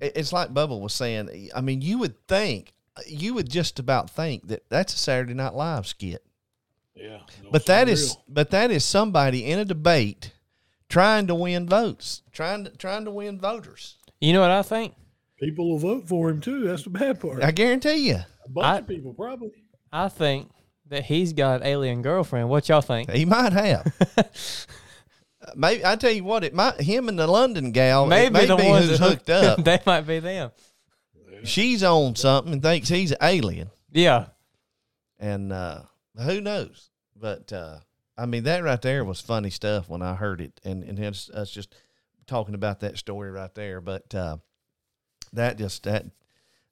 It's 0.00 0.32
like 0.32 0.52
Bubba 0.52 0.78
was 0.80 0.92
saying. 0.92 1.50
I 1.54 1.60
mean, 1.60 1.80
you 1.80 1.98
would 1.98 2.26
think. 2.26 2.73
You 3.06 3.34
would 3.34 3.50
just 3.50 3.78
about 3.78 4.08
think 4.10 4.48
that 4.48 4.68
that's 4.68 4.94
a 4.94 4.98
Saturday 4.98 5.34
Night 5.34 5.54
Live 5.54 5.86
skit. 5.86 6.24
Yeah, 6.94 7.18
no, 7.42 7.50
But 7.50 7.56
it's 7.62 7.66
that 7.66 7.82
unreal. 7.88 7.94
is 7.94 8.16
but 8.28 8.50
that 8.50 8.70
is 8.70 8.84
somebody 8.84 9.44
in 9.44 9.58
a 9.58 9.64
debate 9.64 10.32
trying 10.88 11.26
to 11.26 11.34
win 11.34 11.68
votes, 11.68 12.22
trying 12.30 12.64
to 12.64 12.70
trying 12.70 13.04
to 13.04 13.10
win 13.10 13.40
voters. 13.40 13.96
You 14.20 14.32
know 14.32 14.40
what 14.40 14.50
I 14.50 14.62
think? 14.62 14.94
people 15.40 15.68
will 15.68 15.78
vote 15.78 16.06
for 16.08 16.30
him 16.30 16.40
too. 16.40 16.60
That's 16.60 16.84
the 16.84 16.90
bad 16.90 17.20
part. 17.20 17.42
I 17.42 17.50
guarantee 17.50 18.08
you, 18.08 18.20
A 18.44 18.48
bunch 18.48 18.64
I- 18.66 18.78
of 18.78 18.86
people 18.86 19.12
probably. 19.12 19.50
I 19.92 20.08
think 20.08 20.50
that 20.88 21.04
he's 21.04 21.32
got 21.32 21.60
an 21.62 21.66
alien 21.66 22.00
girlfriend. 22.02 22.48
What 22.48 22.68
y'all 22.68 22.80
think? 22.80 23.10
he 23.10 23.24
might 23.24 23.52
have. 23.52 23.92
Maybe 25.56 25.84
I 25.84 25.96
tell 25.96 26.10
you 26.12 26.24
what, 26.24 26.42
it 26.44 26.54
might 26.54 26.80
him 26.80 27.08
and 27.08 27.18
the 27.18 27.26
London 27.26 27.72
gal. 27.72 28.06
Maybe 28.06 28.32
may 28.32 28.46
the 28.46 28.56
be 28.56 28.66
ones 28.68 28.88
who's 28.88 28.98
hooked 28.98 29.28
up. 29.28 29.58
they 29.64 29.78
might 29.84 30.02
be 30.02 30.18
them. 30.20 30.52
She's 31.44 31.82
on 31.82 32.16
something 32.16 32.52
and 32.54 32.62
thinks 32.62 32.88
he's 32.88 33.12
an 33.12 33.18
alien, 33.22 33.70
Yeah. 33.92 34.26
and 35.18 35.52
uh, 35.52 35.82
who 36.16 36.40
knows? 36.40 36.90
But 37.16 37.52
uh, 37.52 37.78
I 38.16 38.26
mean, 38.26 38.44
that 38.44 38.62
right 38.62 38.80
there 38.80 39.04
was 39.04 39.20
funny 39.20 39.50
stuff 39.50 39.88
when 39.88 40.02
I 40.02 40.14
heard 40.14 40.40
it, 40.40 40.60
and 40.64 40.82
and 40.84 40.98
it's 40.98 41.30
us 41.30 41.50
just 41.50 41.74
talking 42.26 42.54
about 42.54 42.80
that 42.80 42.98
story 42.98 43.30
right 43.30 43.54
there. 43.54 43.80
But 43.80 44.14
uh, 44.14 44.38
that 45.32 45.58
just 45.58 45.82
that 45.84 46.06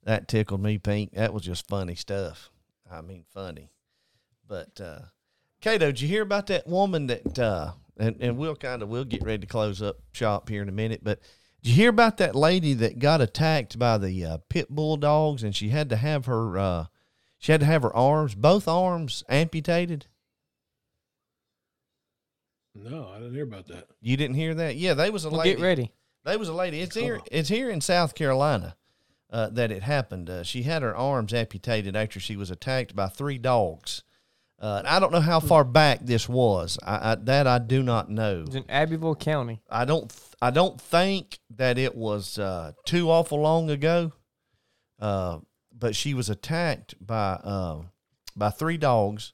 that 0.03 0.27
tickled 0.27 0.61
me 0.61 0.77
pink. 0.77 1.13
That 1.13 1.33
was 1.33 1.43
just 1.43 1.67
funny 1.67 1.95
stuff. 1.95 2.49
I 2.91 3.01
mean, 3.01 3.25
funny. 3.33 3.69
But 4.47 4.79
uh, 4.81 4.99
Catoe, 5.61 5.79
did 5.87 6.01
you 6.01 6.07
hear 6.07 6.23
about 6.23 6.47
that 6.47 6.67
woman 6.67 7.07
that? 7.07 7.39
Uh, 7.39 7.71
and 7.97 8.17
and 8.21 8.37
we'll 8.37 8.55
kind 8.55 8.81
of 8.81 8.89
we'll 8.89 9.05
get 9.05 9.23
ready 9.23 9.39
to 9.41 9.47
close 9.47 9.81
up 9.81 9.97
shop 10.11 10.49
here 10.49 10.61
in 10.61 10.69
a 10.69 10.73
minute, 10.73 11.01
but. 11.03 11.19
Did 11.63 11.69
you 11.69 11.75
hear 11.75 11.89
about 11.89 12.17
that 12.17 12.35
lady 12.35 12.73
that 12.73 12.99
got 12.99 13.21
attacked 13.21 13.79
by 13.79 13.97
the 13.97 14.25
uh, 14.25 14.37
pit 14.49 14.67
bull 14.69 14.97
dogs, 14.97 15.43
and 15.43 15.55
she 15.55 15.69
had 15.69 15.89
to 15.89 15.95
have 15.95 16.25
her 16.25 16.57
uh, 16.57 16.85
she 17.37 17.51
had 17.53 17.61
to 17.61 17.65
have 17.65 17.83
her 17.83 17.95
arms, 17.95 18.35
both 18.35 18.67
arms, 18.67 19.23
amputated? 19.29 20.07
No, 22.75 23.07
I 23.07 23.19
didn't 23.19 23.33
hear 23.33 23.43
about 23.43 23.67
that. 23.67 23.87
You 24.01 24.17
didn't 24.17 24.35
hear 24.35 24.53
that? 24.55 24.75
Yeah, 24.75 24.93
they 24.93 25.09
was 25.09 25.25
a 25.25 25.29
Well, 25.29 25.39
lady. 25.39 25.55
get 25.55 25.63
ready. 25.63 25.91
They 26.25 26.37
was 26.37 26.49
a 26.49 26.53
lady. 26.53 26.81
It's 26.81 26.95
here. 26.95 27.21
It's 27.31 27.49
here 27.49 27.69
in 27.69 27.81
South 27.81 28.15
Carolina 28.15 28.75
uh, 29.29 29.49
that 29.49 29.71
it 29.71 29.83
happened. 29.83 30.29
Uh, 30.29 30.43
she 30.43 30.63
had 30.63 30.81
her 30.81 30.95
arms 30.95 31.33
amputated 31.33 31.95
after 31.95 32.19
she 32.19 32.35
was 32.35 32.49
attacked 32.49 32.95
by 32.95 33.07
three 33.07 33.37
dogs. 33.37 34.03
Uh, 34.63 34.77
and 34.77 34.87
I 34.87 34.99
don't 34.99 35.11
know 35.11 35.19
how 35.19 35.41
far 35.41 35.65
back 35.65 35.99
this 36.03 36.29
was. 36.29 36.79
I, 36.81 37.11
I, 37.11 37.15
that 37.15 37.47
I 37.47 37.59
do 37.59 37.83
not 37.83 38.09
know. 38.09 38.45
It's 38.47 38.55
in 38.55 38.63
Abbeville 38.69 39.15
County. 39.15 39.61
I 39.69 39.83
don't. 39.83 40.09
th- 40.09 40.21
I 40.41 40.51
don't 40.51 40.79
think 40.79 41.39
that 41.57 41.77
it 41.77 41.95
was 41.95 42.39
uh, 42.39 42.71
too 42.85 43.11
awful 43.11 43.41
long 43.41 43.69
ago. 43.69 44.13
Uh, 45.01 45.39
but 45.77 45.97
she 45.97 46.13
was 46.13 46.29
attacked 46.29 46.95
by 47.05 47.33
uh, 47.33 47.81
by 48.37 48.51
three 48.51 48.77
dogs. 48.77 49.33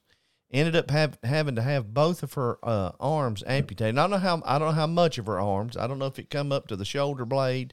Ended 0.52 0.74
up 0.74 0.90
have, 0.90 1.16
having 1.22 1.54
to 1.54 1.62
have 1.62 1.94
both 1.94 2.24
of 2.24 2.32
her 2.32 2.58
uh, 2.64 2.90
arms 2.98 3.44
amputated. 3.46 3.98
I 3.98 4.02
don't 4.02 4.10
know 4.10 4.18
how. 4.18 4.42
I 4.44 4.58
don't 4.58 4.68
know 4.68 4.74
how 4.74 4.88
much 4.88 5.16
of 5.16 5.26
her 5.26 5.38
arms. 5.38 5.76
I 5.76 5.86
don't 5.86 6.00
know 6.00 6.06
if 6.06 6.18
it 6.18 6.28
come 6.28 6.50
up 6.50 6.66
to 6.66 6.76
the 6.76 6.84
shoulder 6.84 7.24
blade. 7.24 7.72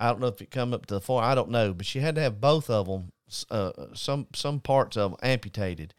I 0.00 0.08
don't 0.08 0.18
know 0.18 0.26
if 0.26 0.42
it 0.42 0.50
come 0.50 0.74
up 0.74 0.86
to 0.86 0.94
the 0.94 1.00
fore. 1.00 1.22
I 1.22 1.36
don't 1.36 1.50
know, 1.50 1.72
but 1.72 1.86
she 1.86 2.00
had 2.00 2.16
to 2.16 2.20
have 2.20 2.40
both 2.40 2.68
of 2.68 2.88
them. 2.88 3.12
Uh, 3.48 3.70
some 3.94 4.26
some 4.34 4.58
parts 4.58 4.96
of 4.96 5.12
them 5.12 5.20
amputated. 5.22 5.94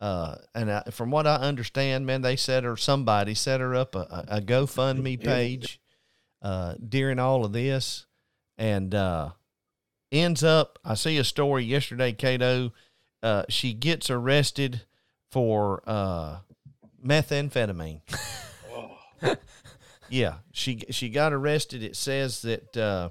Uh, 0.00 0.36
and 0.54 0.70
I, 0.72 0.82
from 0.90 1.10
what 1.10 1.26
I 1.26 1.36
understand, 1.36 2.06
man, 2.06 2.22
they 2.22 2.36
set 2.36 2.64
her 2.64 2.76
somebody 2.76 3.34
set 3.34 3.60
her 3.60 3.74
up 3.74 3.94
a, 3.94 4.24
a, 4.28 4.40
GoFundMe 4.40 5.22
page 5.22 5.78
uh, 6.40 6.74
during 6.88 7.18
all 7.18 7.44
of 7.44 7.52
this, 7.52 8.06
and 8.56 8.94
uh, 8.94 9.30
ends 10.10 10.42
up. 10.42 10.78
I 10.82 10.94
see 10.94 11.18
a 11.18 11.24
story 11.24 11.64
yesterday, 11.64 12.12
Catoe. 12.12 12.72
Uh, 13.22 13.42
she 13.50 13.74
gets 13.74 14.08
arrested 14.08 14.82
for 15.30 15.82
uh, 15.86 16.38
methamphetamine. 17.04 18.00
yeah, 20.08 20.36
she 20.50 20.84
she 20.88 21.10
got 21.10 21.34
arrested. 21.34 21.82
It 21.82 21.94
says 21.94 22.40
that 22.40 22.74
uh, 22.74 23.10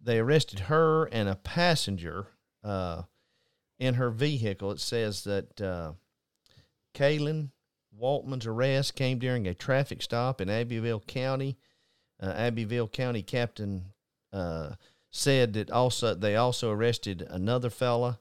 they 0.00 0.20
arrested 0.20 0.60
her 0.60 1.06
and 1.06 1.28
a 1.28 1.34
passenger 1.34 2.28
uh, 2.62 3.02
in 3.78 3.94
her 3.94 4.10
vehicle. 4.10 4.70
It 4.70 4.80
says 4.80 5.24
that 5.24 5.60
uh, 5.60 5.92
Kaylin 6.94 7.50
Waltman's 8.00 8.46
arrest 8.46 8.94
came 8.94 9.18
during 9.18 9.46
a 9.46 9.54
traffic 9.54 10.02
stop 10.02 10.40
in 10.40 10.50
Abbeville 10.50 11.00
County. 11.00 11.56
Uh, 12.20 12.32
Abbeville 12.36 12.88
County 12.88 13.22
Captain 13.22 13.86
uh, 14.32 14.72
said 15.10 15.54
that 15.54 15.70
also 15.70 16.14
they 16.14 16.36
also 16.36 16.70
arrested 16.70 17.26
another 17.28 17.70
fella, 17.70 18.20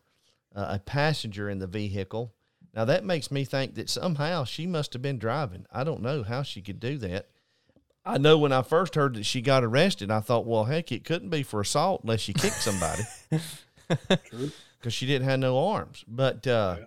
uh, 0.55 0.67
a 0.69 0.79
passenger 0.79 1.49
in 1.49 1.59
the 1.59 1.67
vehicle. 1.67 2.33
Now 2.73 2.85
that 2.85 3.05
makes 3.05 3.31
me 3.31 3.45
think 3.45 3.75
that 3.75 3.89
somehow 3.89 4.43
she 4.43 4.67
must 4.67 4.93
have 4.93 5.01
been 5.01 5.17
driving. 5.17 5.65
I 5.71 5.83
don't 5.83 6.01
know 6.01 6.23
how 6.23 6.43
she 6.43 6.61
could 6.61 6.79
do 6.79 6.97
that. 6.99 7.29
I 8.05 8.17
know 8.19 8.37
when 8.37 8.51
I 8.51 8.61
first 8.61 8.93
heard 8.93 9.15
that 9.15 9.25
she 9.25 9.41
got 9.41 9.63
arrested, 9.63 10.11
I 10.11 10.19
thought, 10.19 10.45
well, 10.45 10.65
heck, 10.65 10.91
it 10.91 11.05
couldn't 11.05 11.29
be 11.29 11.41
for 11.41 11.61
assault 11.61 12.01
unless 12.03 12.19
she 12.19 12.33
kicked 12.33 12.61
somebody 12.61 13.01
True. 14.25 14.51
Because 14.85 14.93
she 14.93 15.07
didn't 15.07 15.27
have 15.27 15.39
no 15.39 15.57
arms. 15.57 16.05
But 16.07 16.45
uh, 16.45 16.77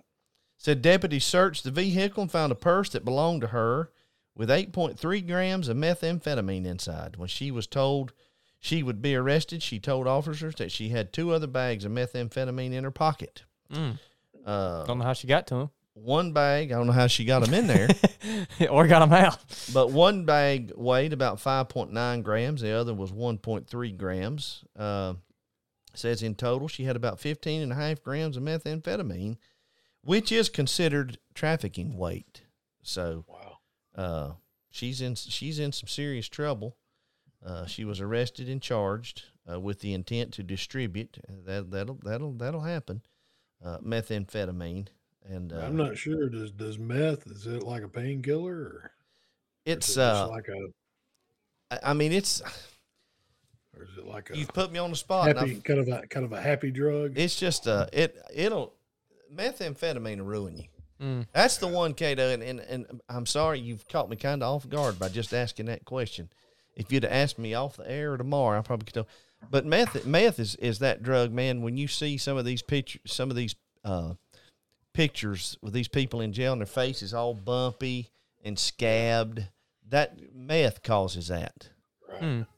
said 0.55 0.81
deputies 0.81 1.25
searched 1.25 1.65
the 1.65 1.71
vehicle 1.71 2.21
and 2.23 2.31
found 2.31 2.49
a 2.49 2.55
purse 2.55 2.87
that 2.91 3.03
belonged 3.03 3.41
to 3.41 3.47
her 3.47 3.91
with 4.33 4.47
8.3 4.47 5.27
grams 5.27 5.67
of 5.67 5.75
methamphetamine 5.75 6.65
inside. 6.65 7.17
When 7.17 7.27
she 7.27 7.51
was 7.51 7.67
told 7.67 8.13
she 8.57 8.81
would 8.83 9.01
be 9.01 9.15
arrested, 9.17 9.61
she 9.61 9.79
told 9.81 10.07
officers 10.07 10.55
that 10.55 10.71
she 10.71 10.89
had 10.89 11.11
two 11.11 11.33
other 11.33 11.45
bags 11.45 11.83
of 11.83 11.91
methamphetamine 11.91 12.71
in 12.71 12.85
her 12.85 12.91
pocket. 12.91 13.43
Mm. 13.69 13.99
Uh, 14.45 14.85
Don't 14.85 14.99
know 14.99 15.03
how 15.03 15.11
she 15.11 15.27
got 15.27 15.45
to 15.47 15.55
them. 15.55 15.69
one 15.93 16.31
bag, 16.31 16.71
I 16.71 16.75
don't 16.77 16.87
know 16.87 16.93
how 16.93 17.07
she 17.07 17.25
got 17.25 17.43
them 17.43 17.53
in 17.53 17.67
there, 17.67 17.89
or 18.69 18.87
got 18.87 18.99
them 18.99 19.11
out. 19.11 19.39
but 19.73 19.91
one 19.91 20.23
bag 20.23 20.71
weighed 20.77 21.11
about 21.11 21.39
5.9 21.39 22.23
grams. 22.23 22.61
The 22.61 22.71
other 22.71 22.93
was 22.93 23.11
1.3 23.11 23.97
grams. 23.97 24.63
Uh, 24.77 25.15
says 25.99 26.23
in 26.23 26.35
total, 26.35 26.67
she 26.67 26.85
had 26.85 26.95
about 26.95 27.19
15 27.19 27.61
and 27.61 27.71
a 27.71 27.75
half 27.75 28.01
grams 28.01 28.37
of 28.37 28.43
methamphetamine, 28.43 29.37
which 30.01 30.31
is 30.31 30.49
considered 30.49 31.19
trafficking 31.33 31.97
weight. 31.97 32.41
So, 32.81 33.25
Wow. 33.27 33.57
uh, 33.95 34.33
she's 34.69 35.01
in 35.01 35.15
she's 35.15 35.59
in 35.59 35.71
some 35.71 35.87
serious 35.87 36.27
trouble. 36.27 36.77
Uh, 37.45 37.65
she 37.65 37.85
was 37.85 37.99
arrested 38.01 38.49
and 38.49 38.61
charged 38.61 39.23
uh, 39.49 39.59
with 39.59 39.79
the 39.79 39.93
intent 39.93 40.33
to 40.33 40.43
distribute. 40.43 41.17
That 41.45 41.71
that'll 41.71 41.99
that'll 42.03 42.33
that'll 42.33 42.61
happen. 42.61 43.01
Uh, 43.63 43.77
methamphetamine 43.79 44.87
and 45.25 45.51
uh, 45.53 45.57
I'm 45.59 45.75
not 45.75 45.97
sure. 45.97 46.29
Does 46.29 46.51
does 46.51 46.79
meth 46.79 47.27
is 47.27 47.45
it 47.45 47.61
like 47.63 47.83
a 47.83 47.89
painkiller 47.89 48.55
or 48.55 48.91
it's 49.65 49.97
it 49.97 50.01
uh, 50.01 50.27
like 50.29 50.47
a 50.47 51.75
I- 51.75 51.91
I 51.91 51.93
mean 51.93 52.11
it's 52.13 52.41
or 53.79 53.83
is 53.83 53.97
it 53.97 54.05
like 54.05 54.29
a 54.29 54.37
you've 54.37 54.53
put 54.53 54.71
me 54.71 54.79
on 54.79 54.89
the 54.89 54.95
spot. 54.95 55.35
happy 55.35 55.55
kind 55.55 55.79
of 55.79 55.87
a 55.87 56.07
kind 56.07 56.25
of 56.25 56.33
a 56.33 56.41
happy 56.41 56.71
drug? 56.71 57.17
It's 57.17 57.35
just 57.35 57.67
uh 57.67 57.87
it 57.93 58.17
it'll 58.33 58.73
methamphetamine 59.33 60.19
will 60.19 60.25
ruin 60.25 60.57
you. 60.57 60.65
That's 61.33 61.57
the 61.57 61.67
one, 61.67 61.93
Catoe, 61.93 62.33
and, 62.33 62.43
and, 62.43 62.59
and 62.59 63.01
I'm 63.07 63.25
sorry 63.25 63.59
you've 63.59 63.87
caught 63.87 64.09
me 64.09 64.17
kind 64.17 64.43
of 64.43 64.53
off 64.53 64.69
guard 64.69 64.99
by 64.99 65.07
just 65.07 65.33
asking 65.33 65.67
that 65.67 65.85
question. 65.85 66.29
If 66.75 66.91
you'd 66.91 67.03
have 67.03 67.11
asked 67.11 67.39
me 67.39 67.53
off 67.53 67.77
the 67.77 67.89
air 67.89 68.17
tomorrow, 68.17 68.59
I 68.59 68.61
probably 68.61 68.85
could 68.85 68.93
tell. 68.93 69.07
But 69.49 69.65
meth, 69.65 70.05
meth 70.05 70.39
is, 70.39 70.55
is 70.55 70.79
that 70.79 71.01
drug, 71.01 71.31
man. 71.31 71.61
When 71.61 71.77
you 71.77 71.87
see 71.87 72.17
some 72.17 72.37
of 72.37 72.43
these 72.43 72.61
pictures, 72.61 73.01
some 73.05 73.29
of 73.29 73.37
these 73.37 73.55
uh, 73.85 74.15
pictures 74.93 75.57
with 75.61 75.73
these 75.73 75.87
people 75.87 76.19
in 76.19 76.33
jail 76.33 76.51
and 76.51 76.61
their 76.61 76.65
faces 76.65 77.13
all 77.13 77.33
bumpy 77.33 78.09
and 78.43 78.59
scabbed, 78.59 79.47
that 79.87 80.33
meth 80.35 80.83
causes 80.83 81.29
that. 81.29 81.69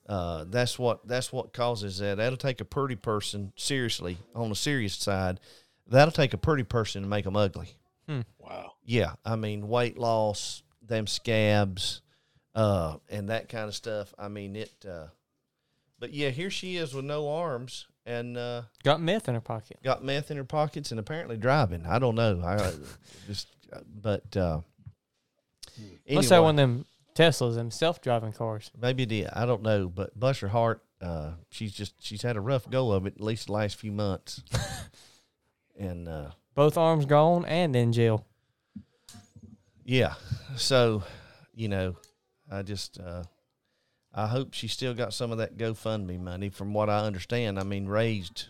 Uh, 0.08 0.45
that's 0.47 0.78
what 0.80 1.08
that's 1.08 1.32
what 1.32 1.54
causes 1.54 1.99
that. 1.99 2.18
That'll 2.18 2.38
take 2.38 2.62
a 2.62 2.66
pretty 2.66 2.95
person 2.95 3.54
seriously 3.56 4.18
on 4.36 4.49
the 4.49 4.56
serious 4.56 4.95
side. 4.95 5.39
That'll 5.88 6.12
take 6.12 6.34
a 6.34 6.38
pretty 6.38 6.64
person 6.64 7.02
to 7.04 7.08
make 7.08 7.26
them 7.26 7.36
ugly. 7.36 7.70
Wow. 8.39 8.74
Yeah, 8.84 9.14
I 9.24 9.36
mean 9.38 9.70
weight 9.70 9.97
loss, 9.97 10.64
them 10.86 11.08
scabs, 11.08 12.02
uh, 12.56 12.97
and 13.10 13.30
that 13.30 13.47
kind 13.47 13.68
of 13.70 13.76
stuff. 13.76 14.14
I 14.20 14.28
mean 14.28 14.56
it. 14.56 14.74
Uh, 14.88 15.08
but 15.99 16.14
yeah, 16.14 16.30
here 16.30 16.49
she 16.49 16.76
is 16.78 16.93
with 16.93 17.06
no 17.06 17.30
arms 17.30 17.88
and 18.06 18.38
uh, 18.38 18.64
Got 18.84 19.02
meth 19.02 19.30
in 19.30 19.36
her 19.36 19.41
pocket. 19.41 19.78
got 19.84 20.04
meth 20.04 20.32
in 20.32 20.38
her 20.38 20.43
pockets 20.43 20.91
and 20.91 20.99
apparently 20.99 21.38
driving. 21.38 21.86
I 21.86 21.99
don't 21.99 22.16
know. 22.16 22.41
I 22.43 22.56
uh, 22.56 22.72
just, 23.28 23.47
but 24.02 24.36
uh, 24.36 24.62
Let's 26.10 26.28
say 26.28 26.39
one 26.39 26.52
of 26.52 26.58
them 26.58 26.86
Teslas, 27.16 27.55
them 27.55 27.72
self-driving 27.72 28.34
cars. 28.34 28.72
Maybe 28.80 29.03
it 29.03 29.09
did. 29.09 29.30
I 29.34 29.45
don't 29.45 29.62
know. 29.64 29.88
But 29.89 30.18
bless 30.18 30.39
her 30.39 30.47
heart, 30.47 30.84
uh, 31.01 31.32
she's 31.49 31.74
just 31.74 31.95
she's 32.03 32.22
had 32.22 32.38
a 32.38 32.41
rough 32.41 32.70
go 32.70 32.91
of 32.91 33.05
it 33.05 33.16
at 33.16 33.22
least 33.22 33.47
the 33.47 33.53
last 33.53 33.76
few 33.76 33.91
months. 33.91 34.41
and 35.80 36.07
uh, 36.07 36.32
Both 36.55 36.78
arms 36.78 37.05
gone 37.05 37.45
and 37.45 37.76
in 37.76 37.91
jail. 37.91 38.26
yeah, 39.84 40.14
so 40.55 41.03
you 41.53 41.68
know, 41.68 41.95
I 42.51 42.62
just 42.62 42.99
uh, 42.99 43.24
I 44.14 44.28
hope 44.28 44.53
she 44.53 44.68
still 44.68 44.93
got 44.93 45.14
some 45.14 45.32
of 45.32 45.38
that 45.39 45.57
GoFundMe 45.57 46.20
money. 46.20 46.49
From 46.49 46.74
what 46.74 46.89
I 46.89 46.99
understand, 46.99 47.59
I 47.59 47.64
mean, 47.64 47.88
raised 47.88 48.49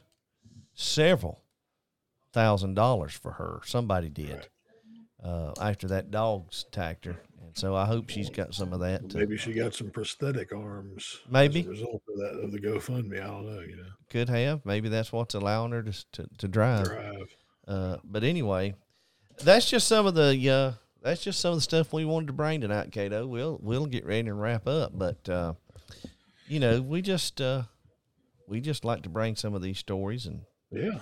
several 0.73 1.41
thousand 2.33 2.75
dollars 2.75 3.13
for 3.13 3.31
her. 3.33 3.61
Somebody 3.65 4.09
did 4.09 4.47
uh, 5.23 5.53
after 5.59 5.87
that 5.87 6.11
dog's 6.11 6.65
attacked 6.67 7.05
her, 7.05 7.11
and 7.11 7.30
so 7.57 7.75
I 7.75 7.85
hope 7.85 8.09
she's 8.09 8.29
got 8.29 8.53
some 8.53 8.73
of 8.73 8.79
that. 8.81 9.09
to- 9.09 9.17
Maybe 9.17 9.37
she 9.37 9.53
got 9.53 9.73
some 9.73 9.89
prosthetic 9.89 10.53
arms. 10.53 11.19
Maybe. 11.29 11.61
as 11.61 11.67
a 11.67 11.69
result 11.69 12.01
of 12.09 12.17
that 12.17 12.39
of 12.43 12.51
the 12.51 12.59
GoFundMe. 12.59 13.21
I 13.21 13.27
don't 13.27 13.45
know. 13.45 13.61
You 13.61 13.77
know, 13.77 13.89
could 14.09 14.29
have. 14.29 14.65
Maybe 14.65 14.89
that's 14.89 15.11
what's 15.11 15.35
allowing 15.35 15.71
her 15.71 15.83
to 15.83 16.11
to, 16.13 16.27
to 16.39 16.47
drive. 16.47 16.85
drive. 16.85 17.35
Uh, 17.67 17.97
but 18.03 18.23
anyway, 18.23 18.75
that's 19.43 19.69
just 19.69 19.87
some 19.87 20.05
of 20.07 20.13
the 20.15 20.49
uh, 20.49 20.71
that's 21.01 21.23
just 21.23 21.39
some 21.39 21.51
of 21.51 21.57
the 21.57 21.61
stuff 21.61 21.93
we 21.93 22.05
wanted 22.05 22.27
to 22.27 22.33
bring 22.33 22.61
tonight, 22.61 22.91
Catoe. 22.91 23.27
We'll 23.27 23.59
we'll 23.61 23.85
get 23.85 24.05
ready 24.05 24.27
and 24.29 24.41
wrap 24.41 24.67
up, 24.67 24.91
but 24.97 25.27
uh, 25.29 25.53
you 26.47 26.59
know, 26.59 26.81
we 26.81 27.01
just 27.01 27.39
uh, 27.41 27.63
we 28.47 28.59
just 28.61 28.83
like 28.85 29.03
to 29.03 29.09
bring 29.09 29.35
some 29.35 29.53
of 29.53 29.61
these 29.61 29.77
stories 29.79 30.25
and 30.25 30.41
Yeah, 30.71 31.01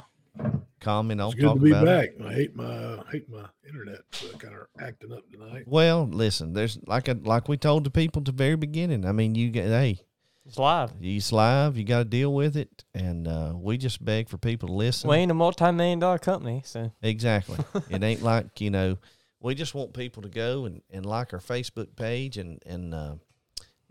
comment 0.79 1.19
on 1.21 1.27
it's 1.31 1.35
good 1.35 1.45
talk 1.45 1.55
to 1.55 1.61
be 1.61 1.71
about 1.71 1.85
back. 1.85 2.09
it. 2.19 2.25
I 2.25 2.33
hate 2.33 2.55
my 2.55 2.97
hate 3.11 3.29
my 3.29 3.45
internet 3.67 3.99
uh, 4.23 4.37
kind 4.37 4.55
of 4.55 4.67
acting 4.79 5.11
up 5.11 5.29
tonight. 5.31 5.63
Well, 5.67 6.07
listen, 6.07 6.53
there's 6.53 6.79
like 6.87 7.09
I, 7.09 7.13
like 7.13 7.47
we 7.47 7.57
told 7.57 7.83
the 7.83 7.89
people 7.91 8.21
at 8.21 8.25
the 8.25 8.31
very 8.31 8.55
beginning. 8.55 9.05
I 9.05 9.11
mean, 9.11 9.35
you 9.35 9.49
get 9.49 9.65
hey, 9.67 9.99
It's 10.45 10.57
live. 10.57 10.91
it's 11.01 11.31
live. 11.31 11.77
You 11.77 11.83
got 11.83 11.99
to 11.99 12.05
deal 12.05 12.33
with 12.33 12.57
it, 12.57 12.83
and 12.93 13.27
uh, 13.27 13.53
we 13.55 13.77
just 13.77 14.03
beg 14.03 14.29
for 14.29 14.37
people 14.37 14.67
to 14.69 14.73
listen. 14.73 15.09
We 15.09 15.17
ain't 15.17 15.31
a 15.31 15.35
multi-million 15.35 15.99
dollar 15.99 16.17
company, 16.19 16.61
so 16.65 16.91
Exactly. 17.01 17.57
it 17.89 18.01
ain't 18.03 18.23
like, 18.23 18.59
you 18.61 18.69
know, 18.71 18.97
we 19.39 19.55
just 19.55 19.73
want 19.75 19.93
people 19.93 20.23
to 20.23 20.29
go 20.29 20.65
and, 20.65 20.81
and 20.89 21.05
like 21.05 21.33
our 21.33 21.39
Facebook 21.39 21.95
page 21.95 22.37
and, 22.37 22.61
and, 22.65 22.93
uh, 22.93 23.15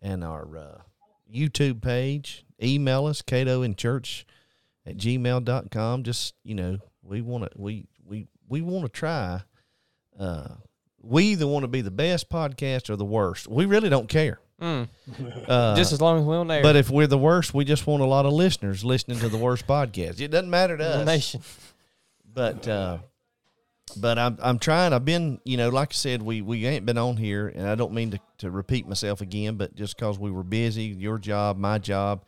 and 0.03 0.23
our, 0.25 0.57
uh, 0.57 0.79
YouTube 1.33 1.83
page, 1.83 2.45
email 2.63 3.05
us, 3.07 3.21
Catoe 3.23 3.63
in 3.63 3.75
church 3.75 4.27
at 4.89 4.97
gmail.com. 4.97 6.03
Just, 6.03 6.35
you 6.45 6.55
know, 6.55 6.79
we 7.03 7.21
want 7.21 7.45
to, 7.45 7.51
we, 7.61 7.87
we, 8.05 8.27
we 8.49 8.61
want 8.63 8.85
to 8.85 8.89
try, 8.91 9.43
uh, 10.19 10.49
we 11.01 11.25
either 11.27 11.47
want 11.47 11.63
to 11.65 11.69
be 11.69 11.81
the 11.81 11.91
best 11.91 12.29
podcast 12.29 12.91
or 12.91 12.97
the 12.97 13.05
worst. 13.05 13.47
We 13.49 13.67
really 13.67 13.89
don't 13.89 14.09
care. 14.09 14.41
Uh, 15.49 15.77
just 15.77 15.93
as 15.93 16.01
long 16.01 16.19
as 16.19 16.25
we're 16.25 16.39
on 16.39 16.49
there. 16.49 16.63
but 16.63 16.75
if 16.77 16.91
we're 16.91 17.07
the 17.07 17.17
worst, 17.17 17.55
we 17.55 17.65
just 17.65 17.87
want 17.87 18.03
a 18.03 18.07
lot 18.07 18.27
of 18.27 18.33
listeners 18.33 18.85
listening 18.85 19.19
to 19.21 19.29
the 19.29 19.39
worst 19.39 19.67
podcast. 19.67 20.21
It 20.21 20.29
doesn't 20.29 20.51
matter 20.51 20.77
to 20.77 20.83
the 20.83 20.91
us 20.97 21.07
nation. 21.07 21.41
but 22.35 22.67
uh 22.69 22.99
but 23.97 24.19
I'm 24.19 24.37
I'm 24.43 24.59
trying. 24.59 24.93
I've 24.93 25.05
been, 25.05 25.41
you 25.45 25.57
know, 25.57 25.69
like 25.71 25.93
I 25.93 25.95
said, 25.95 26.23
we 26.23 26.43
we 26.43 26.67
ain't 26.67 26.85
been 26.85 26.99
on 26.99 27.17
here, 27.17 27.49
and 27.49 27.67
I 27.67 27.75
don't 27.75 27.93
mean 27.93 28.11
to, 28.11 28.21
to 28.39 28.51
repeat 28.51 28.87
myself 28.87 29.21
again, 29.21 29.55
but 29.57 29.75
just 29.75 29.97
because 29.97 30.19
we 30.19 30.31
were 30.31 30.43
busy, 30.43 30.85
your 30.85 31.19
job, 31.19 31.57
my 31.57 31.79
job, 31.79 32.25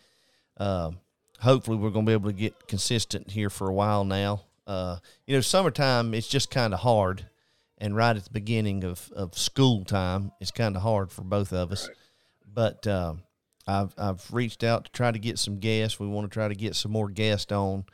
uh, 0.56 0.92
hopefully 1.40 1.76
we're 1.76 1.90
going 1.90 2.06
to 2.06 2.10
be 2.10 2.14
able 2.14 2.30
to 2.30 2.36
get 2.36 2.68
consistent 2.68 3.30
here 3.30 3.50
for 3.50 3.68
a 3.68 3.74
while 3.74 4.04
now. 4.04 4.42
Uh, 4.66 4.98
you 5.26 5.34
know, 5.34 5.40
summertime 5.40 6.14
it's 6.14 6.28
just 6.28 6.50
kind 6.50 6.72
of 6.72 6.80
hard, 6.80 7.26
and 7.78 7.96
right 7.96 8.16
at 8.16 8.24
the 8.24 8.30
beginning 8.30 8.84
of 8.84 9.10
of 9.16 9.36
school 9.36 9.84
time, 9.84 10.32
it's 10.40 10.50
kind 10.50 10.76
of 10.76 10.82
hard 10.82 11.10
for 11.10 11.22
both 11.22 11.52
of 11.52 11.72
us. 11.72 11.88
But 12.46 12.86
uh, 12.86 13.14
I've 13.66 13.94
I've 13.98 14.32
reached 14.32 14.62
out 14.62 14.84
to 14.84 14.92
try 14.92 15.10
to 15.10 15.18
get 15.18 15.38
some 15.38 15.58
guests. 15.58 15.98
We 15.98 16.06
want 16.06 16.30
to 16.30 16.32
try 16.34 16.48
to 16.48 16.54
get 16.54 16.76
some 16.76 16.92
more 16.92 17.08
guests 17.08 17.50
on. 17.50 17.84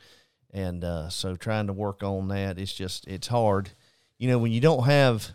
And 0.51 0.83
uh, 0.83 1.09
so 1.09 1.35
trying 1.35 1.67
to 1.67 1.73
work 1.73 2.03
on 2.03 2.29
that 2.29 2.57
it's 2.57 2.73
just 2.73 3.07
it's 3.07 3.27
hard. 3.27 3.71
You 4.17 4.29
know 4.29 4.37
when 4.39 4.51
you 4.51 4.61
don't 4.61 4.85
have 4.85 5.29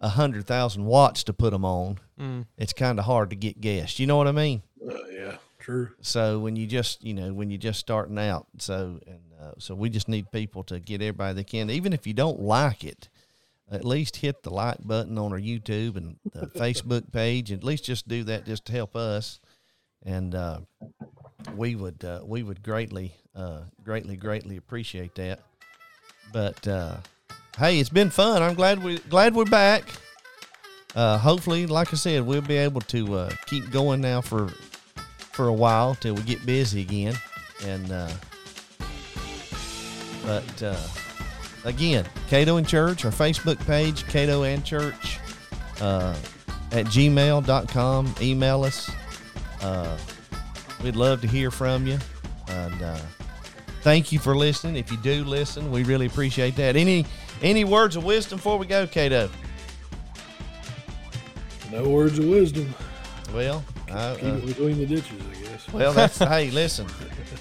a 0.00 0.08
hundred 0.08 0.46
thousand 0.46 0.84
watts 0.84 1.22
to 1.24 1.32
put 1.32 1.52
them 1.52 1.64
on 1.64 1.98
it's 2.58 2.72
kind 2.72 2.98
of 2.98 3.04
hard 3.04 3.30
to 3.30 3.36
get 3.36 3.60
guests. 3.60 3.98
You 4.00 4.06
know 4.06 4.16
what 4.16 4.26
i 4.26 4.32
mean? 4.32 4.62
Uh, 4.84 4.94
yeah, 5.10 5.36
true. 5.62 5.90
so 6.00 6.38
when 6.38 6.56
you 6.56 6.66
just 6.66 7.02
you 7.02 7.14
know 7.14 7.32
when 7.32 7.50
you're 7.50 7.58
just 7.58 7.80
starting 7.80 8.18
out 8.18 8.46
so 8.58 9.00
and 9.06 9.20
uh, 9.40 9.52
so 9.58 9.74
we 9.74 9.88
just 9.88 10.08
need 10.08 10.30
people 10.30 10.62
to 10.62 10.78
get 10.78 11.00
everybody 11.02 11.34
they 11.34 11.44
can. 11.44 11.70
Even 11.70 11.92
if 11.92 12.06
you 12.06 12.12
don't 12.12 12.40
like 12.40 12.84
it 12.84 13.08
at 13.70 13.84
least 13.84 14.16
hit 14.16 14.42
the 14.42 14.50
like 14.50 14.76
button 14.86 15.16
on 15.16 15.32
our 15.32 15.40
youtube 15.40 15.96
and 15.96 16.16
the 16.32 16.46
facebook 16.58 17.10
page. 17.10 17.50
At 17.50 17.64
least 17.64 17.84
just 17.84 18.06
do 18.06 18.22
that 18.24 18.44
just 18.44 18.66
to 18.66 18.72
help 18.72 18.94
us. 18.94 19.40
And 20.04 20.34
uh, 20.34 20.60
we 21.56 21.74
would 21.74 22.04
uh, 22.04 22.20
we 22.24 22.42
would 22.42 22.62
greatly 22.62 23.14
uh, 23.34 23.60
greatly 23.82 24.16
greatly 24.16 24.56
appreciate 24.56 25.14
that. 25.14 25.40
But 26.32 26.66
uh, 26.68 26.96
hey 27.58 27.78
it's 27.80 27.88
been 27.88 28.10
fun. 28.10 28.42
I'm 28.42 28.54
glad 28.54 28.82
we 28.82 28.98
glad 28.98 29.34
we're 29.34 29.44
back. 29.44 29.84
Uh, 30.94 31.16
hopefully 31.16 31.64
like 31.64 31.90
i 31.94 31.96
said 31.96 32.26
we'll 32.26 32.42
be 32.42 32.58
able 32.58 32.82
to 32.82 33.14
uh, 33.14 33.30
keep 33.46 33.70
going 33.70 33.98
now 34.02 34.20
for 34.20 34.52
for 35.32 35.48
a 35.48 35.52
while 35.52 35.94
till 35.94 36.14
we 36.14 36.22
get 36.22 36.44
busy 36.44 36.82
again. 36.82 37.14
And 37.64 37.90
uh, 37.90 38.10
but 40.24 40.62
uh, 40.62 40.76
again, 41.64 42.06
Catoe 42.28 42.56
and 42.56 42.68
Church, 42.68 43.04
our 43.04 43.10
Facebook 43.10 43.64
page, 43.66 44.04
Catoe 44.04 44.42
and 44.42 44.64
Church, 44.64 45.18
uh, 45.80 46.16
at 46.70 46.86
gmail.com. 46.86 48.14
Email 48.20 48.64
us. 48.64 48.90
Uh, 49.60 49.96
we'd 50.82 50.96
love 50.96 51.20
to 51.20 51.28
hear 51.28 51.50
from 51.50 51.86
you. 51.86 51.98
And 52.48 52.82
uh, 52.82 52.98
thank 53.82 54.12
you 54.12 54.18
for 54.18 54.36
listening. 54.36 54.76
If 54.76 54.90
you 54.90 54.98
do 54.98 55.24
listen, 55.24 55.70
we 55.70 55.84
really 55.84 56.06
appreciate 56.06 56.56
that. 56.56 56.76
Any 56.76 57.06
any 57.42 57.64
words 57.64 57.96
of 57.96 58.04
wisdom 58.04 58.38
before 58.38 58.58
we 58.58 58.66
go, 58.66 58.86
Catoe? 58.86 59.30
No 61.70 61.88
words 61.88 62.18
of 62.18 62.26
wisdom. 62.26 62.72
Well, 63.34 63.64
I, 63.92 64.14
Keep 64.16 64.24
uh, 64.24 64.36
it 64.36 64.46
between 64.46 64.78
the 64.78 64.86
ditches, 64.86 65.20
I 65.30 65.42
guess. 65.42 65.72
Well, 65.72 65.92
that's 65.92 66.18
hey, 66.18 66.50
listen, 66.50 66.86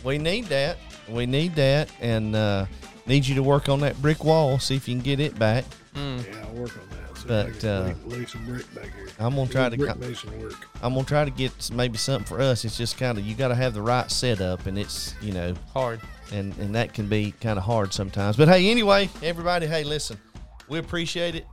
we 0.03 0.17
need 0.17 0.45
that. 0.45 0.77
We 1.09 1.25
need 1.25 1.55
that, 1.55 1.89
and 1.99 2.35
uh, 2.35 2.65
need 3.05 3.25
you 3.27 3.35
to 3.35 3.43
work 3.43 3.69
on 3.69 3.79
that 3.81 4.01
brick 4.01 4.23
wall. 4.23 4.59
See 4.59 4.75
if 4.75 4.87
you 4.87 4.95
can 4.95 5.03
get 5.03 5.19
it 5.19 5.37
back. 5.37 5.65
yeah, 5.95 6.19
I'll 6.43 6.53
work 6.53 6.71
on 6.77 6.89
that. 6.89 7.17
See 7.17 7.27
But, 7.27 7.47
if 7.49 7.55
I 7.57 7.59
can 7.59 7.69
uh, 7.69 7.95
lay, 8.07 8.17
lay 8.17 8.25
some 8.25 8.45
brick 8.45 8.73
back 8.75 8.93
here. 8.95 9.07
I'm 9.19 9.35
gonna 9.35 9.49
try 9.49 9.69
to 9.69 9.77
brick 9.77 9.97
mason 9.97 10.41
work. 10.41 10.67
I'm 10.81 10.93
gonna 10.93 11.05
try 11.05 11.25
to 11.25 11.31
get 11.31 11.71
maybe 11.71 11.97
something 11.97 12.25
for 12.25 12.41
us. 12.41 12.65
It's 12.65 12.77
just 12.77 12.97
kind 12.97 13.17
of 13.17 13.25
you 13.25 13.35
got 13.35 13.49
to 13.49 13.55
have 13.55 13.73
the 13.73 13.81
right 13.81 14.09
setup, 14.09 14.65
and 14.65 14.77
it's 14.77 15.13
you 15.21 15.31
know, 15.33 15.53
Hard. 15.73 16.01
and 16.31 16.57
and 16.57 16.73
that 16.75 16.93
can 16.93 17.07
be 17.07 17.33
kind 17.41 17.59
of 17.59 17.65
hard 17.65 17.93
sometimes. 17.93 18.37
But 18.37 18.47
hey, 18.47 18.69
anyway, 18.71 19.09
everybody, 19.21 19.67
hey, 19.67 19.83
listen, 19.83 20.17
we 20.69 20.79
appreciate 20.79 21.35
it. 21.35 21.45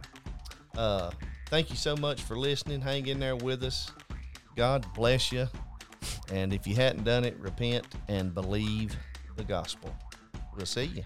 Uh, 0.76 1.10
thank 1.50 1.70
you 1.70 1.76
so 1.76 1.96
much 1.96 2.22
for 2.22 2.38
listening. 2.38 2.80
Hang 2.80 3.06
in 3.06 3.18
there 3.18 3.36
with 3.36 3.62
us. 3.64 3.90
God 4.58 4.84
bless 4.92 5.30
you. 5.30 5.46
And 6.32 6.52
if 6.52 6.66
you 6.66 6.74
hadn't 6.74 7.04
done 7.04 7.24
it, 7.24 7.38
repent 7.38 7.86
and 8.08 8.34
believe 8.34 8.96
the 9.36 9.44
gospel. 9.44 9.94
We'll 10.56 10.66
see 10.66 10.86
you. 10.86 11.04